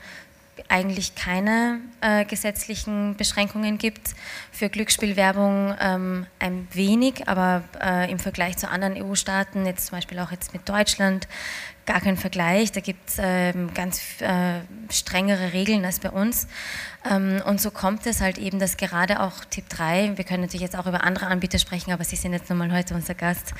eigentlich 0.68 1.14
keine 1.14 1.80
äh, 2.00 2.24
gesetzlichen 2.24 3.16
Beschränkungen 3.16 3.78
gibt. 3.78 4.14
Für 4.50 4.68
Glücksspielwerbung 4.68 5.74
ähm, 5.80 6.26
ein 6.38 6.66
wenig, 6.72 7.28
aber 7.28 7.64
äh, 7.80 8.10
im 8.10 8.18
Vergleich 8.18 8.56
zu 8.56 8.68
anderen 8.68 8.96
EU-Staaten, 8.96 9.66
jetzt 9.66 9.86
zum 9.86 9.98
Beispiel 9.98 10.18
auch 10.18 10.30
jetzt 10.30 10.52
mit 10.52 10.68
Deutschland, 10.68 11.28
gar 11.86 12.00
kein 12.00 12.16
Vergleich. 12.16 12.72
Da 12.72 12.80
gibt 12.80 13.08
es 13.08 13.16
ähm, 13.20 13.72
ganz 13.74 14.00
äh, 14.20 14.60
strengere 14.90 15.52
Regeln 15.52 15.84
als 15.84 16.00
bei 16.00 16.10
uns. 16.10 16.48
Ähm, 17.08 17.42
und 17.46 17.60
so 17.60 17.70
kommt 17.70 18.06
es 18.06 18.20
halt 18.20 18.38
eben, 18.38 18.58
dass 18.58 18.76
gerade 18.76 19.20
auch 19.20 19.44
Tipp 19.44 19.68
3, 19.68 20.16
wir 20.16 20.24
können 20.24 20.42
natürlich 20.42 20.62
jetzt 20.62 20.76
auch 20.76 20.86
über 20.86 21.04
andere 21.04 21.26
Anbieter 21.26 21.58
sprechen, 21.58 21.92
aber 21.92 22.04
Sie 22.04 22.16
sind 22.16 22.32
jetzt 22.32 22.48
nochmal 22.48 22.72
heute 22.72 22.94
unser 22.94 23.14
Gast, 23.14 23.52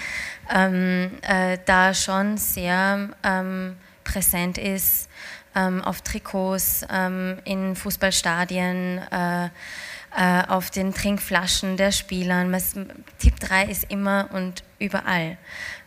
ähm, 0.53 1.11
äh, 1.23 1.59
da 1.67 1.93
schon 1.93 2.38
sehr 2.38 3.11
ähm, 3.23 3.77
präsent 4.05 4.59
ist 4.59 5.09
ähm, 5.55 5.83
auf 5.83 6.03
Trikots, 6.03 6.85
ähm, 6.90 7.38
in 7.45 7.77
Fußballstadien, 7.77 8.99
äh, 9.11 9.49
äh, 10.17 10.47
auf 10.47 10.71
den 10.71 10.95
Trinkflaschen 10.95 11.77
der 11.77 11.90
Spieler. 11.90 12.47
Tipp 13.19 13.40
3 13.40 13.64
ist 13.64 13.85
immer 13.90 14.29
und 14.33 14.62
überall. 14.79 15.37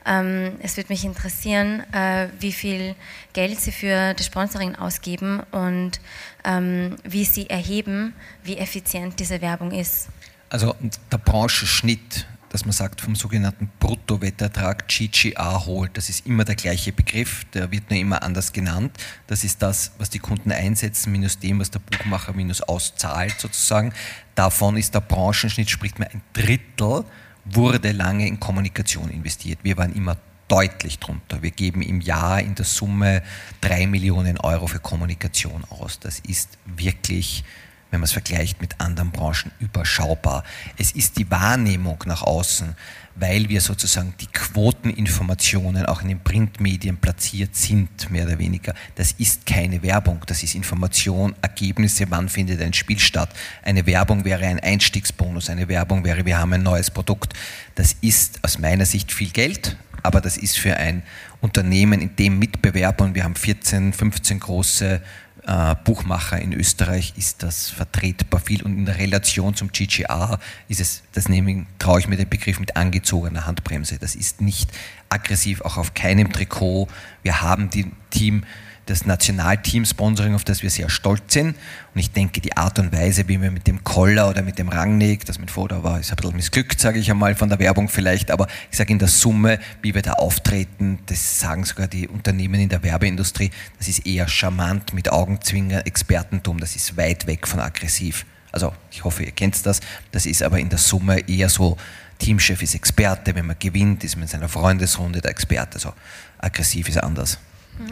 Ähm, 0.06 0.56
es 0.62 0.78
würde 0.78 0.90
mich 0.90 1.06
interessieren, 1.06 1.84
äh, 1.94 2.28
wie 2.40 2.52
viel 2.52 2.96
Geld 3.34 3.60
Sie 3.60 3.72
für 3.72 4.14
das 4.14 4.26
Sponsoring 4.26 4.76
ausgeben 4.76 5.42
und 5.52 6.00
ähm, 6.44 6.96
wie 7.04 7.26
Sie 7.26 7.50
erheben, 7.50 8.14
wie 8.44 8.58
effizient 8.58 9.20
diese 9.20 9.42
Werbung 9.42 9.72
ist. 9.72 10.08
Also 10.50 10.76
der 11.12 11.18
Branchenschnitt 11.18 12.26
dass 12.50 12.66
man 12.66 12.72
sagt, 12.72 13.02
vom 13.02 13.16
sogenannten 13.16 13.70
Bruttowettertrag 13.80 14.88
GGA 14.88 15.66
holt. 15.66 15.98
Das 15.98 16.10
ist 16.10 16.26
immer 16.26 16.46
der 16.46 16.56
gleiche 16.56 16.94
Begriff, 16.94 17.46
der 17.54 17.72
wird 17.72 17.90
nur 17.90 18.00
immer 18.00 18.24
anders 18.24 18.54
genannt. 18.54 18.98
Das 19.28 19.44
ist 19.44 19.62
das, 19.62 19.92
was 19.98 20.10
die 20.10 20.20
Kunden 20.20 20.52
einsetzen, 20.52 21.12
minus 21.12 21.40
dem, 21.40 21.60
was 21.60 21.72
der 21.72 21.80
Buchmacher 21.80 22.34
minus 22.34 22.62
auszahlt 22.62 23.36
sozusagen. 23.40 23.94
Davon 24.36 24.78
ist 24.78 24.94
der 24.94 25.02
Branchenschnitt, 25.02 25.70
spricht 25.70 26.00
man 26.00 26.08
ein 26.10 26.22
Drittel, 26.34 27.04
wurde 27.46 27.92
lange 27.92 28.28
in 28.28 28.40
Kommunikation 28.40 29.10
investiert. 29.10 29.60
Wir 29.64 29.78
waren 29.78 29.94
immer 29.94 30.18
deutlich 30.48 31.00
drunter. 31.00 31.42
Wir 31.42 31.52
geben 31.52 31.82
im 31.82 32.02
Jahr 32.02 32.40
in 32.40 32.56
der 32.56 32.66
Summe 32.66 33.22
drei 33.62 33.88
Millionen 33.88 34.38
Euro 34.38 34.68
für 34.68 34.80
Kommunikation 34.80 35.66
aus. 35.70 36.00
Das 36.00 36.20
ist 36.20 36.58
wirklich 36.66 37.44
wenn 37.92 38.00
man 38.00 38.06
es 38.06 38.12
vergleicht 38.12 38.62
mit 38.62 38.80
anderen 38.80 39.12
Branchen, 39.12 39.52
überschaubar. 39.60 40.44
Es 40.78 40.92
ist 40.92 41.18
die 41.18 41.30
Wahrnehmung 41.32 42.04
nach 42.06 42.22
außen, 42.22 42.76
weil 43.20 43.50
wir 43.50 43.62
sozusagen 43.62 44.14
die 44.20 44.28
Quoteninformationen 44.28 45.86
auch 45.86 46.02
in 46.02 46.10
den 46.10 46.20
Printmedien 46.20 46.98
platziert 46.98 47.56
sind, 47.56 48.10
mehr 48.12 48.26
oder 48.26 48.38
weniger. 48.38 48.74
Das 48.96 49.14
ist 49.14 49.46
keine 49.46 49.82
Werbung, 49.82 50.22
das 50.28 50.44
ist 50.44 50.54
Information, 50.54 51.36
Ergebnisse, 51.42 52.06
wann 52.10 52.30
findet 52.30 52.62
ein 52.62 52.74
Spiel 52.74 53.00
statt. 53.00 53.30
Eine 53.64 53.86
Werbung 53.86 54.24
wäre 54.24 54.46
ein 54.46 54.60
Einstiegsbonus, 54.60 55.50
eine 55.50 55.68
Werbung 55.68 56.04
wäre, 56.04 56.26
wir 56.26 56.38
haben 56.38 56.54
ein 56.54 56.64
neues 56.64 56.92
Produkt. 56.92 57.34
Das 57.76 57.96
ist 58.02 58.44
aus 58.44 58.60
meiner 58.60 58.86
Sicht 58.86 59.12
viel 59.12 59.30
Geld, 59.30 59.78
aber 60.04 60.22
das 60.22 60.38
ist 60.38 60.60
für 60.60 60.78
ein 60.78 61.04
Unternehmen 61.42 62.02
in 62.02 62.16
dem 62.16 62.38
Mitbewerb 62.40 63.02
und 63.02 63.16
wir 63.16 63.24
haben 63.24 63.36
14, 63.36 63.94
15 63.94 64.40
große 64.40 65.02
äh, 65.48 65.76
Buchmacher 65.84 66.40
in 66.40 66.54
Österreich 66.54 67.14
ist 67.16 67.42
das 67.42 67.70
vertretbar 67.70 68.42
viel 68.42 68.64
und 68.64 68.78
in 68.78 68.86
der 68.86 68.98
Relation 68.98 69.56
zum 69.56 69.72
GGA 69.72 70.40
ist 70.68 70.82
es, 70.82 71.04
das 71.14 71.30
nehme, 71.30 71.66
traue 71.80 72.02
ich 72.02 72.08
mir 72.08 72.18
den 72.18 72.30
Begriff 72.30 72.60
mit 72.60 72.76
angezogener 72.76 73.46
Handbremse. 73.46 73.98
Das 73.98 74.16
ist 74.16 74.42
nicht 74.42 74.70
aggressiv, 75.10 75.62
auch 75.62 75.78
auf 75.78 75.94
keinem 75.94 76.34
Trikot. 76.34 76.88
Wir 77.24 77.42
haben 77.42 77.70
die 77.70 77.90
Team 78.10 78.44
das 78.88 79.06
Nationalteam-Sponsoring, 79.06 80.34
auf 80.34 80.44
das 80.44 80.64
wir 80.64 80.70
sehr 80.70 80.90
stolz 80.90 81.34
sind. 81.34 81.56
Und 81.94 82.00
ich 82.00 82.12
denke, 82.12 82.42
die 82.42 82.56
Art 82.58 82.80
und 82.80 82.92
Weise, 82.92 83.28
wie 83.28 83.40
wir 83.42 83.52
mit 83.52 83.68
dem 83.68 83.84
Koller 83.84 84.30
oder 84.30 84.42
mit 84.42 84.58
dem 84.58 84.70
Rangnick, 84.70 85.26
das 85.26 85.40
mit 85.40 85.52
Foto 85.52 85.84
war, 85.84 86.00
ist 86.00 86.10
ein 86.10 86.16
bisschen 86.16 86.36
missglückt, 86.36 86.80
sage 86.80 87.00
ich 87.00 87.12
einmal, 87.12 87.36
von 87.36 87.50
der 87.50 87.60
Werbung 87.60 87.90
vielleicht, 87.90 88.32
aber 88.32 88.48
ich 88.72 88.78
sage 88.78 88.92
in 88.92 89.00
der 89.00 89.08
Summe, 89.08 89.60
wie 89.82 89.94
wir 89.94 90.02
da 90.02 90.14
auftreten, 90.14 91.00
das 91.06 91.40
sagen 91.40 91.64
sogar 91.64 91.88
die 91.88 92.08
Unternehmen 92.08 92.60
in 92.60 92.70
der 92.70 92.82
Werbeindustrie, 92.82 93.52
das 93.78 93.88
ist 93.88 94.06
eher 94.06 94.28
charmant 94.28 94.94
mit 94.94 95.12
Augenzwinger, 95.12 95.86
Expertentum, 95.86 96.60
das 96.60 96.76
ist 96.76 96.98
weit 96.98 97.28
weg 97.28 97.48
von 97.48 97.60
aggressiv. 97.60 98.26
Also 98.52 98.74
ich 98.92 99.04
hoffe, 99.04 99.24
ihr 99.24 99.32
kennt 99.32 99.66
das. 99.66 99.82
Das 100.12 100.26
ist 100.26 100.42
aber 100.42 100.60
in 100.60 100.70
der 100.70 100.80
Summe 100.80 101.20
eher 101.30 101.50
so, 101.50 101.78
Teamchef 102.20 102.64
ist 102.64 102.74
Experte, 102.74 103.36
wenn 103.36 103.46
man 103.46 103.58
gewinnt, 103.60 104.04
ist 104.04 104.16
man 104.16 104.24
in 104.24 104.30
seiner 104.30 104.50
Freundesrunde 104.50 105.22
der 105.22 105.32
Experte. 105.32 105.76
Also 105.76 105.94
aggressiv 106.40 106.90
ist 106.90 106.98
anders. 106.98 107.38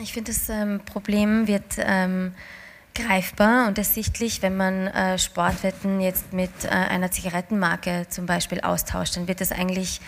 Ich 0.02 0.14
finde, 0.14 0.32
das 0.32 0.50
ähm, 0.50 0.82
Problem 0.84 1.48
wird 1.48 1.76
ähm, 1.78 2.34
greifbar 2.96 3.68
und 3.68 3.78
ersichtlich, 3.78 4.42
wenn 4.42 4.58
man 4.58 4.88
äh, 4.88 5.20
Sportwetten 5.20 6.00
jetzt 6.00 6.34
mit 6.34 6.50
äh, 6.64 6.70
einer 6.70 7.12
Zigarettenmarke 7.12 8.08
zum 8.10 8.26
Beispiel 8.26 8.62
austauscht. 8.62 9.18
Dann 9.18 9.28
wird 9.28 9.42
das 9.42 9.52
eigentlich, 9.52 10.02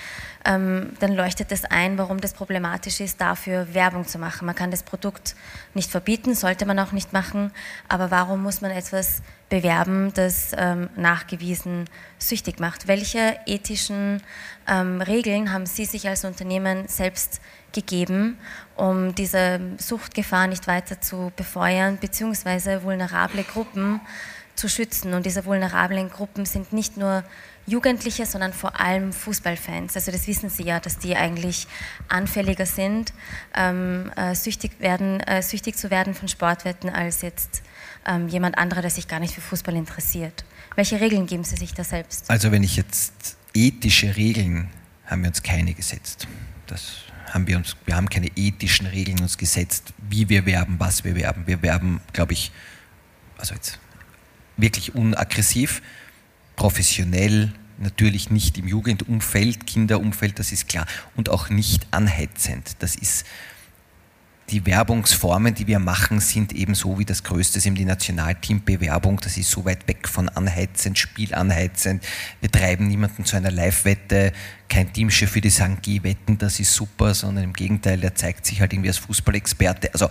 ähm, 0.46 0.94
dann 1.00 1.14
leuchtet 1.14 1.52
das 1.52 1.66
ein, 1.66 1.98
warum 1.98 2.22
das 2.22 2.34
problematisch 2.34 3.02
ist, 3.02 3.22
dafür 3.22 3.74
Werbung 3.74 4.08
zu 4.08 4.18
machen. 4.18 4.46
Man 4.46 4.56
kann 4.56 4.72
das 4.72 4.84
Produkt 4.84 5.36
nicht 5.74 5.92
verbieten, 5.92 6.34
sollte 6.34 6.66
man 6.66 6.80
auch 6.80 6.94
nicht 6.94 7.14
machen, 7.14 7.52
aber 7.88 8.10
warum 8.10 8.42
muss 8.42 8.62
man 8.62 8.72
etwas 8.72 9.22
bewerben, 9.50 10.12
das 10.14 10.52
ähm, 10.58 10.90
nachgewiesen 10.96 11.90
süchtig 12.18 12.60
macht? 12.60 12.88
Welche 12.88 13.38
ethischen 13.46 14.24
ähm, 14.68 15.02
Regeln 15.02 15.52
haben 15.52 15.66
Sie 15.66 15.86
sich 15.86 16.08
als 16.08 16.26
Unternehmen 16.26 16.88
selbst 16.88 17.42
gegeben, 17.78 18.38
um 18.76 19.14
diese 19.14 19.60
Suchtgefahr 19.78 20.48
nicht 20.48 20.66
weiter 20.66 21.00
zu 21.00 21.32
befeuern, 21.36 21.98
beziehungsweise 22.00 22.84
vulnerable 22.84 23.44
Gruppen 23.44 24.02
zu 24.56 24.68
schützen. 24.68 25.14
Und 25.14 25.28
diese 25.28 25.46
vulnerablen 25.46 26.10
Gruppen 26.10 26.46
sind 26.46 26.74
nicht 26.74 26.98
nur 26.98 27.24
Jugendliche, 27.68 28.26
sondern 28.26 28.54
vor 28.54 28.80
allem 28.80 29.14
Fußballfans. 29.14 29.96
Also 29.96 30.12
das 30.12 30.26
wissen 30.26 30.50
Sie 30.50 30.64
ja, 30.64 30.80
dass 30.80 30.98
die 30.98 31.16
eigentlich 31.16 31.68
anfälliger 32.08 32.66
sind, 32.66 33.14
ähm, 33.56 34.12
äh, 34.16 34.34
süchtig, 34.34 34.80
werden, 34.80 35.20
äh, 35.20 35.44
süchtig 35.44 35.78
zu 35.78 35.92
werden 35.92 36.16
von 36.16 36.28
Sportwetten 36.28 36.90
als 36.90 37.22
jetzt 37.22 37.62
ähm, 38.08 38.28
jemand 38.28 38.58
anderer, 38.58 38.82
der 38.82 38.90
sich 38.90 39.08
gar 39.08 39.20
nicht 39.20 39.36
für 39.36 39.42
Fußball 39.42 39.76
interessiert. 39.76 40.46
Welche 40.76 41.00
Regeln 41.00 41.28
geben 41.28 41.44
Sie 41.44 41.58
sich 41.58 41.74
da 41.74 41.84
selbst? 41.84 42.30
Also 42.30 42.52
wenn 42.52 42.64
ich 42.64 42.78
jetzt 42.78 43.38
ethische 43.54 44.16
Regeln 44.16 44.70
haben 45.06 45.22
wir 45.22 45.30
uns 45.30 45.42
keine 45.42 45.74
gesetzt. 45.74 46.28
Das 46.68 47.04
haben 47.28 47.48
wir 47.48 47.58
uns, 47.58 47.76
wir 47.86 47.96
haben 47.96 48.10
keine 48.10 48.28
ethischen 48.36 48.88
Regeln 48.88 49.20
uns 49.22 49.38
gesetzt, 49.38 49.94
wie 50.10 50.30
wir 50.30 50.46
werben, 50.46 50.76
was 50.80 51.04
wir 51.04 51.16
werben. 51.16 51.46
Wir 51.46 51.62
werben, 51.62 52.02
glaube 52.14 52.34
ich, 52.34 52.52
also 53.38 53.54
jetzt 53.54 53.80
wirklich 54.56 54.96
unaggressiv, 54.96 55.82
professionell, 56.56 57.54
natürlich 57.78 58.30
nicht 58.32 58.58
im 58.58 58.68
Jugendumfeld, 58.68 59.68
Kinderumfeld, 59.68 60.40
das 60.40 60.52
ist 60.52 60.68
klar, 60.68 60.88
und 61.16 61.30
auch 61.30 61.50
nicht 61.50 61.88
anheizend. 61.92 62.76
Das 62.80 62.96
ist 62.96 63.26
die 64.50 64.66
Werbungsformen, 64.66 65.54
die 65.54 65.68
wir 65.68 65.80
machen, 65.80 66.22
sind 66.22 66.54
eben 66.54 66.74
so 66.74 66.98
wie 66.98 67.04
das 67.04 67.24
Größte 67.24 67.58
ist 67.58 67.66
die 67.66 67.84
Nationalteambewerbung. 67.84 69.20
Das 69.22 69.36
ist 69.36 69.52
so 69.52 69.66
weit 69.66 69.88
weg 69.90 70.08
von 70.08 70.30
anheizend, 70.30 70.98
spielanheizend. 70.98 72.04
Wir 72.40 72.50
treiben 72.50 72.88
niemanden 72.88 73.26
zu 73.26 73.36
einer 73.36 73.52
Live-Wette, 73.52 74.32
kein 74.70 74.94
Teamchef 74.94 75.34
die 75.34 75.50
sagen, 75.50 75.80
geh 75.82 76.02
wetten, 76.04 76.38
das 76.38 76.62
ist 76.62 76.74
super, 76.74 77.14
sondern 77.14 77.44
im 77.44 77.54
Gegenteil, 77.54 78.00
der 78.00 78.16
zeigt 78.16 78.46
sich 78.46 78.62
halt 78.62 78.72
irgendwie 78.72 78.90
als 78.90 79.00
Fußballexperte. 79.00 79.92
Also 79.92 80.10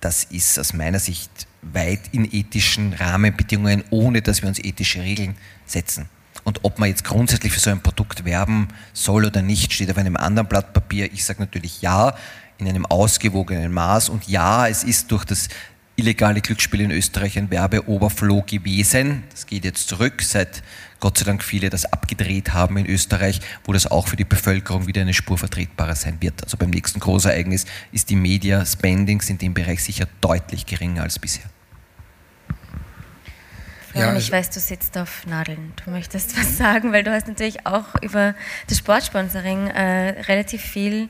das 0.00 0.24
ist 0.24 0.58
aus 0.58 0.72
meiner 0.72 0.98
Sicht 0.98 1.46
weit 1.60 2.00
in 2.12 2.24
ethischen 2.24 2.94
Rahmenbedingungen, 2.94 3.84
ohne 3.90 4.22
dass 4.22 4.40
wir 4.40 4.48
uns 4.48 4.58
ethische 4.58 5.02
Regeln 5.02 5.34
setzen. 5.66 6.08
Und 6.44 6.60
ob 6.62 6.78
man 6.78 6.88
jetzt 6.88 7.04
grundsätzlich 7.04 7.52
für 7.52 7.60
so 7.60 7.70
ein 7.70 7.80
Produkt 7.80 8.24
werben 8.24 8.68
soll 8.92 9.24
oder 9.24 9.42
nicht, 9.42 9.72
steht 9.72 9.90
auf 9.90 9.96
einem 9.96 10.16
anderen 10.16 10.46
Blatt 10.46 10.74
Papier. 10.74 11.10
Ich 11.12 11.24
sage 11.24 11.40
natürlich 11.40 11.80
ja, 11.80 12.14
in 12.58 12.68
einem 12.68 12.86
ausgewogenen 12.86 13.72
Maß. 13.72 14.08
Und 14.08 14.28
ja, 14.28 14.68
es 14.68 14.84
ist 14.84 15.10
durch 15.10 15.24
das 15.24 15.48
illegale 15.96 16.40
Glücksspiel 16.40 16.80
in 16.80 16.90
Österreich 16.90 17.38
ein 17.38 17.50
Werbeoberflow 17.50 18.42
gewesen. 18.42 19.24
Das 19.30 19.46
geht 19.46 19.64
jetzt 19.64 19.88
zurück, 19.88 20.22
seit 20.22 20.62
Gott 21.00 21.18
sei 21.18 21.24
Dank 21.24 21.42
viele 21.42 21.70
das 21.70 21.84
abgedreht 21.84 22.52
haben 22.52 22.76
in 22.78 22.86
Österreich, 22.86 23.40
wo 23.64 23.72
das 23.72 23.86
auch 23.86 24.08
für 24.08 24.16
die 24.16 24.24
Bevölkerung 24.24 24.86
wieder 24.86 25.02
eine 25.02 25.14
Spur 25.14 25.38
vertretbarer 25.38 25.94
sein 25.94 26.16
wird. 26.20 26.42
Also 26.42 26.56
beim 26.56 26.70
nächsten 26.70 26.98
Großereignis 26.98 27.66
ist 27.92 28.10
die 28.10 28.16
Media 28.16 28.64
Spendings 28.64 29.30
in 29.30 29.38
dem 29.38 29.54
Bereich 29.54 29.84
sicher 29.84 30.06
deutlich 30.20 30.66
geringer 30.66 31.02
als 31.02 31.18
bisher. 31.18 31.44
Ja, 33.94 34.16
ich 34.16 34.32
weiß, 34.32 34.50
du 34.50 34.58
sitzt 34.58 34.98
auf 34.98 35.24
Nadeln. 35.26 35.72
Du 35.84 35.90
möchtest 35.90 36.36
was 36.36 36.56
sagen, 36.58 36.92
weil 36.92 37.04
du 37.04 37.12
hast 37.12 37.28
natürlich 37.28 37.64
auch 37.64 37.94
über 38.02 38.34
das 38.66 38.78
Sportsponsoring 38.78 39.68
äh, 39.68 40.22
relativ 40.22 40.62
viel 40.62 41.08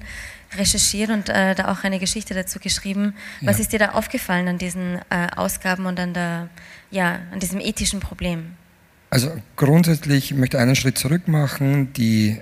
recherchiert 0.57 1.11
und 1.11 1.29
äh, 1.29 1.55
da 1.55 1.71
auch 1.73 1.85
eine 1.85 1.99
Geschichte 1.99 2.35
dazu 2.35 2.59
geschrieben. 2.59 3.15
Was 3.41 3.59
ja. 3.59 3.63
ist 3.63 3.73
dir 3.73 3.79
da 3.79 3.91
aufgefallen 3.91 4.49
an 4.49 4.59
diesen 4.59 5.01
äh, 5.11 5.29
Ausgaben 5.37 5.87
und 5.87 5.99
an, 5.99 6.15
der, 6.15 6.49
ja, 6.91 7.21
an 7.33 7.41
diesem 7.41 7.61
ethischen 7.61 8.01
Problem? 8.01 8.53
Also 9.11 9.31
grundsätzlich 9.57 10.35
möchte 10.35 10.57
ich 10.57 10.63
einen 10.63 10.77
Schritt 10.77 10.99
zurück 10.99 11.29
machen. 11.29 11.93
Die 11.93 12.41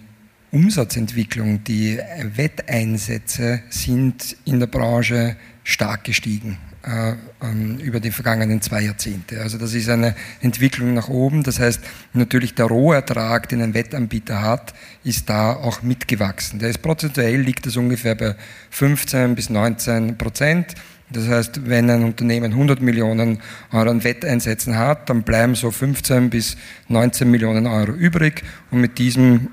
Umsatzentwicklung, 0.52 1.64
die 1.64 1.98
Wetteinsätze 2.22 3.62
sind 3.68 4.36
in 4.44 4.60
der 4.60 4.66
Branche 4.66 5.36
stark 5.64 6.04
gestiegen. 6.04 6.58
Äh, 6.84 7.14
ähm, 7.40 7.78
über 7.78 8.00
die 8.00 8.10
vergangenen 8.10 8.60
zwei 8.60 8.82
Jahrzehnte. 8.82 9.40
Also 9.40 9.56
das 9.56 9.72
ist 9.72 9.88
eine 9.88 10.16
Entwicklung 10.40 10.94
nach 10.94 11.08
oben. 11.08 11.44
Das 11.44 11.60
heißt, 11.60 11.80
natürlich 12.12 12.56
der 12.56 12.66
Rohertrag, 12.66 13.48
den 13.48 13.62
ein 13.62 13.72
Wettanbieter 13.72 14.42
hat, 14.42 14.74
ist 15.04 15.30
da 15.30 15.52
auch 15.52 15.82
mitgewachsen. 15.82 16.58
Der 16.58 16.70
ist 16.70 16.82
prozentuell 16.82 17.40
liegt 17.40 17.66
das 17.66 17.76
ungefähr 17.76 18.16
bei 18.16 18.34
15 18.70 19.36
bis 19.36 19.48
19 19.48 20.18
Prozent. 20.18 20.74
Das 21.08 21.28
heißt, 21.28 21.68
wenn 21.68 21.88
ein 21.88 22.02
Unternehmen 22.02 22.50
100 22.50 22.80
Millionen 22.80 23.38
Euro 23.70 23.90
an 23.90 24.02
Wetteinsätzen 24.02 24.76
hat, 24.76 25.08
dann 25.08 25.22
bleiben 25.22 25.54
so 25.54 25.70
15 25.70 26.30
bis 26.30 26.56
19 26.88 27.30
Millionen 27.30 27.68
Euro 27.68 27.92
übrig 27.92 28.42
und 28.72 28.80
mit 28.80 28.98
diesem 28.98 29.50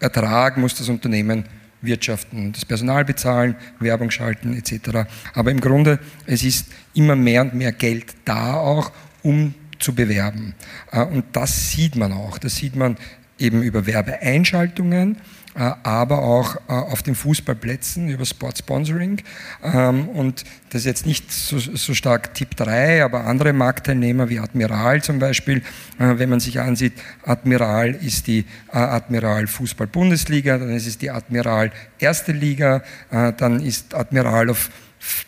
Ertrag 0.00 0.56
muss 0.56 0.74
das 0.74 0.88
Unternehmen 0.88 1.44
wirtschaften, 1.80 2.52
das 2.52 2.64
Personal 2.64 3.04
bezahlen, 3.04 3.56
Werbung 3.78 4.10
schalten 4.10 4.56
etc. 4.56 5.08
Aber 5.34 5.50
im 5.50 5.60
Grunde, 5.60 5.98
es 6.26 6.42
ist 6.42 6.68
immer 6.94 7.16
mehr 7.16 7.42
und 7.42 7.54
mehr 7.54 7.72
Geld 7.72 8.14
da 8.24 8.54
auch, 8.54 8.92
um 9.22 9.54
zu 9.78 9.94
bewerben. 9.94 10.54
Äh, 10.90 11.04
und 11.04 11.24
das 11.32 11.70
sieht 11.70 11.96
man 11.96 12.12
auch. 12.12 12.38
Das 12.38 12.56
sieht 12.56 12.76
man 12.76 12.96
eben 13.38 13.62
über 13.62 13.86
Werbeeinschaltungen 13.86 15.18
aber 15.60 16.18
auch 16.22 16.56
äh, 16.56 16.72
auf 16.72 17.02
den 17.02 17.14
Fußballplätzen 17.14 18.08
über 18.08 18.24
Sportsponsoring. 18.24 19.22
Ähm, 19.62 20.08
und 20.08 20.44
das 20.70 20.82
ist 20.82 20.86
jetzt 20.86 21.06
nicht 21.06 21.32
so, 21.32 21.58
so, 21.58 21.94
stark 21.94 22.34
Tipp 22.34 22.56
3, 22.56 23.04
aber 23.04 23.24
andere 23.24 23.52
Marktteilnehmer 23.52 24.28
wie 24.28 24.38
Admiral 24.38 25.02
zum 25.02 25.18
Beispiel, 25.18 25.58
äh, 25.98 26.18
wenn 26.18 26.28
man 26.28 26.40
sich 26.40 26.60
ansieht, 26.60 26.92
Admiral 27.24 27.94
ist 27.94 28.26
die 28.26 28.44
Admiral 28.70 29.46
Fußball 29.46 29.86
Bundesliga, 29.86 30.58
dann 30.58 30.70
ist 30.70 30.86
es 30.86 30.98
die 30.98 31.10
Admiral 31.10 31.72
Erste 31.98 32.32
Liga, 32.32 32.82
dann 33.10 33.60
ist 33.60 33.94
Admiral 33.94 34.50
auf, 34.50 34.70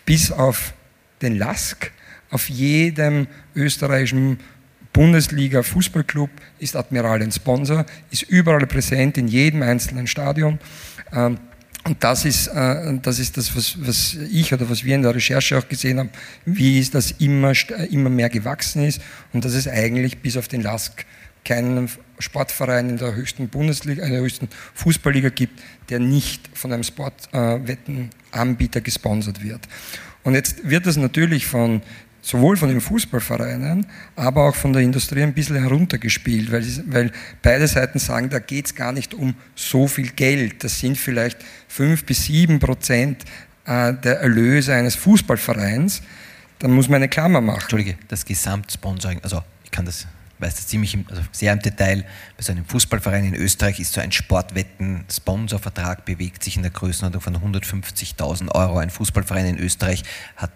bis 0.07 0.31
auf 0.31 0.73
den 1.21 1.37
Lask 1.37 1.91
auf 2.31 2.49
jedem 2.49 3.27
österreichischen 3.55 4.39
Bundesliga 4.93 5.63
Fußballclub 5.63 6.31
ist 6.59 6.77
Admiral 6.77 7.23
ein 7.23 7.33
Sponsor, 7.33 7.87
ist 8.11 8.23
überall 8.23 8.67
präsent 8.67 9.19
in 9.19 9.29
jedem 9.29 9.63
einzelnen 9.63 10.07
Stadion. 10.07 10.59
Ähm, 11.13 11.39
Und 11.85 12.05
das 12.05 12.27
ist, 12.27 12.49
äh, 12.49 12.99
das, 13.01 13.19
ist 13.19 13.39
das, 13.39 13.57
was, 13.57 14.19
ich 14.31 14.53
oder 14.53 14.69
was 14.69 14.85
wir 14.85 14.95
in 14.95 15.03
der 15.03 15.15
Recherche 15.15 15.57
auch 15.57 15.67
gesehen 15.67 15.99
haben, 15.99 16.11
wie 16.45 16.79
es 16.79 16.91
das 16.91 17.13
immer, 17.13 17.53
immer 17.91 18.11
mehr 18.11 18.29
gewachsen 18.29 18.85
ist 18.85 19.01
und 19.33 19.47
dass 19.47 19.55
es 19.55 19.67
eigentlich 19.67 20.19
bis 20.19 20.37
auf 20.37 20.47
den 20.47 20.61
LASK 20.61 21.07
keinen 21.43 21.89
Sportverein 22.19 22.91
in 22.91 22.99
der 22.99 23.15
höchsten 23.15 23.49
Bundesliga, 23.49 24.05
in 24.05 24.13
der 24.13 24.21
höchsten 24.21 24.51
Fußballliga 24.75 25.31
gibt, 25.31 25.59
der 25.89 26.01
nicht 26.01 26.51
von 26.53 26.71
einem 26.71 26.83
Sportwettenanbieter 26.83 28.83
gesponsert 28.83 29.43
wird. 29.43 29.67
Und 30.23 30.35
jetzt 30.35 30.69
wird 30.69 30.85
das 30.85 30.99
natürlich 30.99 31.47
von 31.47 31.81
sowohl 32.23 32.57
von 32.57 32.69
den 32.69 32.81
Fußballvereinen, 32.81 33.87
aber 34.17 34.49
auch 34.49 34.55
von 34.55 34.73
der 34.73 34.83
Industrie 34.83 35.23
ein 35.23 35.35
bisschen 35.35 35.57
heruntergespielt, 35.57 36.53
weil, 36.53 36.65
weil 36.87 37.13
beide 37.43 37.67
Seiten 37.67 37.99
sagen, 37.99 38.31
da 38.31 38.39
geht 38.39 38.67
es 38.67 38.75
gar 38.75 38.93
nicht 38.93 39.15
um 39.15 39.35
so 39.55 39.87
viel 39.87 40.11
Geld. 40.11 40.63
Das 40.65 40.79
sind 40.79 40.99
vielleicht 40.99 41.39
fünf 41.69 42.05
bis 42.05 42.25
sieben 42.25 42.59
Prozent 42.59 43.25
äh, 43.65 43.95
der 43.95 44.21
Erlöse 44.21 44.75
eines 44.75 44.97
Fußballvereins. 44.97 46.03
Dann 46.59 46.73
muss 46.73 46.89
man 46.89 46.97
eine 46.97 47.09
Klammer 47.09 47.41
machen. 47.41 47.61
Entschuldige, 47.63 47.97
das 48.09 48.25
Gesamtsponsoring, 48.25 49.21
also 49.23 49.43
ich 49.65 49.71
kann 49.71 49.87
das 49.87 50.07
weiß 50.41 50.57
das 50.57 50.67
ziemlich 50.67 50.95
im, 50.95 51.07
also 51.09 51.23
sehr 51.33 51.53
im 51.53 51.61
Detail, 51.61 52.05
bei 52.37 52.43
so 52.43 52.53
einem 52.53 52.65
Fußballverein 52.65 53.25
in 53.25 53.35
Österreich 53.35 53.79
ist 53.79 53.93
so 53.93 54.01
ein 54.01 54.11
Sportwetten-Sponsorvertrag, 54.13 56.05
bewegt 56.05 56.43
sich 56.43 56.57
in 56.57 56.63
der 56.63 56.71
Größenordnung 56.71 57.21
von 57.21 57.37
150.000 57.37 58.55
Euro. 58.55 58.79
Ein 58.79 58.91
Fußballverein 58.91 59.47
in 59.47 59.59
Österreich 59.59 60.03
hat 60.37 60.51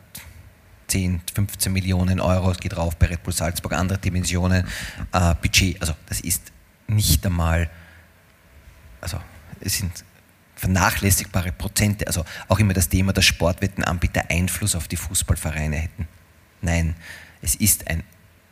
10, 0.86 1.20
15 1.34 1.72
Millionen 1.72 2.20
Euro, 2.20 2.52
geht 2.52 2.76
rauf 2.76 2.96
bei 2.96 3.06
Red 3.06 3.22
Bull 3.22 3.32
Salzburg, 3.32 3.72
andere 3.72 3.98
Dimensionen, 3.98 4.66
äh, 5.12 5.34
Budget. 5.40 5.80
Also 5.80 5.94
das 6.08 6.20
ist 6.20 6.52
nicht 6.86 7.24
einmal, 7.26 7.70
also 9.00 9.18
es 9.60 9.78
sind 9.78 10.04
vernachlässigbare 10.56 11.52
Prozente. 11.52 12.06
Also 12.06 12.24
auch 12.48 12.58
immer 12.58 12.72
das 12.72 12.88
Thema, 12.88 13.12
dass 13.12 13.24
Sportwettenanbieter 13.24 14.30
Einfluss 14.30 14.74
auf 14.74 14.88
die 14.88 14.96
Fußballvereine 14.96 15.76
hätten. 15.76 16.08
Nein, 16.62 16.94
es 17.42 17.54
ist 17.54 17.88
ein 17.88 18.02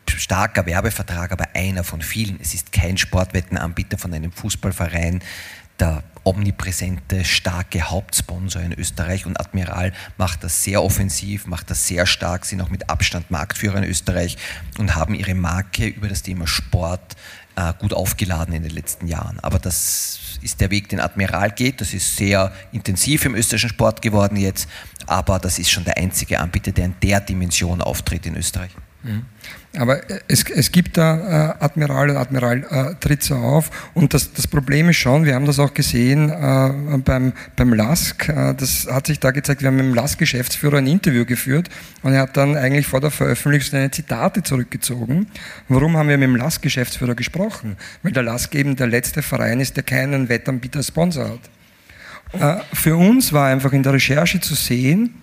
starker 0.07 0.65
Werbevertrag, 0.65 1.31
aber 1.31 1.47
einer 1.55 1.83
von 1.83 2.01
vielen. 2.01 2.39
Es 2.39 2.53
ist 2.53 2.71
kein 2.71 2.97
Sportwettenanbieter 2.97 3.97
von 3.97 4.13
einem 4.13 4.31
Fußballverein, 4.31 5.21
der 5.79 6.03
omnipräsente, 6.23 7.25
starke 7.25 7.81
Hauptsponsor 7.83 8.61
in 8.61 8.73
Österreich 8.73 9.25
und 9.25 9.39
Admiral 9.39 9.91
macht 10.17 10.43
das 10.43 10.63
sehr 10.63 10.81
offensiv, 10.81 11.47
macht 11.47 11.69
das 11.69 11.87
sehr 11.87 12.05
stark, 12.05 12.45
sind 12.45 12.61
auch 12.61 12.69
mit 12.69 12.89
Abstand 12.89 13.29
Marktführer 13.29 13.77
in 13.77 13.83
Österreich 13.83 14.37
und 14.77 14.95
haben 14.95 15.15
ihre 15.15 15.35
Marke 15.35 15.87
über 15.87 16.07
das 16.07 16.21
Thema 16.21 16.47
Sport 16.47 17.15
äh, 17.55 17.73
gut 17.77 17.93
aufgeladen 17.93 18.53
in 18.53 18.63
den 18.63 18.71
letzten 18.71 19.07
Jahren. 19.07 19.39
Aber 19.41 19.59
das 19.59 20.39
ist 20.41 20.61
der 20.61 20.71
Weg, 20.71 20.89
den 20.89 20.99
Admiral 20.99 21.51
geht. 21.51 21.81
Das 21.81 21.93
ist 21.93 22.15
sehr 22.15 22.53
intensiv 22.71 23.25
im 23.25 23.35
österreichischen 23.35 23.69
Sport 23.69 24.01
geworden 24.01 24.37
jetzt, 24.37 24.69
aber 25.07 25.39
das 25.39 25.59
ist 25.59 25.69
schon 25.69 25.83
der 25.83 25.97
einzige 25.97 26.39
Anbieter, 26.39 26.71
der 26.71 26.85
in 26.85 26.95
der 27.01 27.19
Dimension 27.19 27.81
auftritt 27.81 28.25
in 28.25 28.35
Österreich. 28.35 28.71
Mhm. 29.03 29.25
Aber 29.75 30.01
es, 30.27 30.43
es 30.49 30.71
gibt 30.71 30.97
da 30.97 31.55
äh, 31.59 31.63
Admiral 31.63 32.11
und 32.11 32.17
Admiral 32.17 32.63
äh, 32.69 32.95
tritt 32.99 33.23
so 33.23 33.35
auf 33.35 33.91
und 33.93 34.13
das, 34.13 34.31
das 34.31 34.47
Problem 34.47 34.87
ist 34.89 34.97
schon, 34.97 35.25
wir 35.25 35.35
haben 35.35 35.45
das 35.45 35.59
auch 35.59 35.73
gesehen 35.73 36.29
äh, 36.29 36.97
beim, 37.03 37.33
beim 37.55 37.73
LASK, 37.73 38.29
äh, 38.29 38.53
das 38.53 38.87
hat 38.89 39.07
sich 39.07 39.19
da 39.19 39.31
gezeigt, 39.31 39.61
wir 39.61 39.67
haben 39.67 39.77
mit 39.77 39.85
dem 39.85 39.93
LASK-Geschäftsführer 39.93 40.77
ein 40.77 40.87
Interview 40.87 41.25
geführt 41.25 41.69
und 42.01 42.13
er 42.13 42.21
hat 42.21 42.37
dann 42.37 42.55
eigentlich 42.55 42.87
vor 42.87 43.01
der 43.01 43.11
Veröffentlichung 43.11 43.71
seine 43.71 43.91
Zitate 43.91 44.43
zurückgezogen. 44.43 45.27
Warum 45.67 45.97
haben 45.97 46.07
wir 46.07 46.17
mit 46.17 46.27
dem 46.27 46.35
LASK-Geschäftsführer 46.35 47.15
gesprochen? 47.15 47.75
Weil 48.03 48.13
der 48.13 48.23
LASK 48.23 48.55
eben 48.55 48.75
der 48.75 48.87
letzte 48.87 49.21
Verein 49.21 49.59
ist, 49.59 49.75
der 49.75 49.83
keinen 49.83 50.29
Wettanbieter 50.29 50.83
Sponsor 50.83 51.29
hat. 51.29 52.61
Äh, 52.61 52.63
für 52.73 52.95
uns 52.95 53.33
war 53.33 53.47
einfach 53.47 53.73
in 53.73 53.83
der 53.83 53.93
Recherche 53.93 54.39
zu 54.39 54.55
sehen, 54.55 55.15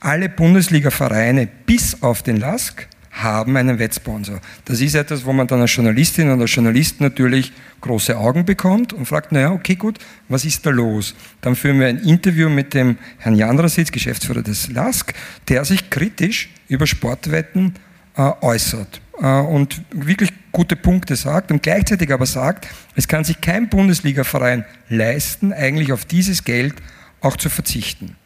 alle 0.00 0.28
Bundesliga-Vereine 0.28 1.48
bis 1.66 2.02
auf 2.02 2.22
den 2.22 2.36
LASK 2.36 2.86
haben 3.14 3.56
einen 3.56 3.78
Wettsponsor. 3.78 4.40
Das 4.64 4.80
ist 4.80 4.94
etwas, 4.94 5.24
wo 5.24 5.32
man 5.32 5.46
dann 5.46 5.60
als 5.60 5.74
Journalistin 5.74 6.30
oder 6.30 6.42
als 6.42 6.54
Journalist 6.54 7.00
natürlich 7.00 7.52
große 7.80 8.16
Augen 8.16 8.44
bekommt 8.44 8.92
und 8.92 9.06
fragt, 9.06 9.30
naja, 9.30 9.52
okay, 9.52 9.76
gut, 9.76 9.98
was 10.28 10.44
ist 10.44 10.66
da 10.66 10.70
los? 10.70 11.14
Dann 11.40 11.54
führen 11.54 11.78
wir 11.78 11.86
ein 11.86 11.98
Interview 11.98 12.48
mit 12.48 12.74
dem 12.74 12.98
Herrn 13.18 13.36
Jandrasitz, 13.36 13.92
Geschäftsführer 13.92 14.42
des 14.42 14.70
LASK, 14.70 15.14
der 15.48 15.64
sich 15.64 15.90
kritisch 15.90 16.50
über 16.68 16.86
Sportwetten 16.86 17.74
äh, 18.16 18.30
äußert 18.40 19.00
äh, 19.20 19.26
und 19.26 19.82
wirklich 19.92 20.32
gute 20.50 20.76
Punkte 20.76 21.14
sagt 21.16 21.50
und 21.50 21.62
gleichzeitig 21.62 22.12
aber 22.12 22.26
sagt, 22.26 22.68
es 22.96 23.06
kann 23.06 23.24
sich 23.24 23.40
kein 23.40 23.68
Bundesligaverein 23.68 24.64
leisten, 24.88 25.52
eigentlich 25.52 25.92
auf 25.92 26.04
dieses 26.04 26.44
Geld 26.44 26.74
auch 27.20 27.36
zu 27.36 27.48
verzichten. 27.48 28.16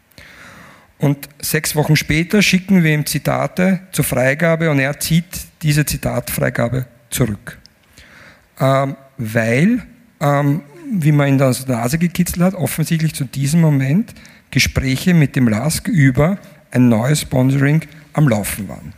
Und 0.99 1.29
sechs 1.41 1.77
Wochen 1.77 1.97
später 1.97 2.43
schicken 2.43 2.83
wir 2.83 2.93
ihm 2.93 3.07
Zitate 3.07 3.81
zur 3.93 4.05
Freigabe 4.05 4.71
und 4.71 4.81
er 4.81 4.99
zieht 4.99 5.27
diese 5.63 5.87
Zitatfreigabe 5.87 6.87
zurück. 7.11 7.59
Ähm, 8.61 8.97
weil, 9.17 9.83
ähm, 10.21 10.63
wie 10.93 11.13
man 11.13 11.29
ihn 11.29 11.39
dann 11.39 11.51
aus 11.51 11.65
der 11.65 11.77
Nase 11.77 11.99
gekitzelt 11.99 12.43
hat, 12.43 12.55
offensichtlich 12.55 13.15
zu 13.15 13.25
diesem 13.25 13.61
Moment 13.61 14.15
Gespräche 14.51 15.15
mit 15.15 15.37
dem 15.37 15.49
LASK 15.49 15.89
über 15.89 16.39
ein 16.71 16.89
neues 16.89 17.21
Sponsoring 17.21 17.83
am 18.13 18.29
Laufen 18.29 18.69
waren. 18.69 18.93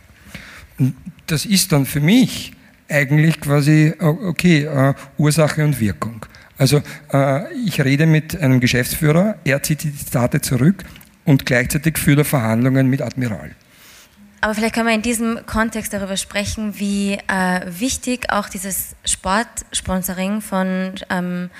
Und 0.79 0.95
das 1.27 1.45
ist 1.45 1.71
dann 1.71 1.85
für 1.85 1.99
mich 1.99 2.53
eigentlich 2.89 3.39
quasi, 3.39 3.93
okay, 3.99 4.63
äh, 4.63 4.93
Ursache 5.17 5.63
und 5.63 5.79
Wirkung. 5.79 6.25
Also 6.57 6.81
äh, 7.13 7.51
ich 7.65 7.81
rede 7.81 8.05
mit 8.05 8.39
einem 8.39 8.59
Geschäftsführer, 8.59 9.35
er 9.43 9.63
zieht 9.63 9.83
die 9.83 9.95
Zitate 9.95 10.41
zurück, 10.41 10.83
und 11.25 11.45
gleichzeitig 11.45 11.97
führt 11.97 12.19
er 12.19 12.25
Verhandlungen 12.25 12.87
mit 12.87 13.01
Admiral. 13.01 13.51
Aber 14.41 14.55
vielleicht 14.55 14.73
können 14.73 14.87
wir 14.87 14.95
in 14.95 15.03
diesem 15.03 15.45
Kontext 15.45 15.93
darüber 15.93 16.17
sprechen, 16.17 16.79
wie 16.79 17.13
äh, 17.27 17.61
wichtig 17.67 18.31
auch 18.31 18.49
dieses 18.49 18.95
Sportsponsoring 19.05 20.41
von 20.41 20.93
ähm, 21.11 21.51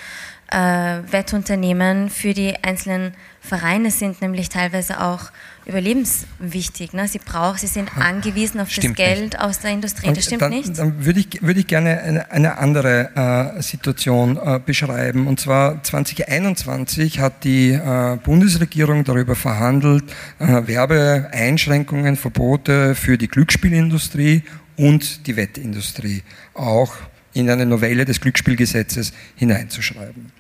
äh, 0.51 0.57
Wettunternehmen 0.57 2.09
für 2.09 2.34
die 2.34 2.55
einzelnen 2.64 3.14
Vereine 3.44 3.89
sind, 3.89 4.22
nämlich 4.22 4.50
teilweise 4.50 5.02
auch 5.02 5.32
überlebenswichtig. 5.66 6.94
Ne? 6.94 7.08
Sie 7.08 7.20
brauchen, 7.20 7.58
sie 7.58 7.68
sind 7.68 7.98
angewiesen 7.98 8.60
auf 8.60 8.70
stimmt 8.70 9.00
das 9.00 9.06
Geld 9.06 9.22
nicht. 9.22 9.39
aus 9.39 9.60
der 9.60 9.72
Industrie. 9.72 10.14
Das 10.14 10.26
stimmt 10.26 10.44
dann, 10.44 10.52
nicht. 10.52 10.78
Dann 10.78 11.04
würde 11.06 11.20
ich, 11.20 11.42
würde 11.42 11.60
ich 11.60 11.68
gerne 11.68 12.02
eine, 12.02 12.32
eine 12.32 12.60
andere 12.60 13.56
äh, 13.58 13.62
Situation 13.62 14.38
äh, 14.38 14.60
beschreiben. 14.64 15.28
Und 15.28 15.39
zwar 15.39 15.82
2021 15.84 17.20
hat 17.20 17.44
die 17.44 17.72
äh, 17.72 18.18
Bundesregierung 18.24 19.04
darüber 19.04 19.36
verhandelt, 19.36 20.04
äh, 20.39 20.68
Werbeeinschränkungen, 20.68 22.18
Verbote 22.18 22.94
für 22.94 23.18
die 23.18 23.28
Glücksspielindustrie 23.28 24.44
und 24.78 25.26
die 25.26 25.36
Wettindustrie 25.36 26.22
auch 26.54 26.94
in 27.34 27.50
eine 27.50 27.66
Novelle 27.66 28.06
des 28.06 28.22
Glücksspielgesetzes 28.22 29.14
hineinzuschreiben. 29.36 30.32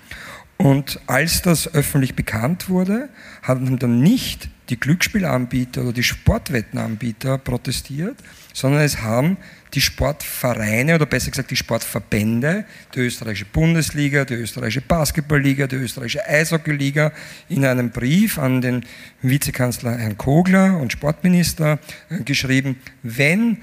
Und 0.61 0.99
als 1.07 1.41
das 1.41 1.73
öffentlich 1.73 2.13
bekannt 2.13 2.69
wurde, 2.69 3.09
haben 3.41 3.79
dann 3.79 3.99
nicht 3.99 4.47
die 4.69 4.79
Glücksspielanbieter 4.79 5.81
oder 5.81 5.93
die 5.93 6.03
Sportwettenanbieter 6.03 7.39
protestiert, 7.39 8.17
sondern 8.53 8.81
es 8.81 9.01
haben 9.01 9.37
die 9.73 9.81
Sportvereine 9.81 10.93
oder 10.93 11.07
besser 11.07 11.31
gesagt 11.31 11.49
die 11.49 11.55
Sportverbände, 11.55 12.65
die 12.93 12.99
österreichische 12.99 13.45
Bundesliga, 13.45 14.23
die 14.23 14.35
österreichische 14.35 14.81
Basketballliga, 14.81 15.65
die 15.65 15.77
österreichische 15.77 16.27
Eishockeyliga 16.27 17.11
in 17.49 17.65
einem 17.65 17.89
Brief 17.89 18.37
an 18.37 18.61
den 18.61 18.85
Vizekanzler 19.23 19.97
Herrn 19.97 20.19
Kogler 20.19 20.77
und 20.77 20.91
Sportminister 20.91 21.79
äh, 22.11 22.21
geschrieben, 22.21 22.75
wenn 23.01 23.57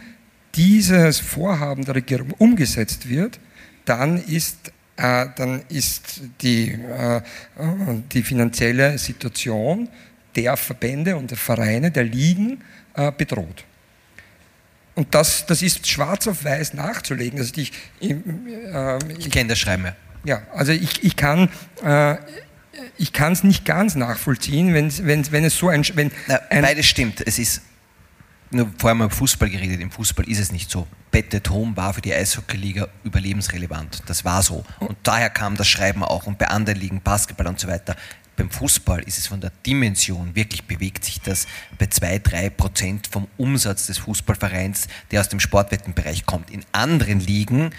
dieses 0.56 1.20
Vorhaben 1.20 1.84
der 1.84 1.94
Regierung 1.94 2.32
umgesetzt 2.38 3.08
wird, 3.08 3.38
dann 3.84 4.18
ist 4.18 4.72
dann 4.98 5.62
ist 5.68 6.20
die, 6.40 6.72
äh, 6.72 7.20
die 8.12 8.22
finanzielle 8.22 8.98
Situation 8.98 9.88
der 10.34 10.56
Verbände 10.56 11.16
und 11.16 11.30
der 11.30 11.38
Vereine, 11.38 11.90
der 11.90 12.04
Ligen 12.04 12.62
äh, 12.94 13.12
bedroht. 13.12 13.64
Und 14.94 15.14
das, 15.14 15.46
das 15.46 15.62
ist 15.62 15.86
schwarz 15.86 16.26
auf 16.26 16.44
weiß 16.44 16.74
nachzulegen. 16.74 17.38
Also 17.38 17.52
ich, 17.56 17.72
ich, 18.00 18.10
äh, 18.10 18.98
ich 19.18 19.30
kenne 19.30 19.50
das 19.50 19.58
Schreiben. 19.58 19.92
Ja, 20.24 20.42
also 20.52 20.72
ich, 20.72 21.04
ich 21.04 21.14
kann 21.14 21.48
äh, 21.84 22.16
ich 22.96 23.12
kann 23.12 23.32
es 23.32 23.44
nicht 23.44 23.64
ganz 23.64 23.94
nachvollziehen, 23.94 24.74
wenn, 24.74 24.92
wenn, 25.06 25.30
wenn 25.32 25.44
es 25.44 25.56
so 25.56 25.68
ein, 25.68 25.84
wenn 25.94 26.10
Na, 26.26 26.40
ein 26.50 26.62
beides 26.62 26.86
stimmt. 26.86 27.26
Es 27.26 27.38
ist 27.38 27.62
nur 28.50 28.70
vorher 28.78 28.94
mal 28.94 29.10
Fußball 29.10 29.50
geredet. 29.50 29.80
Im 29.80 29.90
Fußball 29.90 30.28
ist 30.28 30.38
es 30.38 30.52
nicht 30.52 30.70
so. 30.70 30.86
Bettet 31.10 31.50
Home 31.50 31.76
war 31.76 31.94
für 31.94 32.00
die 32.00 32.14
Eishockeyliga 32.14 32.88
überlebensrelevant. 33.04 34.02
Das 34.06 34.24
war 34.24 34.42
so. 34.42 34.64
Und 34.78 34.96
daher 35.02 35.30
kam 35.30 35.56
das 35.56 35.68
Schreiben 35.68 36.02
auch. 36.02 36.26
Und 36.26 36.38
bei 36.38 36.48
anderen 36.48 36.78
Ligen, 36.78 37.00
Basketball 37.00 37.46
und 37.46 37.58
so 37.58 37.68
weiter. 37.68 37.96
Beim 38.36 38.50
Fußball 38.50 39.00
ist 39.02 39.18
es 39.18 39.26
von 39.26 39.40
der 39.40 39.50
Dimension, 39.66 40.36
wirklich 40.36 40.62
bewegt 40.62 41.04
sich 41.04 41.20
das 41.20 41.48
bei 41.76 41.86
2-3 41.86 42.50
Prozent 42.50 43.08
vom 43.08 43.26
Umsatz 43.36 43.88
des 43.88 43.98
Fußballvereins, 43.98 44.86
der 45.10 45.20
aus 45.20 45.28
dem 45.28 45.40
Sportwettenbereich 45.40 46.24
kommt. 46.24 46.50
In 46.50 46.64
anderen 46.70 47.18
Ligen 47.18 47.70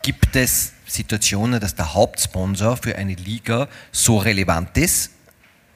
gibt 0.00 0.34
es 0.34 0.72
Situationen, 0.86 1.60
dass 1.60 1.74
der 1.74 1.92
Hauptsponsor 1.92 2.78
für 2.78 2.96
eine 2.96 3.14
Liga 3.14 3.68
so 3.92 4.16
relevant 4.16 4.78
ist, 4.78 5.10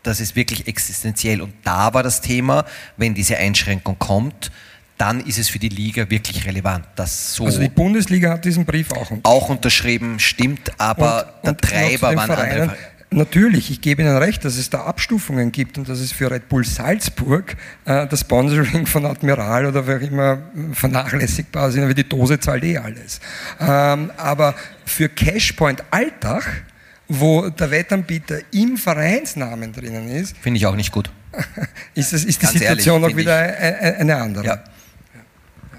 das 0.03 0.21
ist 0.21 0.37
wirklich 0.37 0.67
existenziell. 0.67 1.41
Und 1.41 1.53
da 1.65 1.93
war 1.95 2.03
das 2.03 2.21
Thema, 2.21 2.65
wenn 2.97 3.15
diese 3.15 3.37
Einschränkung 3.37 3.99
kommt, 3.99 4.51
dann 4.99 5.21
ist 5.21 5.39
es 5.39 5.49
für 5.49 5.59
die 5.59 5.71
Liga 5.71 6.11
wirklich 6.11 6.47
relevant. 6.47 6.85
Dass 6.97 7.35
so 7.35 7.47
also 7.47 7.61
die 7.61 7.69
Bundesliga 7.69 8.31
hat 8.31 8.45
diesen 8.45 8.67
Brief 8.67 8.93
auch 8.93 9.11
unterschrieben. 9.11 9.25
Auch 9.25 9.49
unterschrieben, 9.49 10.19
stimmt, 10.19 10.73
aber 10.79 11.35
und, 11.37 11.45
der 11.45 11.51
und 11.53 11.61
Treiber 11.63 12.17
waren 12.17 12.27
Vereinen, 12.27 12.63
andere. 12.63 12.77
Natürlich, 13.13 13.73
ich 13.73 13.81
gebe 13.81 14.03
Ihnen 14.03 14.17
recht, 14.19 14.45
dass 14.45 14.57
es 14.57 14.71
da 14.71 14.85
Abstufungen 14.85 15.51
gibt 15.51 15.79
und 15.79 15.89
dass 15.89 15.99
es 15.99 16.13
für 16.13 16.31
Red 16.31 16.49
Bull 16.49 16.65
Salzburg 16.65 17.57
äh, 17.85 18.07
das 18.07 18.21
Sponsoring 18.21 18.87
von 18.87 19.05
Admiral 19.05 19.67
oder 19.67 19.85
wer 19.87 20.01
immer 20.01 20.39
vernachlässigbar 20.73 21.71
ist, 21.71 21.79
aber 21.79 21.93
die 21.93 22.09
Dose 22.09 22.39
zahlt 22.39 22.63
eh 22.63 22.79
alles. 22.79 23.21
Ähm, 23.59 24.13
aber 24.17 24.55
für 24.85 25.09
Cashpoint 25.09 25.83
Alltag 25.91 26.63
wo 27.11 27.51
der 27.51 27.71
Wettanbieter 27.71 28.39
im 28.53 28.77
Vereinsnamen 28.77 29.73
drinnen 29.73 30.09
ist. 30.09 30.37
Finde 30.37 30.59
ich 30.59 30.67
auch 30.67 30.77
nicht 30.77 30.93
gut. 30.93 31.11
ist, 31.95 32.13
das, 32.13 32.25
ist 32.25 32.41
die 32.41 32.47
Situation 32.47 33.03
ehrlich, 33.03 33.15
auch 33.15 33.19
wieder 33.19 33.81
ich. 33.81 33.99
eine 33.99 34.17
andere. 34.17 34.47
Ja. 34.47 34.65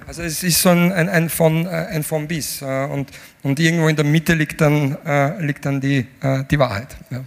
Also 0.06 0.24
es 0.24 0.44
ist 0.44 0.62
so 0.62 0.70
ein, 0.70 0.92
ein, 0.92 1.08
ein, 1.08 1.30
von, 1.30 1.66
äh, 1.66 1.70
ein 1.70 2.04
von 2.04 2.28
bis 2.28 2.62
äh, 2.62 2.66
und, 2.66 3.12
und 3.44 3.60
irgendwo 3.62 3.88
in 3.88 3.96
der 3.96 4.04
Mitte 4.04 4.34
liegt 4.34 4.60
dann, 4.60 4.98
äh, 5.06 5.42
liegt 5.42 5.66
dann 5.66 5.80
die, 5.80 6.06
die 6.50 6.60
Wahrheit. 6.60 6.98
Ja. 7.10 7.24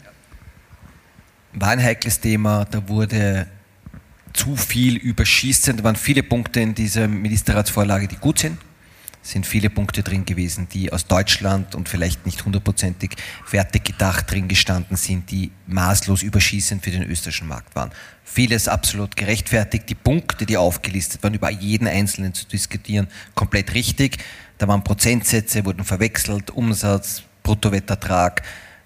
War 1.54 1.70
ein 1.70 1.82
heikles 1.82 2.20
Thema, 2.20 2.66
da 2.70 2.86
wurde 2.86 3.46
zu 4.34 4.54
viel 4.54 4.96
überschießen, 4.96 5.78
da 5.78 5.84
waren 5.84 5.96
viele 5.96 6.22
Punkte 6.22 6.60
in 6.60 6.74
dieser 6.74 7.08
Ministerratsvorlage, 7.08 8.06
die 8.06 8.16
gut 8.16 8.40
sind 8.40 8.58
sind 9.24 9.46
viele 9.46 9.70
Punkte 9.70 10.02
drin 10.02 10.26
gewesen, 10.26 10.68
die 10.70 10.92
aus 10.92 11.06
Deutschland 11.06 11.74
und 11.74 11.88
vielleicht 11.88 12.26
nicht 12.26 12.44
hundertprozentig 12.44 13.16
fertig 13.46 13.84
gedacht 13.84 14.30
drin 14.30 14.48
gestanden 14.48 14.96
sind, 14.96 15.30
die 15.30 15.50
maßlos 15.66 16.22
überschießend 16.22 16.84
für 16.84 16.90
den 16.90 17.02
österreichischen 17.02 17.48
Markt 17.48 17.74
waren. 17.74 17.90
Vieles 18.22 18.68
absolut 18.68 19.16
gerechtfertigt. 19.16 19.88
Die 19.88 19.94
Punkte, 19.94 20.44
die 20.44 20.58
aufgelistet 20.58 21.22
waren, 21.22 21.32
über 21.32 21.50
jeden 21.50 21.88
einzelnen 21.88 22.34
zu 22.34 22.46
diskutieren, 22.46 23.08
komplett 23.34 23.72
richtig. 23.72 24.18
Da 24.58 24.68
waren 24.68 24.84
Prozentsätze, 24.84 25.64
wurden 25.64 25.84
verwechselt, 25.84 26.50
Umsatz, 26.50 27.22
Bruttowettertrag, 27.42 28.42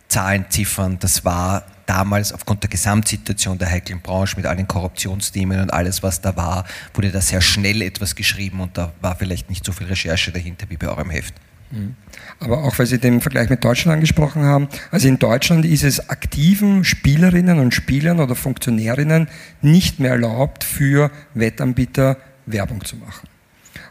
Zahlen, 0.07 0.47
Ziffern. 0.51 0.99
Das 1.01 1.25
war 1.25 1.67
damals 1.89 2.33
aufgrund 2.33 2.63
der 2.63 2.71
Gesamtsituation 2.71 3.59
der 3.59 3.71
heiklen 3.71 4.01
Branche 4.01 4.37
mit 4.37 4.47
allen 4.47 4.69
Korruptionsthemen 4.69 5.61
und 5.61 5.73
alles, 5.73 6.03
was 6.03 6.21
da 6.21 6.37
war, 6.37 6.65
wurde 6.95 7.11
da 7.11 7.21
sehr 7.21 7.41
schnell 7.41 7.83
etwas 7.83 8.15
geschrieben 8.15 8.61
und 8.61 8.77
da 8.77 8.93
war 9.01 9.17
vielleicht 9.17 9.49
nicht 9.49 9.65
so 9.65 9.73
viel 9.73 9.87
Recherche 9.87 10.31
dahinter 10.31 10.67
wie 10.69 10.77
bei 10.77 10.89
eurem 10.89 11.11
Heft. 11.11 11.35
Mhm. 11.71 11.97
Aber 12.41 12.65
auch 12.65 12.79
weil 12.79 12.87
Sie 12.87 12.99
den 12.99 13.21
Vergleich 13.21 13.51
mit 13.51 13.65
Deutschland 13.65 13.95
angesprochen 13.95 14.43
haben, 14.43 14.69
also 14.91 15.09
in 15.09 15.19
Deutschland 15.19 15.65
ist 15.65 15.83
es 15.83 16.09
aktiven 16.09 16.85
Spielerinnen 16.85 17.59
und 17.59 17.75
Spielern 17.75 18.21
oder 18.21 18.35
Funktionärinnen 18.35 19.29
nicht 19.63 19.99
mehr 19.99 20.13
erlaubt, 20.13 20.65
für 20.65 21.11
Wettanbieter 21.35 22.17
Werbung 22.47 22.85
zu 22.85 22.97
machen. 22.97 23.29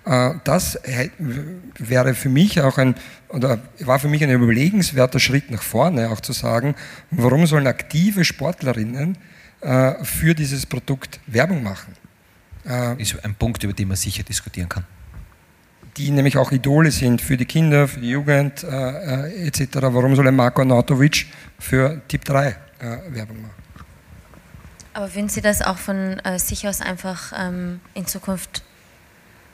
Äh, 0.07 0.35
das 0.43 0.79
wäre 1.17 2.13
für 2.13 2.29
mich 2.29 2.61
auch 2.61 2.77
ein, 2.77 2.95
oder 3.29 3.59
war 3.79 3.99
für 3.99 4.07
mich 4.07 4.23
ein 4.23 4.31
überlegenswerter 4.31 5.19
Schritt 5.19 5.51
nach 5.51 5.61
vorne, 5.61 6.09
auch 6.09 6.21
zu 6.21 6.33
sagen, 6.33 6.75
warum 7.11 7.45
sollen 7.45 7.67
aktive 7.67 8.23
Sportlerinnen 8.23 9.17
äh, 9.61 9.93
für 10.03 10.33
dieses 10.33 10.65
Produkt 10.65 11.19
Werbung 11.27 11.61
machen? 11.61 11.93
Äh, 12.65 13.01
ist 13.01 13.23
ein 13.23 13.35
Punkt, 13.35 13.63
über 13.63 13.73
den 13.73 13.89
man 13.89 13.97
sicher 13.97 14.23
diskutieren 14.23 14.69
kann. 14.69 14.85
Die 15.97 16.11
nämlich 16.11 16.37
auch 16.37 16.51
Idole 16.51 16.91
sind 16.91 17.21
für 17.21 17.35
die 17.35 17.45
Kinder, 17.45 17.87
für 17.87 17.99
die 17.99 18.11
Jugend 18.11 18.63
äh, 18.63 19.47
etc. 19.47 19.77
Warum 19.81 20.15
soll 20.15 20.27
ein 20.27 20.35
Marko 20.35 20.61
Anatovic 20.61 21.25
für 21.59 22.01
Tipp 22.07 22.23
3 22.23 22.55
Werbung 23.09 23.41
machen? 23.41 23.67
Aber 24.93 25.13
würden 25.13 25.29
Sie 25.29 25.41
das 25.41 25.61
auch 25.61 25.77
von 25.77 26.19
äh, 26.19 26.39
sich 26.39 26.67
aus 26.67 26.81
einfach 26.81 27.33
ähm, 27.37 27.81
in 27.93 28.05
Zukunft 28.05 28.63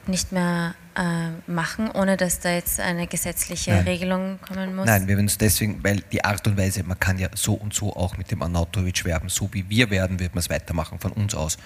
nicht 0.07 0.31
mehr 0.31 0.75
äh, 0.95 1.51
machen, 1.51 1.89
ohne 1.91 2.17
dass 2.17 2.39
da 2.39 2.51
jetzt 2.51 2.79
eine 2.79 3.07
gesetzliche 3.07 3.71
Nein. 3.71 3.83
Regelung 3.83 4.39
kommen 4.41 4.75
muss? 4.75 4.85
Nein, 4.85 5.07
wir 5.07 5.15
werden 5.15 5.27
es 5.27 5.37
deswegen, 5.37 5.83
weil 5.83 6.01
die 6.11 6.23
Art 6.23 6.45
und 6.47 6.57
Weise, 6.57 6.83
man 6.83 6.99
kann 6.99 7.17
ja 7.17 7.29
so 7.35 7.53
und 7.53 7.73
so 7.73 7.95
auch 7.95 8.17
mit 8.17 8.31
dem 8.31 8.41
Anatovic 8.41 9.05
werben, 9.05 9.29
so 9.29 9.49
wie 9.53 9.67
wir 9.69 9.89
werden, 9.89 10.19
wird 10.19 10.35
man 10.35 10.39
es 10.39 10.49
weitermachen 10.49 10.99
von 10.99 11.11
uns 11.11 11.35
aus. 11.35 11.57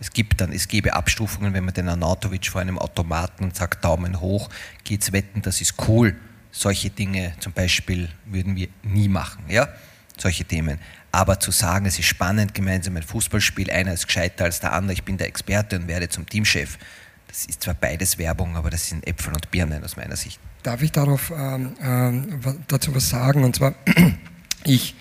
Es 0.00 0.10
gibt 0.10 0.40
dann, 0.40 0.52
es 0.52 0.66
gäbe 0.66 0.94
Abstufungen, 0.94 1.54
wenn 1.54 1.64
man 1.64 1.74
den 1.74 1.88
Anatovic 1.88 2.48
vor 2.48 2.60
einem 2.60 2.78
Automaten 2.78 3.52
sagt 3.52 3.84
Daumen 3.84 4.20
hoch, 4.20 4.50
geht's 4.82 5.12
wetten, 5.12 5.42
das 5.42 5.60
ist 5.60 5.74
cool. 5.86 6.16
Solche 6.50 6.90
Dinge 6.90 7.34
zum 7.38 7.52
Beispiel 7.52 8.08
würden 8.24 8.56
wir 8.56 8.68
nie 8.82 9.08
machen, 9.08 9.44
ja? 9.48 9.68
Solche 10.18 10.44
Themen. 10.44 10.78
Aber 11.12 11.38
zu 11.38 11.50
sagen, 11.50 11.86
es 11.86 11.98
ist 11.98 12.06
spannend, 12.06 12.52
gemeinsam 12.52 12.96
ein 12.96 13.02
Fußballspiel, 13.02 13.70
einer 13.70 13.92
ist 13.92 14.06
gescheiter 14.06 14.44
als 14.44 14.60
der 14.60 14.72
andere, 14.72 14.94
ich 14.94 15.04
bin 15.04 15.18
der 15.18 15.28
Experte 15.28 15.76
und 15.76 15.86
werde 15.86 16.08
zum 16.08 16.26
Teamchef, 16.26 16.78
das 17.32 17.46
ist 17.46 17.62
zwar 17.62 17.72
beides 17.72 18.18
Werbung, 18.18 18.56
aber 18.56 18.68
das 18.68 18.88
sind 18.88 19.06
Äpfel 19.06 19.32
und 19.32 19.50
Birnen 19.50 19.82
aus 19.82 19.96
meiner 19.96 20.16
Sicht. 20.16 20.38
Darf 20.62 20.82
ich 20.82 20.92
darauf, 20.92 21.32
ähm, 21.34 21.72
ähm, 21.82 22.40
dazu 22.68 22.94
was 22.94 23.08
sagen? 23.08 23.42
Und 23.42 23.56
zwar, 23.56 23.74
ich 24.64 24.94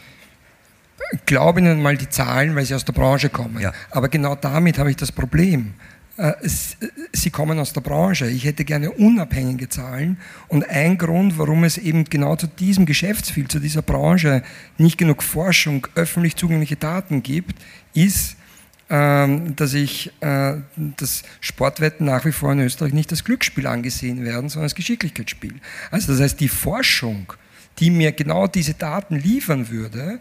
glaube 1.26 1.60
Ihnen 1.60 1.82
mal 1.82 1.98
die 1.98 2.08
Zahlen, 2.08 2.56
weil 2.56 2.66
Sie 2.66 2.74
aus 2.74 2.86
der 2.86 2.94
Branche 2.94 3.30
kommen. 3.30 3.60
Ja. 3.60 3.74
Aber 3.90 4.08
genau 4.08 4.36
damit 4.36 4.78
habe 4.78 4.90
ich 4.90 4.96
das 4.96 5.12
Problem. 5.12 5.74
Äh, 6.16 6.32
Sie 7.12 7.32
kommen 7.32 7.60
aus 7.60 7.74
der 7.74 7.82
Branche. 7.82 8.28
Ich 8.28 8.46
hätte 8.46 8.64
gerne 8.64 8.92
unabhängige 8.92 9.68
Zahlen. 9.68 10.18
Und 10.48 10.70
ein 10.70 10.98
Grund, 10.98 11.38
warum 11.38 11.66
es 11.66 11.78
eben 11.78 12.06
genau 12.06 12.38
zu 12.38 12.48
diesem 12.48 12.86
Geschäftsfeld, 12.86 13.52
zu 13.52 13.60
dieser 13.60 13.82
Branche 13.82 14.42
nicht 14.78 14.98
genug 14.98 15.22
Forschung, 15.22 15.86
öffentlich 15.96 16.38
zugängliche 16.38 16.78
Daten 16.78 17.24
gibt, 17.24 17.62
ist, 17.94 18.38
dass 18.92 19.74
ich 19.74 20.12
äh, 20.20 20.56
das 20.76 21.24
Sportwetten 21.40 22.06
nach 22.06 22.26
wie 22.26 22.34
vor 22.34 22.52
in 22.52 22.60
Österreich 22.60 22.92
nicht 22.92 23.10
als 23.12 23.24
Glücksspiel 23.24 23.66
angesehen 23.66 24.26
werden, 24.26 24.50
sondern 24.50 24.66
als 24.66 24.76
Geschicklichkeitsspiel. 24.76 25.56
Also 25.92 26.12
das 26.12 26.20
heißt, 26.20 26.40
die 26.42 26.50
Forschung, 26.50 27.32
die 27.80 27.90
mir 27.90 28.12
genau 28.12 28.48
diese 28.48 28.74
Daten 28.74 29.16
liefern 29.16 29.70
würde, 29.70 30.20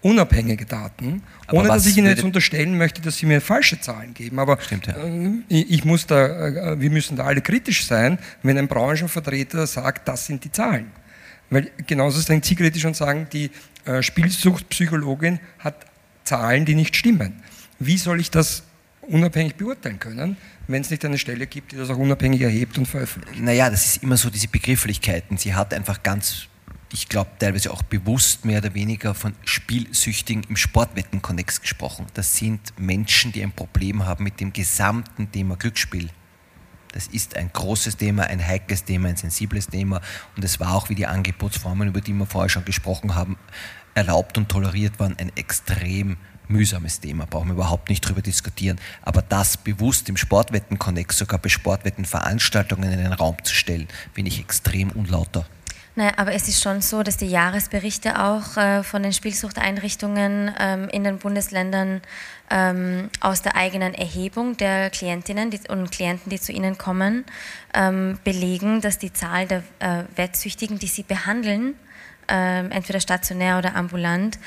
unabhängige 0.00 0.64
Daten, 0.64 1.24
aber 1.46 1.58
ohne 1.58 1.68
dass 1.68 1.84
ich 1.84 1.98
Ihnen 1.98 2.06
jetzt 2.06 2.24
unterstellen 2.24 2.78
möchte, 2.78 3.02
dass 3.02 3.18
Sie 3.18 3.26
mir 3.26 3.42
falsche 3.42 3.80
Zahlen 3.82 4.14
geben. 4.14 4.38
Aber 4.38 4.58
Stimmt, 4.62 4.86
ja. 4.86 4.96
Äh, 4.96 5.42
ich 5.50 5.84
muss 5.84 6.06
da, 6.06 6.72
äh, 6.72 6.80
wir 6.80 6.90
müssen 6.90 7.16
da 7.18 7.24
alle 7.24 7.42
kritisch 7.42 7.84
sein, 7.84 8.18
wenn 8.42 8.56
ein 8.56 8.68
Branchenvertreter 8.68 9.66
sagt, 9.66 10.08
das 10.08 10.24
sind 10.24 10.42
die 10.42 10.52
Zahlen. 10.52 10.90
Weil 11.50 11.70
genauso 11.86 12.18
sind 12.20 12.46
Sie 12.46 12.54
kritisch 12.54 12.86
und 12.86 12.96
sagen, 12.96 13.28
die 13.32 13.50
Spielsuchtpsychologin 14.00 15.38
hat 15.60 15.86
Zahlen, 16.24 16.64
die 16.64 16.74
nicht 16.74 16.96
stimmen. 16.96 17.34
Wie 17.78 17.98
soll 17.98 18.20
ich 18.20 18.30
das 18.30 18.62
unabhängig 19.02 19.56
beurteilen 19.56 19.98
können, 19.98 20.36
wenn 20.66 20.82
es 20.82 20.90
nicht 20.90 21.04
eine 21.04 21.18
Stelle 21.18 21.46
gibt, 21.46 21.72
die 21.72 21.76
das 21.76 21.90
auch 21.90 21.96
unabhängig 21.96 22.40
erhebt 22.40 22.78
und 22.78 22.86
veröffentlicht? 22.86 23.40
Naja, 23.40 23.70
das 23.70 23.86
ist 23.86 24.02
immer 24.02 24.16
so 24.16 24.30
diese 24.30 24.48
Begrifflichkeiten. 24.48 25.36
Sie 25.36 25.54
hat 25.54 25.72
einfach 25.74 26.02
ganz, 26.02 26.48
ich 26.92 27.08
glaube 27.08 27.30
teilweise 27.38 27.72
auch 27.72 27.82
bewusst 27.82 28.44
mehr 28.44 28.58
oder 28.58 28.74
weniger 28.74 29.14
von 29.14 29.34
Spielsüchtigen 29.44 30.44
im 30.48 30.56
Sportwettenkonnex 30.56 31.60
gesprochen. 31.60 32.06
Das 32.14 32.36
sind 32.36 32.60
Menschen, 32.78 33.32
die 33.32 33.42
ein 33.42 33.52
Problem 33.52 34.06
haben 34.06 34.24
mit 34.24 34.40
dem 34.40 34.52
gesamten 34.52 35.30
Thema 35.30 35.56
Glücksspiel. 35.56 36.10
Das 36.92 37.08
ist 37.08 37.36
ein 37.36 37.50
großes 37.52 37.98
Thema, 37.98 38.24
ein 38.24 38.44
heikles 38.44 38.84
Thema, 38.84 39.08
ein 39.08 39.16
sensibles 39.16 39.66
Thema. 39.66 40.00
Und 40.34 40.44
es 40.44 40.58
war 40.60 40.74
auch, 40.74 40.88
wie 40.88 40.94
die 40.94 41.06
Angebotsformen, 41.06 41.88
über 41.88 42.00
die 42.00 42.14
wir 42.14 42.24
vorher 42.24 42.48
schon 42.48 42.64
gesprochen 42.64 43.14
haben, 43.14 43.36
erlaubt 43.94 44.38
und 44.38 44.48
toleriert 44.48 44.98
waren, 44.98 45.14
ein 45.18 45.30
extrem 45.36 46.16
mühsames 46.48 47.00
Thema, 47.00 47.26
brauchen 47.26 47.48
wir 47.48 47.54
überhaupt 47.54 47.88
nicht 47.88 48.00
drüber 48.02 48.22
diskutieren. 48.22 48.78
Aber 49.02 49.22
das 49.22 49.56
bewusst 49.56 50.08
im 50.08 50.16
Sportwetten-Konnex, 50.16 51.18
sogar 51.18 51.38
bei 51.38 51.48
Sportwettenveranstaltungen 51.48 52.92
in 52.92 52.98
den 52.98 53.12
Raum 53.12 53.36
zu 53.42 53.54
stellen, 53.54 53.88
bin 54.14 54.26
ich 54.26 54.40
extrem 54.40 54.90
unlauter. 54.90 55.46
Naja, 55.98 56.12
aber 56.18 56.34
es 56.34 56.46
ist 56.46 56.62
schon 56.62 56.82
so, 56.82 57.02
dass 57.02 57.16
die 57.16 57.26
Jahresberichte 57.26 58.22
auch 58.22 58.58
äh, 58.58 58.82
von 58.82 59.02
den 59.02 59.14
Spielsuchteinrichtungen 59.14 60.54
ähm, 60.60 60.90
in 60.90 61.04
den 61.04 61.16
Bundesländern 61.16 62.02
ähm, 62.50 63.08
aus 63.20 63.40
der 63.40 63.56
eigenen 63.56 63.94
Erhebung 63.94 64.58
der 64.58 64.90
Klientinnen 64.90 65.50
die, 65.50 65.60
und 65.70 65.90
Klienten, 65.90 66.28
die 66.28 66.38
zu 66.38 66.52
ihnen 66.52 66.76
kommen, 66.76 67.24
ähm, 67.72 68.18
belegen, 68.24 68.82
dass 68.82 68.98
die 68.98 69.14
Zahl 69.14 69.46
der 69.46 69.62
äh, 69.78 70.04
Wettsüchtigen, 70.16 70.78
die 70.78 70.86
sie 70.86 71.02
behandeln, 71.02 71.74
ähm, 72.28 72.72
entweder 72.72 73.00
stationär 73.00 73.56
oder 73.56 73.74
ambulant, 73.74 74.38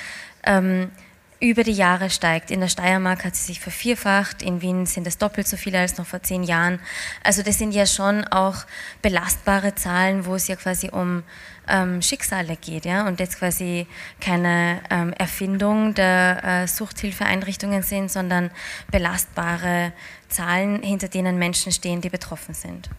ähm, 0.44 0.92
über 1.40 1.64
die 1.64 1.72
Jahre 1.72 2.10
steigt. 2.10 2.52
In 2.52 2.60
der 2.60 2.68
Steiermark 2.68 3.24
hat 3.24 3.36
sie 3.36 3.46
sich 3.46 3.60
vervierfacht, 3.60 4.42
in 4.42 4.62
Wien 4.62 4.86
sind 4.86 5.08
es 5.08 5.18
doppelt 5.18 5.48
so 5.48 5.56
viele 5.56 5.80
als 5.80 5.98
noch 5.98 6.06
vor 6.06 6.22
zehn 6.22 6.44
Jahren. 6.44 6.80
Also 7.24 7.44
das 7.44 7.58
sind 7.58 7.72
ja 7.72 7.86
schon 7.86 8.26
auch 8.26 8.66
belastbare 9.02 9.76
Zahlen, 9.76 10.26
wo 10.26 10.36
es 10.36 10.48
ja 10.48 10.58
quasi 10.58 10.90
um 10.90 11.24
ähm, 11.70 12.02
Schicksale 12.02 12.58
geht, 12.58 12.86
ja, 12.86 13.08
und 13.08 13.20
jetzt 13.20 13.38
quasi 13.40 13.88
keine 14.20 14.82
ähm, 14.90 15.14
Erfindung 15.14 15.94
der 15.94 16.44
äh, 16.44 16.68
Suchthilfeeinrichtungen 16.68 17.84
sind, 17.84 18.12
sondern 18.12 18.52
belastbare 18.92 19.94
Zahlen, 20.28 20.82
hinter 20.84 21.08
denen 21.08 21.38
Menschen 21.38 21.72
stehen, 21.72 22.02
die 22.02 22.10
betroffen 22.10 22.54
sind. 22.54 22.90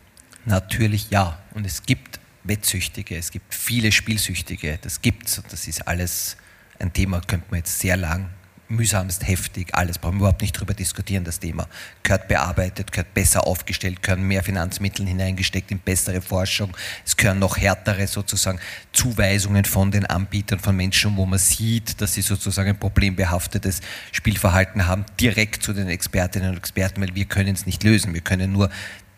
Natürlich 0.46 1.10
ja, 1.10 1.38
und 1.52 1.66
es 1.66 1.82
gibt 1.82 2.20
Wettsüchtige, 2.44 3.16
es 3.16 3.30
gibt 3.30 3.54
viele 3.54 3.92
Spielsüchtige, 3.92 4.78
das 4.80 5.02
gibt's 5.02 5.38
und 5.38 5.52
das 5.52 5.68
ist 5.68 5.86
alles 5.86 6.36
ein 6.80 6.92
Thema, 6.92 7.20
könnte 7.20 7.46
man 7.50 7.58
jetzt 7.58 7.78
sehr 7.78 7.96
lang 7.96 8.30
mühsamst, 8.70 9.26
heftig, 9.26 9.74
alles. 9.74 9.98
Brauchen 9.98 10.14
wir 10.14 10.20
überhaupt 10.20 10.42
nicht 10.42 10.52
drüber 10.52 10.74
diskutieren, 10.74 11.24
das 11.24 11.40
Thema. 11.40 11.66
Gehört 12.02 12.28
bearbeitet, 12.28 12.92
gehört 12.92 13.12
besser 13.14 13.46
aufgestellt, 13.46 14.02
gehören 14.02 14.22
mehr 14.22 14.42
Finanzmittel 14.42 15.06
hineingesteckt 15.06 15.70
in 15.70 15.80
bessere 15.80 16.22
Forschung. 16.22 16.76
Es 17.04 17.16
gehören 17.16 17.38
noch 17.38 17.58
härtere 17.58 18.06
sozusagen 18.06 18.60
Zuweisungen 18.92 19.64
von 19.64 19.90
den 19.90 20.06
Anbietern, 20.06 20.60
von 20.60 20.76
Menschen, 20.76 21.16
wo 21.16 21.26
man 21.26 21.38
sieht, 21.38 22.00
dass 22.00 22.14
sie 22.14 22.22
sozusagen 22.22 22.70
ein 22.70 22.78
problembehaftetes 22.78 23.80
Spielverhalten 24.12 24.86
haben, 24.86 25.04
direkt 25.20 25.62
zu 25.62 25.72
den 25.72 25.88
Expertinnen 25.88 26.50
und 26.50 26.56
Experten, 26.56 27.00
weil 27.00 27.14
wir 27.14 27.24
können 27.24 27.54
es 27.54 27.66
nicht 27.66 27.82
lösen. 27.82 28.14
Wir 28.14 28.20
können 28.20 28.52
nur 28.52 28.70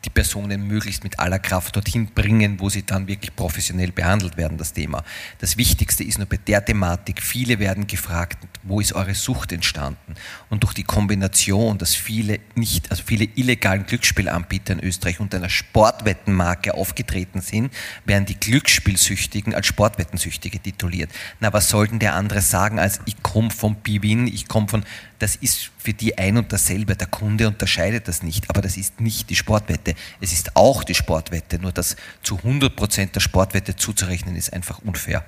die 0.04 0.10
Personen 0.10 0.66
möglichst 0.66 1.04
mit 1.04 1.18
aller 1.18 1.38
Kraft 1.38 1.76
dorthin 1.76 2.06
bringen, 2.06 2.58
wo 2.58 2.68
sie 2.68 2.84
dann 2.84 3.06
wirklich 3.06 3.34
professionell 3.36 3.92
behandelt 3.92 4.36
werden, 4.36 4.58
das 4.58 4.72
Thema. 4.72 5.04
Das 5.38 5.56
Wichtigste 5.56 6.02
ist 6.02 6.18
nur 6.18 6.26
bei 6.26 6.38
der 6.38 6.64
Thematik, 6.64 7.22
viele 7.22 7.58
werden 7.58 7.86
gefragt, 7.86 8.38
wo 8.64 8.80
ist 8.80 8.92
eure 8.94 9.14
Sucht 9.14 9.52
entstanden? 9.52 10.14
Und 10.50 10.64
durch 10.64 10.74
die 10.74 10.82
Kombination, 10.82 11.78
dass 11.78 11.94
viele 11.94 12.40
nicht, 12.54 12.90
also 12.90 13.02
viele 13.04 13.24
illegalen 13.24 13.86
Glücksspielanbieter 13.86 14.74
in 14.74 14.80
Österreich 14.80 15.20
unter 15.20 15.36
einer 15.36 15.48
Sportwettenmarke 15.48 16.74
aufgetreten 16.74 17.40
sind, 17.40 17.72
werden 18.04 18.26
die 18.26 18.38
Glücksspielsüchtigen 18.38 19.54
als 19.54 19.66
Sportwettensüchtige 19.66 20.58
tituliert. 20.58 21.10
Na, 21.40 21.52
was 21.52 21.68
sollten 21.68 21.98
der 21.98 22.14
andere 22.14 22.40
sagen 22.40 22.78
als 22.78 23.00
ich 23.04 23.22
komme 23.22 23.50
vom 23.50 23.76
Biwin, 23.76 24.26
ich 24.26 24.48
komme 24.48 24.68
von 24.68 24.84
das 25.22 25.36
ist 25.36 25.70
für 25.78 25.92
die 25.92 26.18
ein 26.18 26.36
und 26.36 26.52
dasselbe. 26.52 26.96
Der 26.96 27.06
Kunde 27.06 27.46
unterscheidet 27.46 28.08
das 28.08 28.24
nicht, 28.24 28.50
aber 28.50 28.60
das 28.60 28.76
ist 28.76 29.00
nicht 29.00 29.30
die 29.30 29.36
Sportwette. 29.36 29.91
Es 30.20 30.32
ist 30.32 30.56
auch 30.56 30.84
die 30.84 30.94
Sportwette, 30.94 31.58
nur 31.58 31.72
das 31.72 31.96
zu 32.22 32.36
100% 32.36 33.12
der 33.12 33.20
Sportwette 33.20 33.76
zuzurechnen 33.76 34.36
ist 34.36 34.52
einfach 34.52 34.80
unfair. 34.84 35.24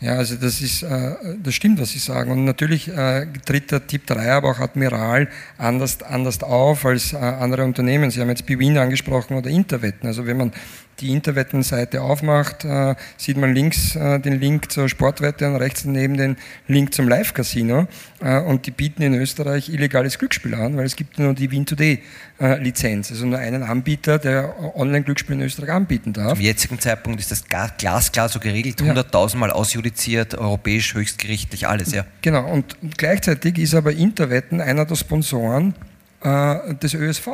Ja, 0.00 0.14
also 0.14 0.36
das 0.36 0.62
ist, 0.62 0.82
äh, 0.82 1.14
das 1.42 1.54
stimmt, 1.54 1.78
was 1.78 1.90
Sie 1.90 1.98
sagen. 1.98 2.30
Und 2.30 2.46
natürlich 2.46 2.88
äh, 2.88 3.26
tritt 3.44 3.70
der 3.70 3.86
Tipp 3.86 4.06
3, 4.06 4.32
aber 4.32 4.50
auch 4.50 4.58
Admiral 4.58 5.28
anders, 5.58 6.02
anders 6.02 6.42
auf 6.42 6.86
als 6.86 7.12
äh, 7.12 7.16
andere 7.16 7.64
Unternehmen. 7.64 8.10
Sie 8.10 8.18
haben 8.20 8.30
jetzt 8.30 8.46
Bewin 8.46 8.78
angesprochen 8.78 9.36
oder 9.36 9.50
Interwetten. 9.50 10.06
Also 10.06 10.24
wenn 10.24 10.38
man 10.38 10.52
die 11.00 11.10
Interwettenseite 11.10 12.02
aufmacht, 12.02 12.64
äh, 12.64 12.94
sieht 13.16 13.36
man 13.36 13.54
links 13.54 13.96
äh, 13.96 14.18
den 14.20 14.38
Link 14.38 14.70
zur 14.70 14.88
Sportwette 14.88 15.48
und 15.48 15.56
rechts 15.56 15.82
daneben 15.84 16.16
den 16.16 16.36
Link 16.68 16.94
zum 16.94 17.08
Live-Casino. 17.08 17.86
Äh, 18.20 18.40
und 18.40 18.66
die 18.66 18.70
bieten 18.70 19.02
in 19.02 19.14
Österreich 19.14 19.68
illegales 19.68 20.18
Glücksspiel 20.18 20.54
an, 20.54 20.76
weil 20.76 20.84
es 20.84 20.96
gibt 20.96 21.18
nur 21.18 21.34
die 21.34 21.50
Win-Today-Lizenz. 21.50 23.10
Also 23.10 23.26
nur 23.26 23.38
einen 23.38 23.62
Anbieter, 23.62 24.18
der 24.18 24.76
Online-Glücksspiel 24.76 25.36
in 25.36 25.42
Österreich 25.42 25.70
anbieten 25.70 26.12
darf. 26.12 26.34
Zum 26.34 26.44
jetzigen 26.44 26.78
Zeitpunkt 26.78 27.20
ist 27.20 27.30
das 27.30 27.44
glasklar 27.46 28.28
so 28.28 28.38
geregelt, 28.38 28.80
100.000 28.80 29.36
Mal 29.36 29.50
ausjudiziert, 29.50 30.34
europäisch, 30.34 30.94
höchstgerichtlich, 30.94 31.66
alles, 31.66 31.92
ja. 31.92 32.04
Genau, 32.22 32.50
und 32.50 32.76
gleichzeitig 32.96 33.58
ist 33.58 33.74
aber 33.74 33.92
Interwetten 33.92 34.60
einer 34.60 34.84
der 34.84 34.96
Sponsoren 34.96 35.74
des 36.22 36.92
ÖSV. 36.92 37.28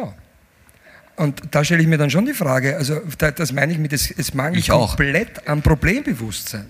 Und 1.16 1.42
da 1.50 1.64
stelle 1.64 1.80
ich 1.80 1.88
mir 1.88 1.96
dann 1.96 2.10
schon 2.10 2.26
die 2.26 2.34
Frage, 2.34 2.76
also 2.76 3.00
das 3.18 3.52
meine 3.52 3.72
ich 3.72 3.78
mit, 3.78 3.92
es, 3.92 4.10
es 4.10 4.34
mangelt 4.34 4.58
ich 4.58 4.68
komplett 4.68 5.48
an 5.48 5.62
Problembewusstsein. 5.62 6.66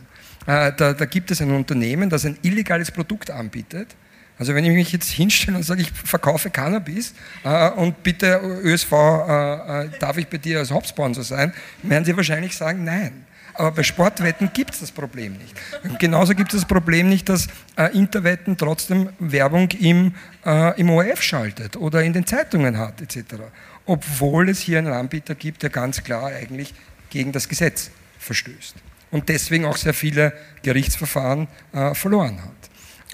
Äh, 0.47 0.73
da, 0.77 0.93
da, 0.93 1.05
gibt 1.05 1.33
es 1.33 1.43
ein 1.43 1.51
Unternehmen, 1.51 2.09
das 2.09 2.25
ein 2.25 2.39
illegales 2.43 2.93
Produkt 2.93 3.31
anbietet. 3.31 3.97
Also 4.39 4.55
wenn 4.55 4.65
ich 4.65 4.71
mich 4.71 4.93
jetzt 4.93 5.11
hinstelle 5.11 5.57
und 5.57 5.65
sage, 5.65 5.83
ich 5.83 5.91
verkaufe 5.91 6.51
Cannabis 6.51 7.15
äh, 7.43 7.71
und 7.71 8.03
bitte 8.05 8.41
ÖSV, 8.63 8.93
äh, 8.93 9.85
äh, 9.85 9.89
darf 9.99 10.17
ich 10.19 10.29
bei 10.29 10.39
dir 10.39 10.61
als 10.61 10.71
Hauptsponsor 10.71 11.25
sein, 11.25 11.53
werden 11.83 12.05
sie 12.05 12.17
wahrscheinlich 12.17 12.57
sagen, 12.57 12.85
nein. 12.85 13.25
Aber 13.55 13.73
bei 13.73 13.83
Sportwetten 13.83 14.51
gibt 14.53 14.75
es 14.75 14.81
das 14.81 14.93
Problem 14.93 15.33
nicht. 15.33 15.55
Und 15.83 15.99
genauso 15.99 16.35
gibt 16.35 16.53
es 16.53 16.61
das 16.61 16.69
Problem 16.69 17.09
nicht, 17.09 17.29
dass 17.31 17.49
äh, 17.77 17.91
Interwetten 17.97 18.59
trotzdem 18.59 19.09
Werbung 19.19 19.71
im, 19.71 20.15
äh, 20.45 20.79
im 20.79 20.91
ORF 20.91 21.23
schaltet 21.23 21.77
oder 21.77 22.03
in 22.03 22.13
den 22.13 22.27
Zeitungen 22.27 22.77
hat 22.77 23.01
etc 23.01 23.45
obwohl 23.87 24.49
es 24.49 24.61
hier 24.61 24.79
einen 24.79 24.93
Anbieter 24.93 25.35
gibt, 25.35 25.63
der 25.63 25.71
ganz 25.71 26.03
klar 26.03 26.27
eigentlich 26.27 26.75
gegen 27.11 27.33
das 27.33 27.49
Gesetz 27.49 27.91
verstößt 28.19 28.77
und 29.11 29.29
deswegen 29.29 29.65
auch 29.65 29.77
sehr 29.77 29.95
viele 29.95 30.33
Gerichtsverfahren 30.63 31.49
äh, 31.73 31.95
verloren 31.95 32.43
hat. 32.43 32.51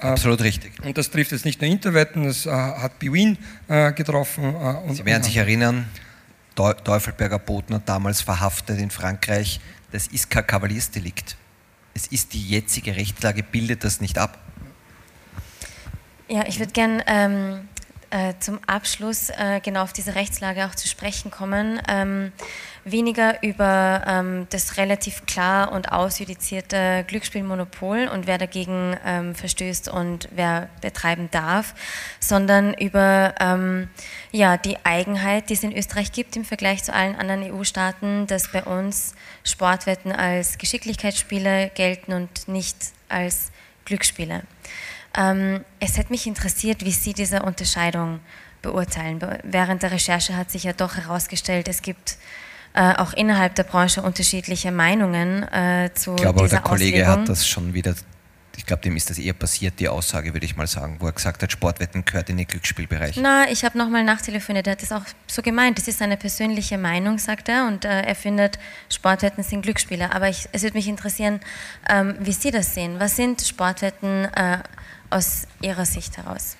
Äh, 0.03 0.07
Absolut 0.07 0.41
richtig. 0.41 0.73
Und 0.83 0.97
das 0.97 1.09
trifft 1.09 1.31
jetzt 1.31 1.45
nicht 1.45 1.61
nur 1.61 1.69
Interwetten, 1.69 2.25
das 2.25 2.45
äh, 2.45 2.51
hat 2.51 2.99
Biwin 2.99 3.37
äh, 3.67 3.91
getroffen. 3.93 4.55
Äh, 4.55 4.93
Sie 4.93 5.05
werden 5.05 5.23
sich 5.23 5.37
erinnern, 5.37 5.85
Teufelberger 6.55 7.39
Botner 7.39 7.81
damals 7.85 8.21
verhaftet 8.21 8.79
in 8.79 8.91
Frankreich. 8.91 9.59
Das 9.91 10.07
ist 10.07 10.29
kein 10.29 10.45
Kavaliersdelikt. 10.45 11.37
Es 11.93 12.07
ist 12.07 12.33
die 12.33 12.47
jetzige 12.49 12.95
Rechtslage, 12.95 13.43
bildet 13.43 13.83
das 13.83 14.01
nicht 14.01 14.17
ab. 14.17 14.39
Ja, 16.27 16.45
ich 16.47 16.59
würde 16.59 16.71
gerne 16.71 17.03
ähm, 17.05 17.67
äh, 18.13 18.35
zum 18.39 18.59
Abschluss 18.67 19.31
äh, 19.31 19.59
genau 19.63 19.81
auf 19.81 19.91
diese 19.91 20.13
Rechtslage 20.13 20.65
auch 20.67 20.75
zu 20.75 20.87
sprechen 20.87 21.31
kommen. 21.31 21.81
Ähm, 21.87 22.31
weniger 22.85 23.41
über 23.41 24.03
ähm, 24.05 24.45
das 24.51 24.77
relativ 24.77 25.25
klar 25.25 25.71
und 25.71 25.91
ausjudizierte 25.91 27.05
Glücksspielmonopol 27.07 28.07
und 28.13 28.27
wer 28.27 28.37
dagegen 28.37 28.95
ähm, 29.03 29.33
verstößt 29.33 29.89
und 29.89 30.29
wer 30.31 30.69
betreiben 30.81 31.29
darf, 31.31 31.73
sondern 32.19 32.75
über 32.75 33.33
ähm, 33.39 33.89
ja, 34.31 34.57
die 34.57 34.77
Eigenheit, 34.85 35.49
die 35.49 35.53
es 35.53 35.63
in 35.63 35.75
Österreich 35.75 36.11
gibt 36.11 36.35
im 36.35 36.45
Vergleich 36.45 36.83
zu 36.83 36.93
allen 36.93 37.15
anderen 37.15 37.51
EU-Staaten, 37.51 38.27
dass 38.27 38.51
bei 38.51 38.63
uns 38.63 39.15
Sportwetten 39.43 40.11
als 40.11 40.59
Geschicklichkeitsspiele 40.59 41.71
gelten 41.73 42.13
und 42.13 42.47
nicht 42.47 42.77
als 43.09 43.51
Glücksspiele. 43.85 44.43
Ähm, 45.15 45.63
es 45.79 45.97
hätte 45.97 46.11
mich 46.11 46.27
interessiert, 46.27 46.83
wie 46.83 46.91
Sie 46.91 47.13
diese 47.13 47.43
Unterscheidung 47.43 48.19
beurteilen. 48.61 49.19
Während 49.43 49.83
der 49.83 49.91
Recherche 49.91 50.35
hat 50.35 50.49
sich 50.49 50.63
ja 50.63 50.73
doch 50.73 50.95
herausgestellt, 50.95 51.67
es 51.67 51.81
gibt 51.81 52.17
äh, 52.73 52.95
auch 52.95 53.13
innerhalb 53.13 53.55
der 53.55 53.63
Branche 53.63 54.01
unterschiedliche 54.01 54.71
Meinungen 54.71 55.43
äh, 55.43 55.91
zu 55.93 56.15
ich 56.15 56.21
glaube, 56.21 56.41
dieser 56.43 56.57
der 56.57 56.61
Kollege 56.61 57.01
Auslegung. 57.03 57.21
hat 57.21 57.29
das 57.29 57.47
schon 57.47 57.73
wieder 57.73 57.93
ich 58.57 58.65
glaube, 58.65 58.83
dem 58.83 58.95
ist 58.95 59.09
das 59.09 59.17
eher 59.17 59.33
passiert, 59.33 59.79
die 59.79 59.87
Aussage, 59.87 60.33
würde 60.33 60.45
ich 60.45 60.55
mal 60.55 60.67
sagen, 60.67 60.97
wo 60.99 61.07
er 61.07 61.11
gesagt 61.11 61.41
hat, 61.41 61.51
Sportwetten 61.51 62.05
gehört 62.05 62.29
in 62.29 62.37
den 62.37 62.47
Glücksspielbereich. 62.47 63.17
Na, 63.17 63.49
ich 63.49 63.65
habe 63.65 63.77
nochmal 63.77 64.03
nachtelefoniert, 64.03 64.67
er 64.67 64.73
hat 64.73 64.81
das 64.81 64.91
auch 64.91 65.03
so 65.27 65.41
gemeint. 65.41 65.77
Das 65.77 65.87
ist 65.87 65.99
seine 65.99 66.17
persönliche 66.17 66.77
Meinung, 66.77 67.17
sagt 67.17 67.49
er, 67.49 67.67
und 67.67 67.85
äh, 67.85 68.01
er 68.01 68.15
findet, 68.15 68.59
Sportwetten 68.89 69.43
sind 69.43 69.63
Glücksspiele. 69.63 70.13
Aber 70.13 70.29
ich, 70.29 70.47
es 70.51 70.63
würde 70.63 70.77
mich 70.77 70.87
interessieren, 70.87 71.39
ähm, 71.89 72.15
wie 72.19 72.31
Sie 72.31 72.51
das 72.51 72.73
sehen. 72.73 72.99
Was 72.99 73.15
sind 73.15 73.41
Sportwetten 73.41 74.25
äh, 74.25 74.59
aus 75.13 75.47
Ihrer 75.61 75.85
Sicht 75.85 76.17
heraus? 76.17 76.57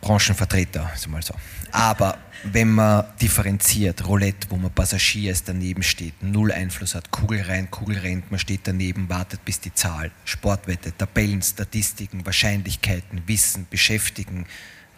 Branchenvertreter, 0.00 0.90
ist 0.94 1.08
mal 1.08 1.22
so. 1.22 1.34
Aber 1.72 2.18
wenn 2.44 2.70
man 2.70 3.06
differenziert, 3.20 4.06
Roulette, 4.06 4.48
wo 4.50 4.56
man 4.56 4.70
Passagier 4.70 5.32
ist, 5.32 5.48
daneben 5.48 5.82
steht, 5.82 6.22
null 6.22 6.52
Einfluss 6.52 6.94
hat, 6.94 7.10
Kugel 7.10 7.42
rein, 7.42 7.70
Kugel 7.70 7.98
rennt, 7.98 8.30
man 8.30 8.38
steht 8.38 8.60
daneben, 8.64 9.08
wartet 9.08 9.44
bis 9.44 9.58
die 9.58 9.74
Zahl, 9.74 10.12
Sportwette, 10.24 10.96
Tabellen, 10.96 11.42
Statistiken, 11.42 12.24
Wahrscheinlichkeiten, 12.24 13.22
Wissen, 13.26 13.66
Beschäftigen, 13.68 14.46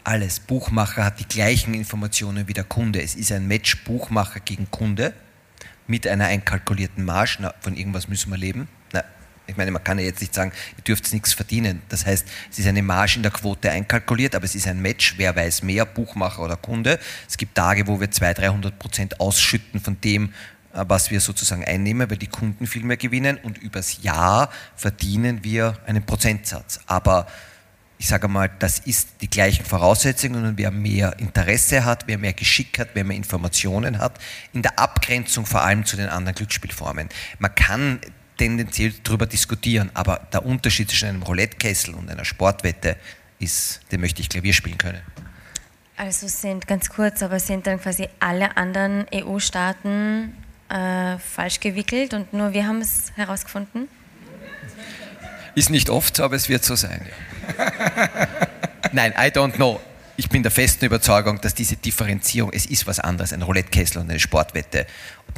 alles. 0.05 0.41
Buchmacher 0.41 1.05
hat 1.05 1.21
die 1.21 1.29
gleichen 1.29 1.75
Informationen 1.75 2.49
wie 2.49 2.55
der 2.55 2.65
Kunde. 2.65 3.01
Es 3.03 3.15
ist 3.15 3.33
ein 3.33 3.47
Match 3.47 3.85
Buchmacher 3.85 4.41
gegen 4.41 4.71
Kunde 4.71 5.15
mit 5.87 6.07
einer 6.07 6.27
einkalkulierten 6.27 7.05
Marge. 7.05 7.55
Von 7.61 7.77
irgendwas 7.77 8.09
müssen 8.09 8.31
wir 8.31 8.39
leben. 8.39 8.69
Ich 9.49 9.57
meine, 9.57 9.71
man 9.71 9.83
kann 9.83 9.99
ja 9.99 10.05
jetzt 10.05 10.21
nicht 10.21 10.35
sagen, 10.35 10.53
ihr 10.77 10.85
dürft 10.85 11.11
nichts 11.13 11.33
verdienen. 11.33 11.83
Das 11.89 12.05
heißt, 12.05 12.29
es 12.51 12.59
ist 12.59 12.67
eine 12.67 12.83
Marge 12.83 13.15
in 13.17 13.23
der 13.23 13.33
Quote 13.33 13.71
einkalkuliert, 13.71 14.35
aber 14.35 14.45
es 14.45 14.55
ist 14.55 14.69
ein 14.69 14.81
Match, 14.81 15.15
wer 15.17 15.35
weiß 15.35 15.63
mehr, 15.63 15.87
Buchmacher 15.87 16.43
oder 16.43 16.57
Kunde. 16.57 17.01
Es 17.27 17.39
gibt 17.39 17.55
Tage, 17.55 17.87
wo 17.87 17.99
wir 17.99 18.11
200, 18.11 18.39
300 18.39 18.79
Prozent 18.79 19.21
ausschütten 19.21 19.81
von 19.81 19.99
dem, 20.03 20.35
äh, 20.75 20.85
was 20.87 21.11
wir 21.11 21.21
sozusagen 21.21 21.65
einnehmen, 21.65 22.11
weil 22.11 22.19
die 22.19 22.27
Kunden 22.27 22.67
viel 22.67 22.85
mehr 22.85 22.99
gewinnen 22.99 23.39
und 23.43 23.57
übers 23.59 24.03
Jahr 24.03 24.51
verdienen 24.77 25.43
wir 25.43 25.79
einen 25.87 26.05
Prozentsatz. 26.05 26.81
Aber 26.87 27.27
ich 27.99 28.07
sage 28.07 28.29
mal, 28.29 28.49
das 28.61 28.79
ist 28.79 29.09
die 29.23 29.29
gleichen 29.29 29.65
Voraussetzungen 29.65 30.45
und 30.45 30.57
wer 30.57 30.71
mehr 30.71 31.19
Interesse 31.19 31.85
hat, 31.85 32.07
wer 32.07 32.17
mehr 32.17 32.33
Geschick 32.33 32.79
hat, 32.79 32.91
wer 32.95 33.03
mehr 33.03 33.17
Informationen 33.17 33.99
hat, 33.99 34.21
in 34.53 34.63
der 34.63 34.79
Abgrenzung 34.79 35.47
vor 35.47 35.63
allem 35.63 35.85
zu 35.85 35.97
den 35.97 36.09
anderen 36.09 36.37
Glücksspielformen. 36.37 37.09
Man 37.41 37.55
kann 37.57 37.99
tendenziell 38.39 38.95
darüber 39.03 39.27
diskutieren, 39.27 39.91
aber 39.95 40.27
der 40.33 40.47
Unterschied 40.47 40.89
zwischen 40.89 41.09
einem 41.09 41.23
Roulette-Kessel 41.23 41.95
und 41.95 42.09
einer 42.11 42.25
Sportwette 42.25 42.97
ist, 43.39 43.81
den 43.93 44.01
möchte 44.01 44.23
ich 44.23 44.29
Klavier 44.29 44.55
spielen 44.55 44.79
können. 44.79 45.03
Also 45.97 46.29
sind 46.29 46.67
ganz 46.67 46.89
kurz, 46.89 47.23
aber 47.23 47.41
sind 47.41 47.67
dann 47.67 47.81
quasi 47.81 48.09
alle 48.21 48.57
anderen 48.57 49.07
EU-Staaten 49.13 50.33
äh, 50.69 51.19
falsch 51.19 51.61
gewickelt 51.61 52.15
und 52.15 52.33
nur 52.33 52.53
wir 52.53 52.67
haben 52.67 52.81
es 52.81 53.13
herausgefunden? 53.17 53.89
Ist 55.55 55.71
nicht 55.71 55.91
oft, 55.91 56.21
aber 56.21 56.37
es 56.37 56.49
wird 56.49 56.65
so 56.65 56.77
sein. 56.77 57.05
Nein, 58.93 59.13
I 59.13 59.31
don't 59.33 59.55
know 59.55 59.81
ich 60.19 60.29
bin 60.29 60.43
der 60.43 60.51
festen 60.51 60.85
Überzeugung, 60.85 61.41
dass 61.41 61.55
diese 61.55 61.77
Differenzierung, 61.77 62.51
es 62.53 62.67
ist 62.67 62.89
was 62.89 62.99
anderes, 62.99 63.33
ein 63.33 63.41
Roulette-Kessel 63.41 64.03
und 64.03 64.11
eine 64.11 64.19
Sportwette. 64.19 64.85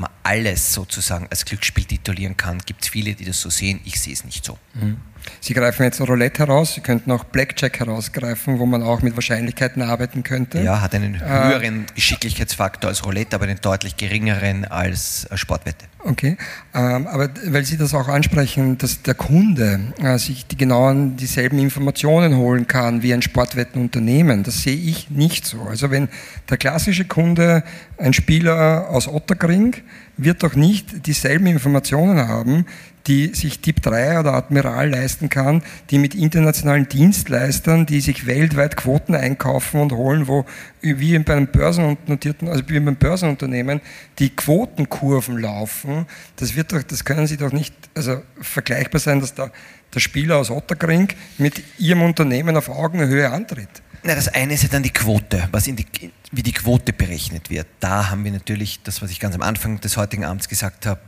Man 0.01 0.11
alles 0.22 0.72
sozusagen 0.72 1.28
als 1.28 1.44
Glücksspiel 1.44 1.84
titulieren 1.84 2.34
kann, 2.34 2.59
gibt 2.64 2.84
es 2.84 2.88
viele, 2.88 3.14
die 3.14 3.26
das 3.26 3.38
so 3.38 3.51
sehen. 3.51 3.80
Ich 3.84 4.01
sehe 4.01 4.14
es 4.14 4.24
nicht 4.24 4.46
so. 4.46 4.59
Mhm. 4.72 4.96
Sie 5.40 5.54
greifen 5.54 5.84
jetzt 5.84 6.00
Roulette 6.00 6.40
heraus, 6.40 6.74
Sie 6.74 6.80
könnten 6.80 7.10
auch 7.10 7.24
Blackjack 7.24 7.80
herausgreifen, 7.80 8.58
wo 8.58 8.66
man 8.66 8.82
auch 8.82 9.02
mit 9.02 9.14
Wahrscheinlichkeiten 9.16 9.82
arbeiten 9.82 10.22
könnte. 10.22 10.60
Ja, 10.60 10.80
hat 10.80 10.94
einen 10.94 11.20
höheren 11.20 11.84
äh, 11.84 11.94
Geschicklichkeitsfaktor 11.94 12.88
als 12.88 13.04
Roulette, 13.04 13.36
aber 13.36 13.44
einen 13.44 13.60
deutlich 13.60 13.96
geringeren 13.96 14.64
als 14.64 15.28
Sportwette. 15.34 15.86
Okay, 16.02 16.38
ähm, 16.74 17.06
aber 17.06 17.28
weil 17.46 17.64
Sie 17.64 17.76
das 17.76 17.92
auch 17.92 18.08
ansprechen, 18.08 18.78
dass 18.78 19.02
der 19.02 19.14
Kunde 19.14 19.92
äh, 20.02 20.18
sich 20.18 20.46
die 20.46 20.56
genauen 20.56 21.16
dieselben 21.16 21.58
Informationen 21.58 22.36
holen 22.36 22.66
kann 22.66 23.02
wie 23.02 23.12
ein 23.12 23.20
Sportwettenunternehmen, 23.20 24.42
das 24.42 24.62
sehe 24.62 24.76
ich 24.76 25.10
nicht 25.10 25.46
so. 25.46 25.62
Also 25.62 25.90
wenn 25.90 26.08
der 26.48 26.56
klassische 26.56 27.04
Kunde 27.04 27.64
ein 27.98 28.14
Spieler 28.14 28.88
aus 28.88 29.08
Otterkring 29.08 29.76
wird 30.24 30.42
doch 30.42 30.54
nicht 30.54 31.06
dieselben 31.06 31.46
Informationen 31.46 32.28
haben, 32.28 32.66
die 33.06 33.34
sich 33.34 33.60
Typ 33.60 33.82
3 33.82 34.20
oder 34.20 34.34
Admiral 34.34 34.90
leisten 34.90 35.28
kann, 35.28 35.62
die 35.90 35.98
mit 35.98 36.14
internationalen 36.14 36.88
Dienstleistern, 36.88 37.86
die 37.86 38.00
sich 38.00 38.26
weltweit 38.26 38.76
Quoten 38.76 39.14
einkaufen 39.14 39.80
und 39.80 39.92
holen, 39.92 40.28
wo 40.28 40.44
wie 40.82 41.18
bei 41.18 41.34
einem 41.34 41.46
börsennotierten, 41.46 42.48
also 42.48 42.62
wie 42.68 42.78
beim 42.78 42.96
Börsenunternehmen 42.96 43.80
die 44.18 44.30
Quotenkurven 44.30 45.38
laufen. 45.38 46.06
Das 46.36 46.54
wird 46.54 46.72
doch, 46.72 46.82
das 46.82 47.04
können 47.04 47.26
Sie 47.26 47.36
doch 47.36 47.52
nicht, 47.52 47.74
also 47.94 48.22
vergleichbar 48.40 49.00
sein, 49.00 49.20
dass 49.20 49.34
der, 49.34 49.50
der 49.94 50.00
Spieler 50.00 50.36
aus 50.36 50.50
Otterkring 50.50 51.08
mit 51.38 51.62
Ihrem 51.78 52.02
Unternehmen 52.02 52.56
auf 52.56 52.68
Augenhöhe 52.68 53.30
antritt. 53.30 53.82
Na, 54.03 54.14
das 54.14 54.28
eine 54.28 54.55
ist 54.55 54.62
ja 54.62 54.68
dann 54.70 54.82
die 54.82 54.90
Quote, 54.90 55.46
was 55.53 55.66
in 55.66 55.76
die, 55.76 55.86
wie 56.32 56.42
die 56.42 56.53
Quote 56.53 56.92
berechnet 56.92 57.51
wird. 57.51 57.66
Da 57.80 58.09
haben 58.09 58.24
wir 58.24 58.32
natürlich 58.32 58.82
das, 58.82 59.03
was 59.03 59.11
ich 59.11 59.20
ganz 59.20 59.34
am 59.34 59.42
Anfang 59.42 59.78
des 59.80 59.98
heutigen 59.98 60.24
Abends 60.24 60.48
gesagt 60.48 60.86
habe, 60.86 61.01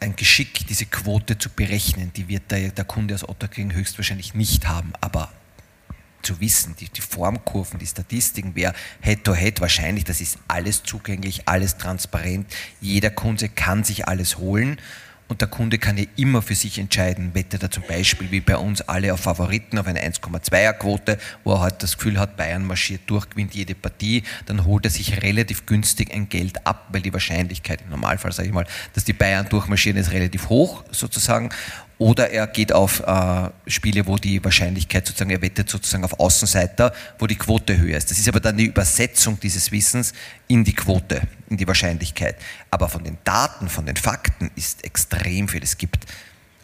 ein 0.00 0.16
Geschick, 0.16 0.66
diese 0.66 0.86
Quote 0.86 1.36
zu 1.36 1.50
berechnen. 1.50 2.12
Die 2.16 2.28
wird 2.28 2.50
der, 2.50 2.70
der 2.70 2.84
Kunde 2.84 3.14
aus 3.14 3.28
Otterkring 3.28 3.74
höchstwahrscheinlich 3.74 4.32
nicht 4.32 4.66
haben. 4.66 4.94
Aber 5.02 5.32
zu 6.22 6.40
wissen, 6.40 6.74
die, 6.80 6.88
die 6.88 7.02
Formkurven, 7.02 7.78
die 7.78 7.86
Statistiken, 7.86 8.52
wer 8.54 8.72
Head-to-Head, 9.02 9.56
-head, 9.56 9.60
wahrscheinlich, 9.60 10.04
das 10.04 10.22
ist 10.22 10.38
alles 10.48 10.82
zugänglich, 10.82 11.46
alles 11.46 11.76
transparent. 11.76 12.50
Jeder 12.80 13.10
Kunde 13.10 13.50
kann 13.50 13.84
sich 13.84 14.08
alles 14.08 14.38
holen 14.38 14.78
und 15.34 15.40
der 15.40 15.48
Kunde 15.48 15.78
kann 15.78 15.98
ja 15.98 16.04
immer 16.14 16.42
für 16.42 16.54
sich 16.54 16.78
entscheiden, 16.78 17.34
wettet 17.34 17.64
er 17.64 17.68
zum 17.68 17.82
Beispiel 17.88 18.30
wie 18.30 18.40
bei 18.40 18.56
uns 18.56 18.82
alle 18.82 19.12
auf 19.12 19.18
Favoriten 19.18 19.78
auf 19.78 19.88
eine 19.88 20.00
1,2er 20.00 20.74
Quote, 20.74 21.18
wo 21.42 21.54
er 21.54 21.60
halt 21.60 21.82
das 21.82 21.96
Gefühl 21.96 22.20
hat, 22.20 22.36
Bayern 22.36 22.64
marschiert 22.64 23.00
durch, 23.08 23.28
gewinnt 23.30 23.52
jede 23.52 23.74
Partie, 23.74 24.22
dann 24.46 24.64
holt 24.64 24.84
er 24.84 24.92
sich 24.92 25.22
relativ 25.22 25.66
günstig 25.66 26.14
ein 26.14 26.28
Geld 26.28 26.64
ab, 26.64 26.86
weil 26.92 27.00
die 27.00 27.12
Wahrscheinlichkeit 27.12 27.80
im 27.82 27.90
Normalfall, 27.90 28.30
sage 28.30 28.46
ich 28.46 28.54
mal, 28.54 28.64
dass 28.92 29.02
die 29.02 29.12
Bayern 29.12 29.48
durchmarschieren, 29.48 29.98
ist 29.98 30.12
relativ 30.12 30.48
hoch 30.50 30.84
sozusagen 30.92 31.48
oder 31.98 32.30
er 32.30 32.46
geht 32.48 32.72
auf 32.72 33.00
äh, 33.00 33.50
Spiele, 33.66 34.06
wo 34.06 34.16
die 34.16 34.42
Wahrscheinlichkeit 34.42 35.06
sozusagen, 35.06 35.30
er 35.30 35.42
wettet 35.42 35.68
sozusagen 35.70 36.04
auf 36.04 36.18
Außenseiter, 36.18 36.92
wo 37.18 37.26
die 37.26 37.36
Quote 37.36 37.78
höher 37.78 37.96
ist. 37.96 38.10
Das 38.10 38.18
ist 38.18 38.28
aber 38.28 38.40
dann 38.40 38.56
die 38.56 38.66
Übersetzung 38.66 39.38
dieses 39.38 39.70
Wissens 39.70 40.12
in 40.48 40.64
die 40.64 40.74
Quote, 40.74 41.22
in 41.48 41.56
die 41.56 41.66
Wahrscheinlichkeit. 41.66 42.36
Aber 42.70 42.88
von 42.88 43.04
den 43.04 43.18
Daten, 43.22 43.68
von 43.68 43.86
den 43.86 43.96
Fakten 43.96 44.50
ist 44.56 44.84
extrem 44.84 45.48
viel. 45.48 45.62
Es 45.62 45.78
gibt 45.78 46.04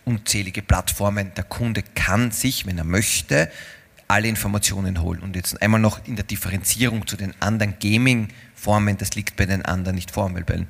unzählige 0.04 0.62
Plattformen. 0.62 1.32
Der 1.36 1.44
Kunde 1.44 1.84
kann 1.94 2.32
sich, 2.32 2.66
wenn 2.66 2.78
er 2.78 2.84
möchte, 2.84 3.50
alle 4.08 4.26
Informationen 4.26 5.00
holen. 5.00 5.20
Und 5.20 5.36
jetzt 5.36 5.62
einmal 5.62 5.80
noch 5.80 6.04
in 6.06 6.16
der 6.16 6.24
Differenzierung 6.24 7.06
zu 7.06 7.16
den 7.16 7.32
anderen 7.40 7.74
Gaming-Formen, 7.78 8.98
das 8.98 9.14
liegt 9.14 9.36
bei 9.36 9.46
den 9.46 9.64
anderen 9.64 9.94
nicht 9.94 10.10
vor, 10.10 10.34
weil 10.34 10.42
bei 10.42 10.66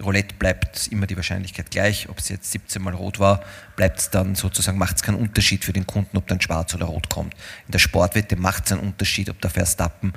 Roulette 0.00 0.34
bleibt 0.34 0.88
immer 0.88 1.06
die 1.06 1.16
Wahrscheinlichkeit 1.16 1.70
gleich. 1.70 2.08
Ob 2.08 2.18
es 2.18 2.28
jetzt 2.28 2.50
17 2.52 2.80
Mal 2.80 2.94
rot 2.94 3.18
war, 3.18 3.42
bleibt 3.76 3.98
es 3.98 4.10
dann 4.10 4.34
sozusagen, 4.34 4.78
macht 4.78 4.96
es 4.96 5.02
keinen 5.02 5.18
Unterschied 5.18 5.64
für 5.64 5.72
den 5.72 5.86
Kunden, 5.86 6.16
ob 6.16 6.26
dann 6.28 6.40
schwarz 6.40 6.74
oder 6.74 6.86
rot 6.86 7.08
kommt. 7.08 7.34
In 7.66 7.72
der 7.72 7.78
Sportwette 7.78 8.36
macht 8.36 8.66
es 8.66 8.72
einen 8.72 8.82
Unterschied, 8.82 9.28
ob 9.30 9.40
der 9.40 9.50
Verstappen 9.50 10.12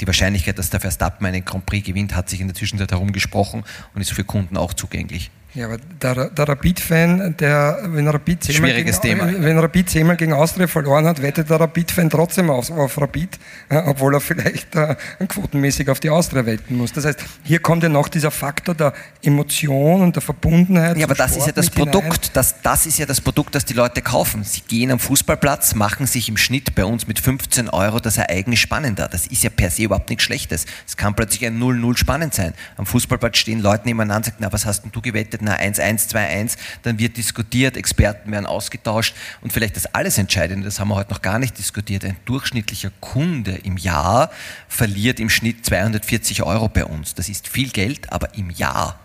die 0.00 0.06
Wahrscheinlichkeit, 0.06 0.58
dass 0.58 0.70
der 0.70 0.80
Verstappen 0.80 1.26
einen 1.26 1.44
Grand 1.44 1.66
Prix 1.66 1.86
gewinnt, 1.86 2.14
hat 2.14 2.28
sich 2.28 2.40
in 2.40 2.48
der 2.48 2.56
Zwischenzeit 2.56 2.90
herumgesprochen 2.90 3.64
und 3.94 4.00
ist 4.00 4.12
für 4.12 4.24
Kunden 4.24 4.56
auch 4.56 4.74
zugänglich. 4.74 5.30
Ja, 5.54 5.66
aber 5.66 5.76
der, 5.76 6.30
der 6.30 6.48
Rapid-Fan, 6.48 7.36
der, 7.36 7.80
wenn 7.88 8.08
Rapid 8.08 8.42
zehnmal 8.42 8.72
gegen, 8.72 8.90
Thema. 8.90 9.30
wenn 9.36 9.58
Rapid 9.58 9.90
zehnmal 9.90 10.16
gegen 10.16 10.32
Austria 10.32 10.66
verloren 10.66 11.04
hat, 11.06 11.20
wettet 11.20 11.50
der 11.50 11.60
Rapid-Fan 11.60 12.08
trotzdem 12.08 12.48
auf, 12.48 12.70
auf 12.70 12.98
Rapid, 12.98 13.38
obwohl 13.68 14.14
er 14.14 14.20
vielleicht 14.20 14.74
äh, 14.74 14.96
quotenmäßig 15.28 15.90
auf 15.90 16.00
die 16.00 16.08
Austria 16.08 16.46
wetten 16.46 16.78
muss. 16.78 16.92
Das 16.92 17.04
heißt, 17.04 17.22
hier 17.44 17.58
kommt 17.58 17.82
ja 17.82 17.90
noch 17.90 18.08
dieser 18.08 18.30
Faktor 18.30 18.74
der 18.74 18.94
Emotion 19.22 20.00
und 20.00 20.16
der 20.16 20.22
Verbundenheit. 20.22 20.96
Ja, 20.96 21.04
aber 21.04 21.14
das 21.14 21.32
Sport 21.32 21.40
ist 21.40 21.46
ja 21.48 21.52
das 21.52 21.68
Produkt, 21.68 22.30
das, 22.34 22.62
das 22.62 22.86
ist 22.86 22.98
ja 22.98 23.04
das 23.04 23.20
Produkt, 23.20 23.54
das 23.54 23.66
die 23.66 23.74
Leute 23.74 24.00
kaufen. 24.00 24.44
Sie 24.44 24.62
gehen 24.62 24.90
am 24.90 24.98
Fußballplatz, 24.98 25.74
machen 25.74 26.06
sich 26.06 26.30
im 26.30 26.38
Schnitt 26.38 26.74
bei 26.74 26.86
uns 26.86 27.06
mit 27.06 27.20
15 27.20 27.68
Euro 27.68 28.00
das 28.00 28.16
Ereignis 28.16 28.58
spannender. 28.58 29.06
Das 29.06 29.26
ist 29.26 29.42
ja 29.42 29.50
per 29.50 29.68
se 29.68 29.82
überhaupt 29.82 30.08
nichts 30.08 30.24
Schlechtes. 30.24 30.64
Es 30.86 30.96
kann 30.96 31.14
plötzlich 31.14 31.44
ein 31.44 31.60
0-0 31.60 31.98
spannend 31.98 32.32
sein. 32.32 32.54
Am 32.78 32.86
Fußballplatz 32.86 33.36
stehen 33.36 33.60
Leute 33.60 33.84
nebeneinander 33.84 34.16
und 34.16 34.24
sagen, 34.24 34.36
na, 34.38 34.50
was 34.50 34.64
hast 34.64 34.84
denn 34.84 34.92
du 34.92 35.02
gewettet? 35.02 35.41
Na 35.42 35.56
1-1, 35.56 36.10
2-1, 36.10 36.56
dann 36.82 36.98
wird 36.98 37.16
diskutiert, 37.16 37.76
Experten 37.76 38.30
werden 38.30 38.46
ausgetauscht 38.46 39.14
und 39.40 39.52
vielleicht 39.52 39.76
das 39.76 39.86
alles 39.86 40.18
Entscheidende, 40.18 40.64
das 40.64 40.80
haben 40.80 40.88
wir 40.88 40.96
heute 40.96 41.10
noch 41.10 41.22
gar 41.22 41.38
nicht 41.38 41.58
diskutiert, 41.58 42.04
ein 42.04 42.16
durchschnittlicher 42.24 42.90
Kunde 43.00 43.52
im 43.52 43.76
Jahr 43.76 44.30
verliert 44.68 45.20
im 45.20 45.28
Schnitt 45.28 45.66
240 45.66 46.42
Euro 46.42 46.68
bei 46.68 46.84
uns. 46.84 47.14
Das 47.14 47.28
ist 47.28 47.48
viel 47.48 47.70
Geld, 47.70 48.12
aber 48.12 48.34
im 48.34 48.50
Jahr. 48.50 48.98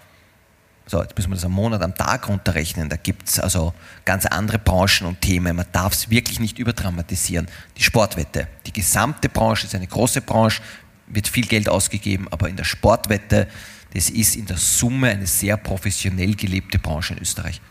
So, 0.90 1.02
jetzt 1.02 1.18
müssen 1.18 1.32
wir 1.32 1.36
das 1.36 1.44
am 1.44 1.52
Monat, 1.52 1.82
am 1.82 1.96
Tag 1.96 2.30
runterrechnen. 2.30 2.88
Da 2.88 2.96
gibt 2.96 3.28
es 3.28 3.40
also 3.42 3.74
ganz 4.06 4.26
andere 4.26 4.58
Branchen 4.58 5.06
und 5.06 5.20
Themen. 5.20 5.58
Man 5.58 5.66
darf 5.74 5.92
es 5.92 6.10
wirklich 6.10 6.40
nicht 6.40 6.60
überdramatisieren. 6.60 7.48
Die 7.76 7.84
Sportwette, 7.84 8.48
die 8.66 8.72
gesamte 8.72 9.28
Branche 9.28 9.66
ist 9.66 9.76
eine 9.76 9.88
große 9.88 10.22
Branche, 10.22 10.62
wird 11.08 11.28
viel 11.28 11.46
Geld 11.46 11.68
ausgegeben, 11.68 12.28
aber 12.32 12.48
in 12.48 12.56
der 12.56 12.64
Sportwette 12.64 13.48
das 13.94 14.10
ist 14.10 14.36
in 14.36 14.46
der 14.46 14.58
Summe 14.58 15.10
eine 15.10 15.28
sehr 15.28 15.58
professionell 15.58 16.36
gelebte 16.36 16.80
Branche 16.80 17.14
in 17.14 17.22
Österreich. 17.22 17.62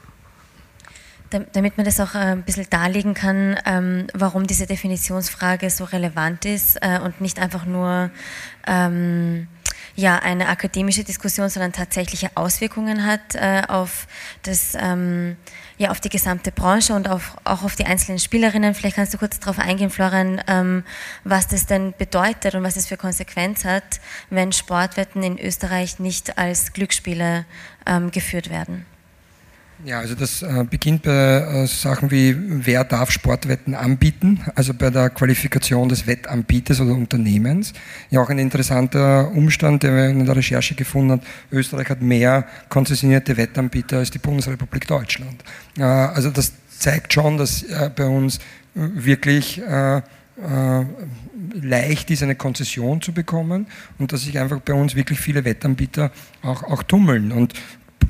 Damit 1.31 1.77
man 1.77 1.85
das 1.85 1.99
auch 1.99 2.15
äh, 2.15 2.19
ein 2.19 2.45
bisschen 2.45 2.69
darlegen 2.71 3.13
kann, 3.13 3.57
ähm, 3.67 4.07
warum 4.15 4.47
diese 4.47 4.67
Definitionsfrage 4.67 5.71
so 5.71 5.85
relevant 5.85 6.45
ist 6.45 6.77
äh, 6.81 7.01
und 7.01 7.21
nicht 7.21 7.41
einfach 7.41 7.67
nur 7.67 8.11
ähm, 8.67 9.49
eine 9.99 10.49
akademische 10.49 11.05
Diskussion, 11.05 11.49
sondern 11.49 11.73
tatsächliche 11.73 12.31
Auswirkungen 12.37 13.05
hat 13.05 13.35
äh, 13.35 13.63
auf, 13.67 14.07
das, 14.43 14.77
ähm, 14.79 15.37
ja, 15.79 15.91
auf 15.91 16.01
die 16.01 16.09
gesamte 16.09 16.53
Branche 16.53 16.95
und 16.95 17.09
auf, 17.09 17.37
auch 17.45 17.63
auf 17.63 17.77
die 17.77 17.85
einzelnen 17.85 18.19
Spielerinnen. 18.19 18.75
Vielleicht 18.75 18.97
kannst 18.97 19.13
du 19.13 19.19
kurz 19.19 19.39
darauf 19.39 19.59
eingehen, 19.59 19.91
Florian, 19.91 20.43
ähm, 20.47 20.85
was 21.25 21.49
das 21.49 21.67
denn 21.67 21.93
bedeutet 21.97 22.55
und 22.55 22.63
was 22.63 22.77
es 22.77 22.87
für 22.87 22.97
Konsequenz 22.97 23.65
hat, 23.65 24.01
wenn 24.31 24.53
Sportwetten 24.53 25.23
in 25.23 25.39
Österreich 25.39 25.99
nicht 25.99 26.39
als 26.39 26.73
Glücksspiele 26.73 27.45
ähm, 27.87 28.11
geführt 28.11 28.51
werden. 28.51 28.87
Ja, 29.85 29.99
also 29.99 30.15
das 30.15 30.41
äh, 30.41 30.65
beginnt 30.69 31.03
bei 31.03 31.13
äh, 31.13 31.67
Sachen 31.67 32.11
wie, 32.11 32.35
wer 32.65 32.83
darf 32.85 33.11
Sportwetten 33.11 33.75
anbieten, 33.75 34.41
also 34.55 34.73
bei 34.73 34.89
der 34.89 35.11
Qualifikation 35.11 35.91
des 35.91 36.07
Wettanbieters 36.07 36.81
oder 36.81 36.93
Unternehmens. 36.93 37.75
Ja, 38.09 38.23
auch 38.23 38.31
ein 38.31 38.39
interessanter 38.39 39.31
Umstand, 39.33 39.83
der 39.83 39.95
wir 39.95 40.07
in 40.07 40.25
der 40.25 40.35
Recherche 40.35 40.75
gefunden 40.75 41.13
hat, 41.13 41.21
Österreich 41.53 41.91
hat 41.91 42.01
mehr 42.01 42.47
konzessionierte 42.71 43.37
Wettanbieter 43.37 43.99
als 43.99 44.11
die 44.11 44.19
Bundesrepublik 44.19 44.87
Deutschland. 44.87 45.45
Äh, 45.77 45.83
also 45.83 46.31
das 46.31 46.53
zeigt 46.79 47.13
schon, 47.13 47.37
dass 47.37 47.65
bei 47.97 48.05
uns 48.05 48.39
wirklich 48.75 49.63
leicht 51.55 52.11
ist, 52.11 52.23
eine 52.23 52.35
Konzession 52.35 53.01
zu 53.01 53.13
bekommen 53.13 53.67
und 53.99 54.13
dass 54.13 54.25
sich 54.25 54.39
einfach 54.39 54.61
bei 54.61 54.75
uns 54.75 54.95
wirklich 54.95 55.19
viele 55.19 55.47
Wettanbieter 55.47 56.11
auch, 56.43 56.63
auch 56.65 56.83
tummeln. 56.83 57.33
Und 57.33 57.55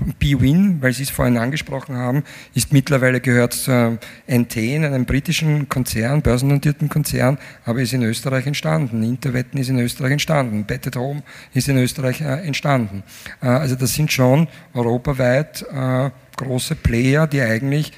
BWin, 0.18 0.78
weil 0.80 0.92
Sie 0.92 1.02
es 1.02 1.10
vorhin 1.10 1.36
angesprochen 1.36 1.96
haben, 1.96 2.24
ist 2.54 2.72
mittlerweile 2.72 3.20
gehört 3.20 3.54
zur 3.54 3.98
NT, 4.26 4.56
einem 4.56 5.04
britischen 5.04 5.68
Konzern, 5.68 6.22
börsennotierten 6.22 6.88
Konzern, 6.88 7.38
aber 7.64 7.80
ist 7.80 7.92
in 7.92 8.02
Österreich 8.02 8.46
entstanden. 8.46 9.02
Interwetten 9.02 9.58
ist 9.58 9.68
in 9.68 9.78
Österreich 9.78 10.12
entstanden. 10.12 10.64
Bet 10.64 10.86
at 10.86 10.96
Home 10.96 11.22
ist 11.54 11.68
in 11.68 11.78
Österreich 11.78 12.20
äh, 12.20 12.46
entstanden. 12.46 13.02
Äh, 13.40 13.46
also 13.46 13.74
das 13.74 13.94
sind 13.94 14.12
schon 14.12 14.48
europaweit 14.74 15.64
äh, 15.72 16.10
große 16.36 16.74
Player, 16.74 17.26
die 17.26 17.40
eigentlich 17.40 17.92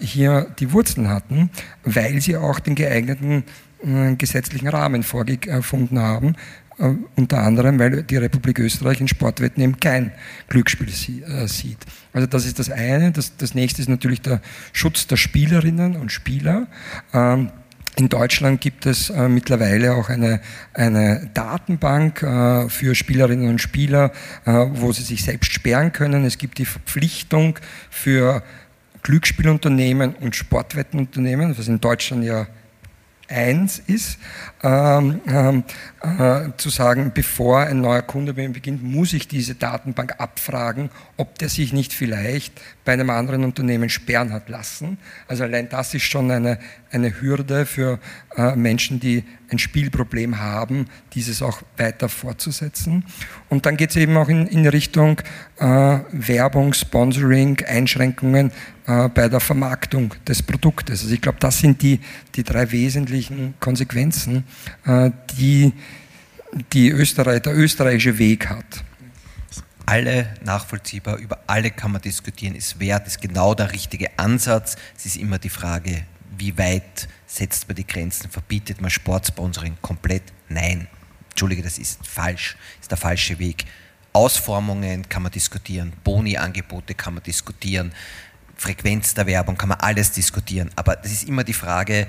hier 0.00 0.46
die 0.60 0.72
Wurzeln 0.72 1.10
hatten, 1.10 1.50
weil 1.84 2.20
sie 2.22 2.36
auch 2.36 2.60
den 2.60 2.76
geeigneten 2.76 3.42
gesetzlichen 4.16 4.68
Rahmen 4.68 5.02
vorgefunden 5.02 5.98
haben, 5.98 6.36
unter 6.78 7.38
anderem, 7.38 7.78
weil 7.78 8.02
die 8.02 8.16
Republik 8.16 8.58
Österreich 8.58 9.00
in 9.00 9.08
Sportwetten 9.08 9.62
eben 9.62 9.80
kein 9.80 10.12
Glücksspiel 10.48 10.88
äh, 10.88 11.46
sieht. 11.48 11.78
Also 12.12 12.26
das 12.26 12.44
ist 12.44 12.58
das 12.58 12.70
eine. 12.70 13.12
Das, 13.12 13.36
das 13.36 13.54
nächste 13.54 13.80
ist 13.80 13.88
natürlich 13.88 14.20
der 14.20 14.40
Schutz 14.72 15.06
der 15.06 15.16
Spielerinnen 15.16 15.96
und 15.96 16.12
Spieler. 16.12 16.66
Ähm, 17.14 17.50
in 17.98 18.10
Deutschland 18.10 18.60
gibt 18.60 18.84
es 18.84 19.08
äh, 19.08 19.26
mittlerweile 19.26 19.94
auch 19.94 20.10
eine, 20.10 20.42
eine 20.74 21.30
Datenbank 21.32 22.22
äh, 22.22 22.68
für 22.68 22.94
Spielerinnen 22.94 23.48
und 23.48 23.58
Spieler, 23.58 24.12
äh, 24.44 24.52
wo 24.52 24.92
sie 24.92 25.02
sich 25.02 25.24
selbst 25.24 25.50
sperren 25.50 25.92
können. 25.92 26.26
Es 26.26 26.36
gibt 26.36 26.58
die 26.58 26.66
Verpflichtung 26.66 27.58
für 27.88 28.42
Glücksspielunternehmen 29.02 30.14
und 30.16 30.36
Sportwettenunternehmen, 30.36 31.56
was 31.56 31.68
in 31.68 31.80
Deutschland 31.80 32.24
ja 32.24 32.46
eins 33.28 33.78
ist, 33.86 34.18
ähm, 34.62 35.20
ähm, 35.26 35.64
äh, 36.02 36.50
zu 36.56 36.70
sagen, 36.70 37.12
bevor 37.14 37.60
ein 37.60 37.80
neuer 37.80 38.02
Kunde 38.02 38.34
bei 38.34 38.46
mir 38.46 38.54
beginnt, 38.54 38.82
muss 38.82 39.12
ich 39.12 39.28
diese 39.28 39.54
Datenbank 39.54 40.14
abfragen, 40.18 40.90
ob 41.16 41.38
der 41.38 41.48
sich 41.48 41.72
nicht 41.72 41.92
vielleicht 41.92 42.60
bei 42.86 42.92
einem 42.92 43.10
anderen 43.10 43.44
Unternehmen 43.44 43.90
sperren 43.90 44.32
hat 44.32 44.48
lassen. 44.48 44.96
Also 45.28 45.42
allein 45.42 45.68
das 45.68 45.92
ist 45.92 46.04
schon 46.04 46.30
eine, 46.30 46.58
eine 46.90 47.20
Hürde 47.20 47.66
für 47.66 47.98
äh, 48.36 48.54
Menschen, 48.56 49.00
die 49.00 49.24
ein 49.50 49.58
Spielproblem 49.58 50.38
haben, 50.38 50.86
dieses 51.12 51.42
auch 51.42 51.62
weiter 51.76 52.08
fortzusetzen. 52.08 53.04
Und 53.48 53.66
dann 53.66 53.76
geht 53.76 53.90
es 53.90 53.96
eben 53.96 54.16
auch 54.16 54.28
in, 54.28 54.46
in 54.46 54.66
Richtung 54.68 55.20
äh, 55.58 55.98
Werbung, 56.12 56.72
Sponsoring, 56.72 57.58
Einschränkungen 57.66 58.52
äh, 58.86 59.08
bei 59.08 59.28
der 59.28 59.40
Vermarktung 59.40 60.14
des 60.26 60.42
Produktes. 60.42 61.02
Also 61.02 61.12
ich 61.12 61.20
glaube, 61.20 61.38
das 61.40 61.58
sind 61.58 61.82
die, 61.82 62.00
die 62.36 62.44
drei 62.44 62.70
wesentlichen 62.70 63.54
Konsequenzen, 63.58 64.44
äh, 64.86 65.10
die, 65.38 65.72
die 66.72 66.90
Österreich, 66.90 67.42
der 67.42 67.56
österreichische 67.58 68.16
Weg 68.18 68.48
hat 68.48 68.85
alle 69.86 70.34
nachvollziehbar, 70.44 71.16
über 71.16 71.38
alle 71.46 71.70
kann 71.70 71.92
man 71.92 72.02
diskutieren, 72.02 72.54
ist 72.54 72.78
wert, 72.80 73.06
ist 73.06 73.20
genau 73.20 73.54
der 73.54 73.72
richtige 73.72 74.18
Ansatz. 74.18 74.76
Es 74.96 75.06
ist 75.06 75.16
immer 75.16 75.38
die 75.38 75.48
Frage, 75.48 76.04
wie 76.36 76.58
weit 76.58 77.08
setzt 77.26 77.68
man 77.68 77.76
die 77.76 77.86
Grenzen, 77.86 78.30
verbietet 78.30 78.80
man 78.80 78.90
Sportsponsoring 78.90 79.76
komplett? 79.80 80.24
Nein. 80.48 80.88
Entschuldige, 81.30 81.62
das 81.62 81.78
ist 81.78 82.06
falsch, 82.06 82.56
ist 82.80 82.90
der 82.90 82.98
falsche 82.98 83.38
Weg. 83.38 83.64
Ausformungen 84.12 85.08
kann 85.08 85.22
man 85.22 85.32
diskutieren, 85.32 85.92
Boni-Angebote 86.02 86.94
kann 86.94 87.14
man 87.14 87.22
diskutieren, 87.22 87.92
Frequenz 88.56 89.12
der 89.12 89.26
Werbung 89.26 89.58
kann 89.58 89.68
man 89.68 89.80
alles 89.80 90.12
diskutieren, 90.12 90.70
aber 90.76 90.96
das 90.96 91.12
ist 91.12 91.24
immer 91.24 91.44
die 91.44 91.52
Frage, 91.52 92.08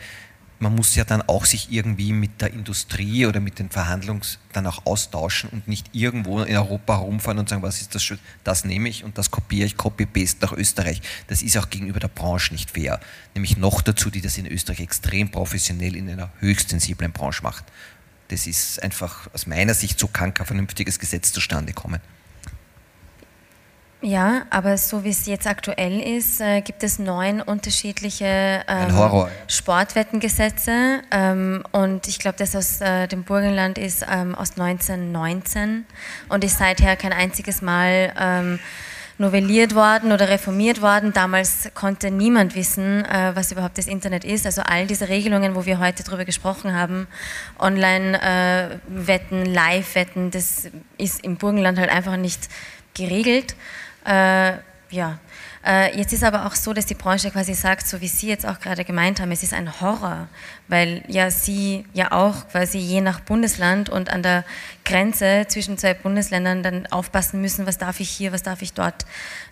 man 0.59 0.75
muss 0.75 0.95
ja 0.95 1.03
dann 1.03 1.21
auch 1.21 1.45
sich 1.45 1.71
irgendwie 1.71 2.13
mit 2.13 2.41
der 2.41 2.51
Industrie 2.51 3.25
oder 3.25 3.39
mit 3.39 3.59
den 3.59 3.69
Verhandlungs 3.69 4.39
dann 4.53 4.65
auch 4.65 4.85
austauschen 4.85 5.49
und 5.51 5.67
nicht 5.67 5.89
irgendwo 5.93 6.41
in 6.41 6.55
Europa 6.55 6.97
herumfahren 6.97 7.39
und 7.39 7.49
sagen, 7.49 7.61
was 7.61 7.81
ist 7.81 7.93
das 7.93 8.03
schön, 8.03 8.19
das 8.43 8.65
nehme 8.65 8.89
ich 8.89 9.03
und 9.03 9.17
das 9.17 9.29
kopiere 9.29 9.67
ich, 9.67 9.77
copy-paste 9.77 10.39
nach 10.41 10.53
Österreich. 10.53 11.01
Das 11.27 11.41
ist 11.41 11.57
auch 11.57 11.69
gegenüber 11.69 11.99
der 11.99 12.07
Branche 12.07 12.53
nicht 12.53 12.71
fair. 12.71 12.99
Nämlich 13.35 13.57
noch 13.57 13.81
dazu, 13.81 14.09
die 14.09 14.21
das 14.21 14.37
in 14.37 14.47
Österreich 14.47 14.79
extrem 14.79 15.29
professionell 15.29 15.95
in 15.95 16.09
einer 16.09 16.31
höchst 16.39 16.69
sensiblen 16.69 17.11
Branche 17.11 17.43
macht. 17.43 17.65
Das 18.29 18.47
ist 18.47 18.81
einfach 18.81 19.29
aus 19.33 19.45
meiner 19.45 19.73
Sicht, 19.73 19.99
so 19.99 20.07
kann 20.07 20.33
kein 20.33 20.45
vernünftiges 20.45 20.99
Gesetz 20.99 21.31
zustande 21.31 21.73
kommen. 21.73 22.01
Ja, 24.01 24.43
aber 24.51 24.77
so 24.77 25.03
wie 25.03 25.09
es 25.09 25.25
jetzt 25.25 25.47
aktuell 25.47 25.99
ist, 25.99 26.39
äh, 26.39 26.61
gibt 26.61 26.83
es 26.83 26.99
neun 26.99 27.41
unterschiedliche 27.41 28.63
ähm, 28.67 29.27
Sportwettengesetze. 29.47 31.01
Ähm, 31.09 31.63
und 31.71 32.07
ich 32.07 32.19
glaube, 32.19 32.37
das 32.37 32.55
aus 32.55 32.79
äh, 32.79 33.07
dem 33.07 33.23
Burgenland 33.23 33.79
ist 33.79 34.05
ähm, 34.07 34.35
aus 34.35 34.51
1919 34.51 35.85
und 36.29 36.43
ist 36.43 36.59
seither 36.59 36.95
kein 36.95 37.11
einziges 37.11 37.63
Mal 37.63 38.13
ähm, 38.19 38.59
novelliert 39.17 39.73
worden 39.73 40.11
oder 40.11 40.29
reformiert 40.29 40.83
worden. 40.83 41.11
Damals 41.11 41.69
konnte 41.73 42.11
niemand 42.11 42.53
wissen, 42.53 43.03
äh, 43.03 43.31
was 43.35 43.51
überhaupt 43.51 43.79
das 43.79 43.87
Internet 43.87 44.23
ist. 44.23 44.45
Also 44.45 44.61
all 44.61 44.85
diese 44.85 45.09
Regelungen, 45.09 45.55
wo 45.55 45.65
wir 45.65 45.79
heute 45.79 46.03
darüber 46.03 46.23
gesprochen 46.23 46.75
haben, 46.75 47.07
Online-Wetten, 47.57 49.41
äh, 49.41 49.51
Live-Wetten, 49.51 50.29
das 50.29 50.69
ist 50.99 51.23
im 51.23 51.37
Burgenland 51.37 51.79
halt 51.79 51.89
einfach 51.89 52.15
nicht 52.15 52.47
geregelt. 52.93 53.55
Äh, 54.07 54.53
ja. 54.89 55.19
Äh, 55.65 55.97
jetzt 55.97 56.13
ist 56.13 56.23
aber 56.23 56.45
auch 56.45 56.55
so, 56.55 56.71
dass 56.71 56.85
die 56.85 56.93
Branche 56.93 57.29
quasi 57.29 57.53
sagt, 57.53 57.85
so 57.85 57.99
wie 57.99 58.07
Sie 58.07 58.27
jetzt 58.27 58.45
auch 58.45 58.59
gerade 58.59 58.85
gemeint 58.85 59.19
haben, 59.19 59.31
es 59.31 59.43
ist 59.43 59.53
ein 59.53 59.81
Horror, 59.81 60.29
weil 60.69 61.03
ja 61.09 61.29
Sie 61.29 61.83
ja 61.93 62.13
auch 62.13 62.47
quasi 62.47 62.77
je 62.77 63.01
nach 63.01 63.19
Bundesland 63.19 63.89
und 63.89 64.09
an 64.09 64.23
der 64.23 64.45
Grenze 64.85 65.45
zwischen 65.49 65.77
zwei 65.77 65.93
Bundesländern 65.93 66.63
dann 66.63 66.85
aufpassen 66.87 67.41
müssen, 67.41 67.65
was 67.65 67.77
darf 67.77 67.99
ich 67.99 68.09
hier, 68.09 68.31
was 68.31 68.43
darf 68.43 68.61
ich 68.61 68.73
dort 68.73 69.05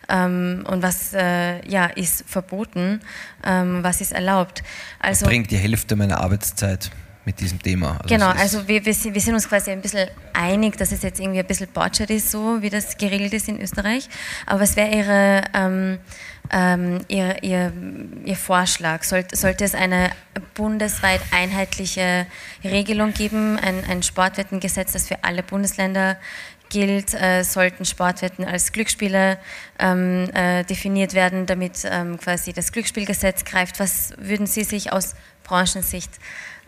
ähm, 0.07 0.63
und 0.69 0.81
was 0.81 1.13
äh, 1.13 1.67
ja, 1.67 1.87
ist 1.87 2.23
verboten, 2.27 3.01
ähm, 3.43 3.83
was 3.83 3.99
ist 3.99 4.13
erlaubt. 4.13 4.63
Also, 4.99 5.25
das 5.25 5.29
bringt 5.29 5.51
die 5.51 5.57
Hälfte 5.57 5.97
meiner 5.97 6.21
Arbeitszeit 6.21 6.91
mit 7.25 7.39
diesem 7.39 7.61
Thema. 7.61 7.97
Also 8.01 8.15
genau, 8.15 8.29
also 8.29 8.67
wir, 8.67 8.85
wir, 8.85 8.93
sind, 8.93 9.13
wir, 9.13 9.21
sind, 9.21 9.33
uns 9.33 9.49
quasi 9.49 9.71
ein 9.71 9.81
bisschen 9.81 10.07
einig, 10.33 10.77
dass 10.77 10.91
es 10.91 11.01
jetzt 11.01 11.19
irgendwie 11.19 11.39
ein 11.39 11.47
bisschen 11.47 11.67
botschert 11.69 12.09
ist, 12.11 12.31
so 12.31 12.61
wie 12.61 12.69
das 12.69 12.97
geregelt 12.97 13.33
ist 13.33 13.49
in 13.49 13.59
Österreich. 13.59 14.07
Aber 14.45 14.61
was 14.61 14.75
wäre 14.75 14.95
Ihre, 14.95 15.43
ähm, 15.53 15.97
ähm, 16.51 16.99
ihr, 17.07 17.41
ihr, 17.43 17.73
ihr, 18.25 18.35
Vorschlag? 18.35 19.03
Sollte, 19.03 19.35
sollte 19.35 19.63
es 19.63 19.73
eine 19.73 20.11
bundesweit 20.53 21.21
einheitliche 21.31 22.27
Regelung 22.63 23.13
geben, 23.13 23.57
ein, 23.57 23.83
ein 23.89 24.03
Sportwettengesetz, 24.03 24.93
das 24.93 25.07
für 25.07 25.23
alle 25.23 25.41
Bundesländer 25.41 26.17
gilt, 26.69 27.13
äh, 27.13 27.43
sollten 27.43 27.85
Sportwetten 27.85 28.45
als 28.45 28.71
Glücksspiele 28.71 29.37
ähm, 29.79 30.29
äh, 30.33 30.63
definiert 30.63 31.13
werden, 31.13 31.45
damit 31.45 31.83
ähm, 31.85 32.19
quasi 32.19 32.53
das 32.53 32.71
Glücksspielgesetz 32.71 33.45
greift. 33.45 33.79
Was 33.79 34.13
würden 34.17 34.47
Sie 34.47 34.63
sich 34.63 34.91
aus 34.91 35.15
Branchensicht 35.43 36.11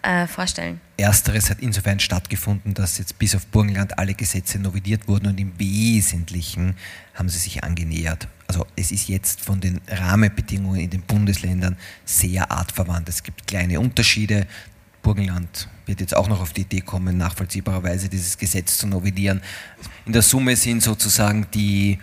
äh, 0.03 0.27
vorstellen? 0.27 0.79
Ersteres 0.97 1.49
hat 1.49 1.59
insofern 1.59 1.99
stattgefunden, 1.99 2.73
dass 2.73 2.97
jetzt 2.97 3.19
bis 3.19 3.35
auf 3.35 3.45
Burgenland 3.47 3.99
alle 3.99 4.13
Gesetze 4.13 4.59
novelliert 4.59 5.07
wurden 5.07 5.27
und 5.27 5.39
im 5.39 5.57
Wesentlichen 5.59 6.75
haben 7.13 7.29
sie 7.29 7.39
sich 7.39 7.63
angenähert. 7.63 8.27
Also 8.47 8.65
es 8.75 8.91
ist 8.91 9.09
jetzt 9.09 9.41
von 9.41 9.59
den 9.59 9.81
Rahmenbedingungen 9.87 10.79
in 10.79 10.89
den 10.89 11.01
Bundesländern 11.01 11.77
sehr 12.05 12.49
artverwandt. 12.49 13.09
Es 13.09 13.23
gibt 13.23 13.47
kleine 13.47 13.79
Unterschiede. 13.79 14.47
Burgenland 15.03 15.69
wird 15.85 16.01
jetzt 16.01 16.15
auch 16.15 16.27
noch 16.27 16.41
auf 16.41 16.53
die 16.53 16.61
Idee 16.61 16.81
kommen, 16.81 17.17
nachvollziehbarerweise 17.17 18.09
dieses 18.09 18.37
Gesetz 18.37 18.77
zu 18.77 18.87
novellieren. 18.87 19.41
In 20.05 20.13
der 20.13 20.21
Summe 20.21 20.55
sind 20.55 20.81
sozusagen 20.81 21.47
die 21.53 21.99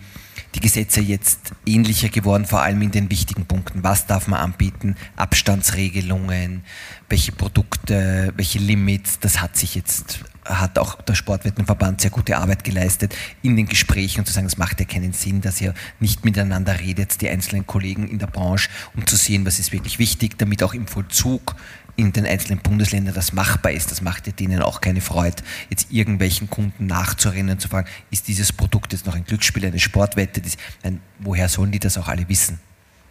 die 0.55 0.61
Gesetze 0.61 1.01
jetzt 1.01 1.53
ähnlicher 1.67 2.09
geworden, 2.09 2.45
vor 2.45 2.63
allem 2.63 2.81
in 2.83 2.91
den 2.91 3.11
wichtigen 3.11 3.45
Punkten. 3.47 3.83
Was 3.83 4.07
darf 4.07 4.29
man 4.29 4.41
anbieten? 4.41 4.97
Abstandsregelungen, 5.17 6.63
welche 7.09 7.33
Produkte, 7.33 8.33
welche 8.37 8.59
Limits, 8.59 9.19
das 9.21 9.41
hat 9.41 9.57
sich 9.57 9.75
jetzt, 9.75 10.21
hat 10.45 10.79
auch 10.79 11.01
der 11.03 11.15
Sportwettenverband 11.15 12.01
sehr 12.01 12.11
gute 12.11 12.37
Arbeit 12.37 12.65
geleistet 12.65 13.15
in 13.43 13.57
den 13.57 13.67
Gesprächen 13.67 14.21
und 14.21 14.27
zu 14.27 14.33
sagen, 14.33 14.47
es 14.47 14.57
macht 14.57 14.81
ja 14.81 14.87
keinen 14.87 15.13
Sinn, 15.13 15.41
dass 15.41 15.61
ihr 15.61 15.75
nicht 16.01 16.25
miteinander 16.25 16.81
redet, 16.81 17.21
die 17.21 17.29
einzelnen 17.29 17.67
Kollegen 17.67 18.09
in 18.09 18.19
der 18.19 18.27
Branche, 18.27 18.69
um 18.97 19.07
zu 19.07 19.17
sehen, 19.17 19.47
was 19.47 19.59
ist 19.59 19.73
wirklich 19.73 19.99
wichtig, 19.99 20.39
damit 20.39 20.63
auch 20.63 20.75
im 20.75 20.87
Vollzug 20.87 21.57
in 21.97 22.13
den 22.13 22.27
einzelnen 22.27 22.61
Bundesländern 22.61 23.15
das 23.15 23.33
machbar 23.33 23.73
ist. 23.73 23.91
Das 23.91 24.01
macht 24.01 24.27
ja 24.27 24.33
denen 24.33 24.63
auch 24.63 24.81
keine 24.81 25.01
Freude, 25.01 25.43
jetzt 25.71 25.93
irgendwelchen 25.93 26.51
Kunden 26.51 26.87
nachzurennen 26.87 27.55
und 27.55 27.61
zu 27.61 27.69
fragen, 27.69 27.89
ist 28.11 28.29
dieses 28.29 28.53
Produkt 28.53 28.93
jetzt 28.93 29.07
noch 29.07 29.15
ein 29.15 29.25
Glücksspiel, 29.25 29.65
eine 29.65 29.79
Sportwette? 29.79 30.41
Das, 30.41 30.57
nein, 30.83 31.01
woher 31.21 31.49
sollen 31.49 31.71
die 31.71 31.79
das 31.79 31.97
auch 31.99 32.09
alle 32.09 32.29
wissen? 32.29 32.59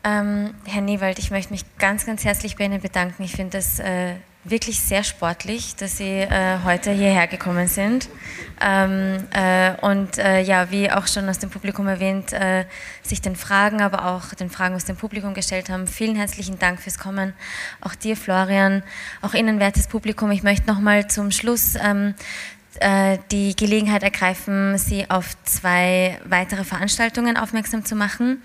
Ähm, 0.06 0.54
Herr 0.66 0.82
Niewald, 0.82 1.18
ich 1.18 1.32
möchte 1.32 1.54
mich 1.54 1.64
ganz, 1.78 2.06
ganz 2.06 2.26
herzlich 2.26 2.58
bei 2.58 2.66
Ihnen 2.66 2.82
bedanken. 2.82 3.24
Ich 3.24 3.32
finde 3.32 3.58
das 3.58 3.80
äh, 3.80 4.16
wirklich 4.44 4.82
sehr 4.82 5.04
sportlich, 5.06 5.78
dass 5.78 5.98
Sie 5.98 6.20
äh, 6.20 6.58
heute 6.66 6.92
hierher 6.92 7.28
gekommen 7.28 7.68
sind. 7.68 8.10
Ähm, 8.60 9.24
äh, 9.32 9.74
und 9.80 10.18
äh, 10.18 10.42
ja, 10.42 10.70
wie 10.72 10.92
auch 10.92 11.08
schon 11.08 11.30
aus 11.30 11.40
dem 11.40 11.50
Publikum 11.50 11.88
erwähnt, 11.88 12.34
äh, 12.34 12.66
sich 13.02 13.22
den 13.22 13.38
Fragen, 13.38 13.82
aber 13.82 14.06
auch 14.06 14.34
den 14.34 14.50
Fragen 14.50 14.76
aus 14.76 14.84
dem 14.84 14.98
Publikum 14.98 15.34
gestellt 15.34 15.70
haben. 15.70 15.88
Vielen 15.88 16.18
herzlichen 16.18 16.60
Dank 16.60 16.82
fürs 16.82 17.00
Kommen. 17.00 17.34
Auch 17.80 17.96
dir, 17.96 18.18
Florian, 18.18 18.84
auch 19.22 19.34
Ihnen, 19.34 19.62
wertes 19.62 19.88
Publikum. 19.88 20.32
Ich 20.32 20.44
möchte 20.44 20.68
nochmal 20.68 21.08
zum 21.08 21.32
Schluss 21.32 21.76
ähm, 21.76 22.14
äh, 22.80 23.18
die 23.32 23.56
Gelegenheit 23.56 24.04
ergreifen, 24.04 24.78
Sie 24.78 25.10
auf 25.10 25.36
zwei 25.44 26.20
weitere 26.26 26.64
Veranstaltungen 26.64 27.38
aufmerksam 27.38 27.86
zu 27.86 27.96
machen. 27.96 28.42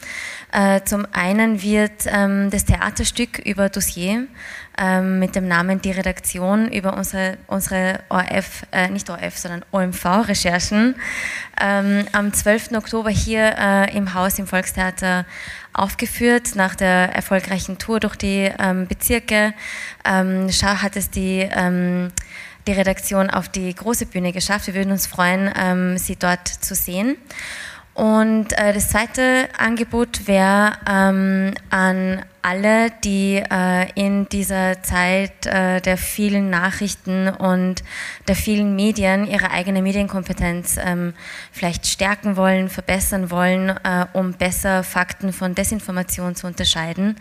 Äh, 0.52 0.82
zum 0.84 1.06
einen 1.12 1.62
wird 1.62 2.06
ähm, 2.06 2.50
das 2.50 2.64
Theaterstück 2.64 3.38
über 3.38 3.68
Dossier 3.68 4.26
ähm, 4.78 5.18
mit 5.18 5.34
dem 5.34 5.48
Namen 5.48 5.80
Die 5.80 5.90
Redaktion 5.90 6.68
über 6.70 6.96
unsere, 6.96 7.38
unsere 7.46 8.00
ORF, 8.08 8.66
äh, 8.72 8.88
nicht 8.88 9.08
ORF, 9.08 9.36
sondern 9.38 9.64
OMV-Recherchen 9.72 10.94
ähm, 11.60 12.04
am 12.12 12.32
12. 12.32 12.72
Oktober 12.72 13.10
hier 13.10 13.56
im 13.92 14.14
Haus 14.14 14.38
im 14.38 14.46
Volkstheater 14.46 15.24
aufgeführt. 15.72 16.54
Nach 16.54 16.74
der 16.74 17.14
erfolgreichen 17.14 17.78
Tour 17.78 18.00
durch 18.00 18.16
die 18.16 18.50
Bezirke 18.88 19.54
hat 20.04 20.96
es 20.96 21.10
die 21.10 21.48
die 22.68 22.72
Redaktion 22.72 23.30
auf 23.30 23.48
die 23.48 23.74
große 23.74 24.06
Bühne 24.06 24.32
geschafft. 24.32 24.66
Wir 24.66 24.74
würden 24.74 24.92
uns 24.92 25.06
freuen, 25.06 25.50
ähm, 25.58 25.96
Sie 25.96 26.16
dort 26.16 26.46
zu 26.46 26.74
sehen. 26.74 27.16
Und 27.94 28.52
äh, 28.52 28.72
das 28.74 28.90
zweite 28.90 29.48
Angebot 29.56 30.28
wäre 30.28 30.72
ähm, 30.88 31.54
an 31.70 32.22
alle, 32.43 32.91
die 33.05 33.36
äh, 33.36 33.91
in 33.95 34.28
dieser 34.28 34.82
Zeit 34.82 35.47
äh, 35.47 35.80
der 35.80 35.97
vielen 35.97 36.51
Nachrichten 36.51 37.28
und 37.28 37.82
der 38.26 38.36
vielen 38.36 38.76
Medien 38.76 39.26
ihre 39.26 39.51
eigene 39.51 39.82
Medienkompetenz 39.82 40.78
ähm, 40.82 41.14
vielleicht 41.53 41.86
stärken 41.86 42.36
wollen, 42.36 42.68
verbessern 42.68 43.30
wollen, 43.30 43.70
äh, 43.70 44.07
um 44.12 44.32
besser 44.32 44.82
Fakten 44.82 45.32
von 45.32 45.55
Desinformation 45.55 46.34
zu 46.34 46.47
unterscheiden, 46.47 47.16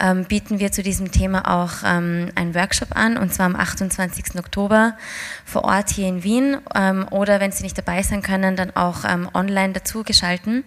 ähm, 0.00 0.24
bieten 0.24 0.58
wir 0.58 0.72
zu 0.72 0.82
diesem 0.82 1.10
Thema 1.10 1.62
auch 1.62 1.84
ähm, 1.84 2.30
einen 2.34 2.54
Workshop 2.54 2.96
an, 2.96 3.16
und 3.16 3.32
zwar 3.34 3.46
am 3.46 3.56
28. 3.56 4.36
Oktober 4.38 4.96
vor 5.44 5.64
Ort 5.64 5.90
hier 5.90 6.08
in 6.08 6.22
Wien 6.24 6.58
ähm, 6.74 7.06
oder 7.10 7.40
wenn 7.40 7.52
Sie 7.52 7.62
nicht 7.62 7.76
dabei 7.78 8.02
sein 8.02 8.22
können, 8.22 8.56
dann 8.56 8.74
auch 8.76 9.04
ähm, 9.04 9.28
online 9.34 9.72
dazu 9.72 10.02
geschalten. 10.02 10.64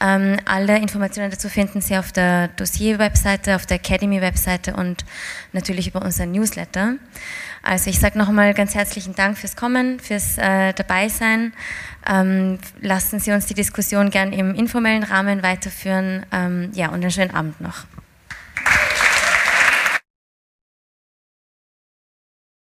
Ähm, 0.00 0.38
alle 0.44 0.78
Informationen 0.78 1.30
dazu 1.30 1.48
finden 1.48 1.80
Sie 1.80 1.96
auf 1.96 2.12
der 2.12 2.48
Dossier-Webseite, 2.48 3.56
auf 3.56 3.66
der 3.66 3.76
Academy-Webseite 3.76 4.74
und 4.74 5.04
natürlich 5.52 5.88
über 5.88 6.02
unseren 6.02 6.32
Newsletter. 6.32 6.94
Also 7.62 7.90
ich 7.90 7.98
sage 7.98 8.16
nochmal 8.16 8.54
ganz 8.54 8.74
herzlichen 8.74 9.14
Dank 9.14 9.36
fürs 9.36 9.56
Kommen, 9.56 9.98
fürs 10.00 10.38
äh, 10.38 10.72
Dabeisein. 10.72 11.52
Ähm, 12.08 12.58
lassen 12.80 13.18
Sie 13.18 13.32
uns 13.32 13.46
die 13.46 13.54
Diskussion 13.54 14.10
gern 14.10 14.32
im 14.32 14.54
informellen 14.54 15.02
Rahmen 15.02 15.42
weiterführen. 15.42 16.24
Ähm, 16.32 16.70
ja, 16.74 16.88
und 16.88 17.02
einen 17.02 17.10
schönen 17.10 17.34
Abend 17.34 17.60
noch. 17.60 17.84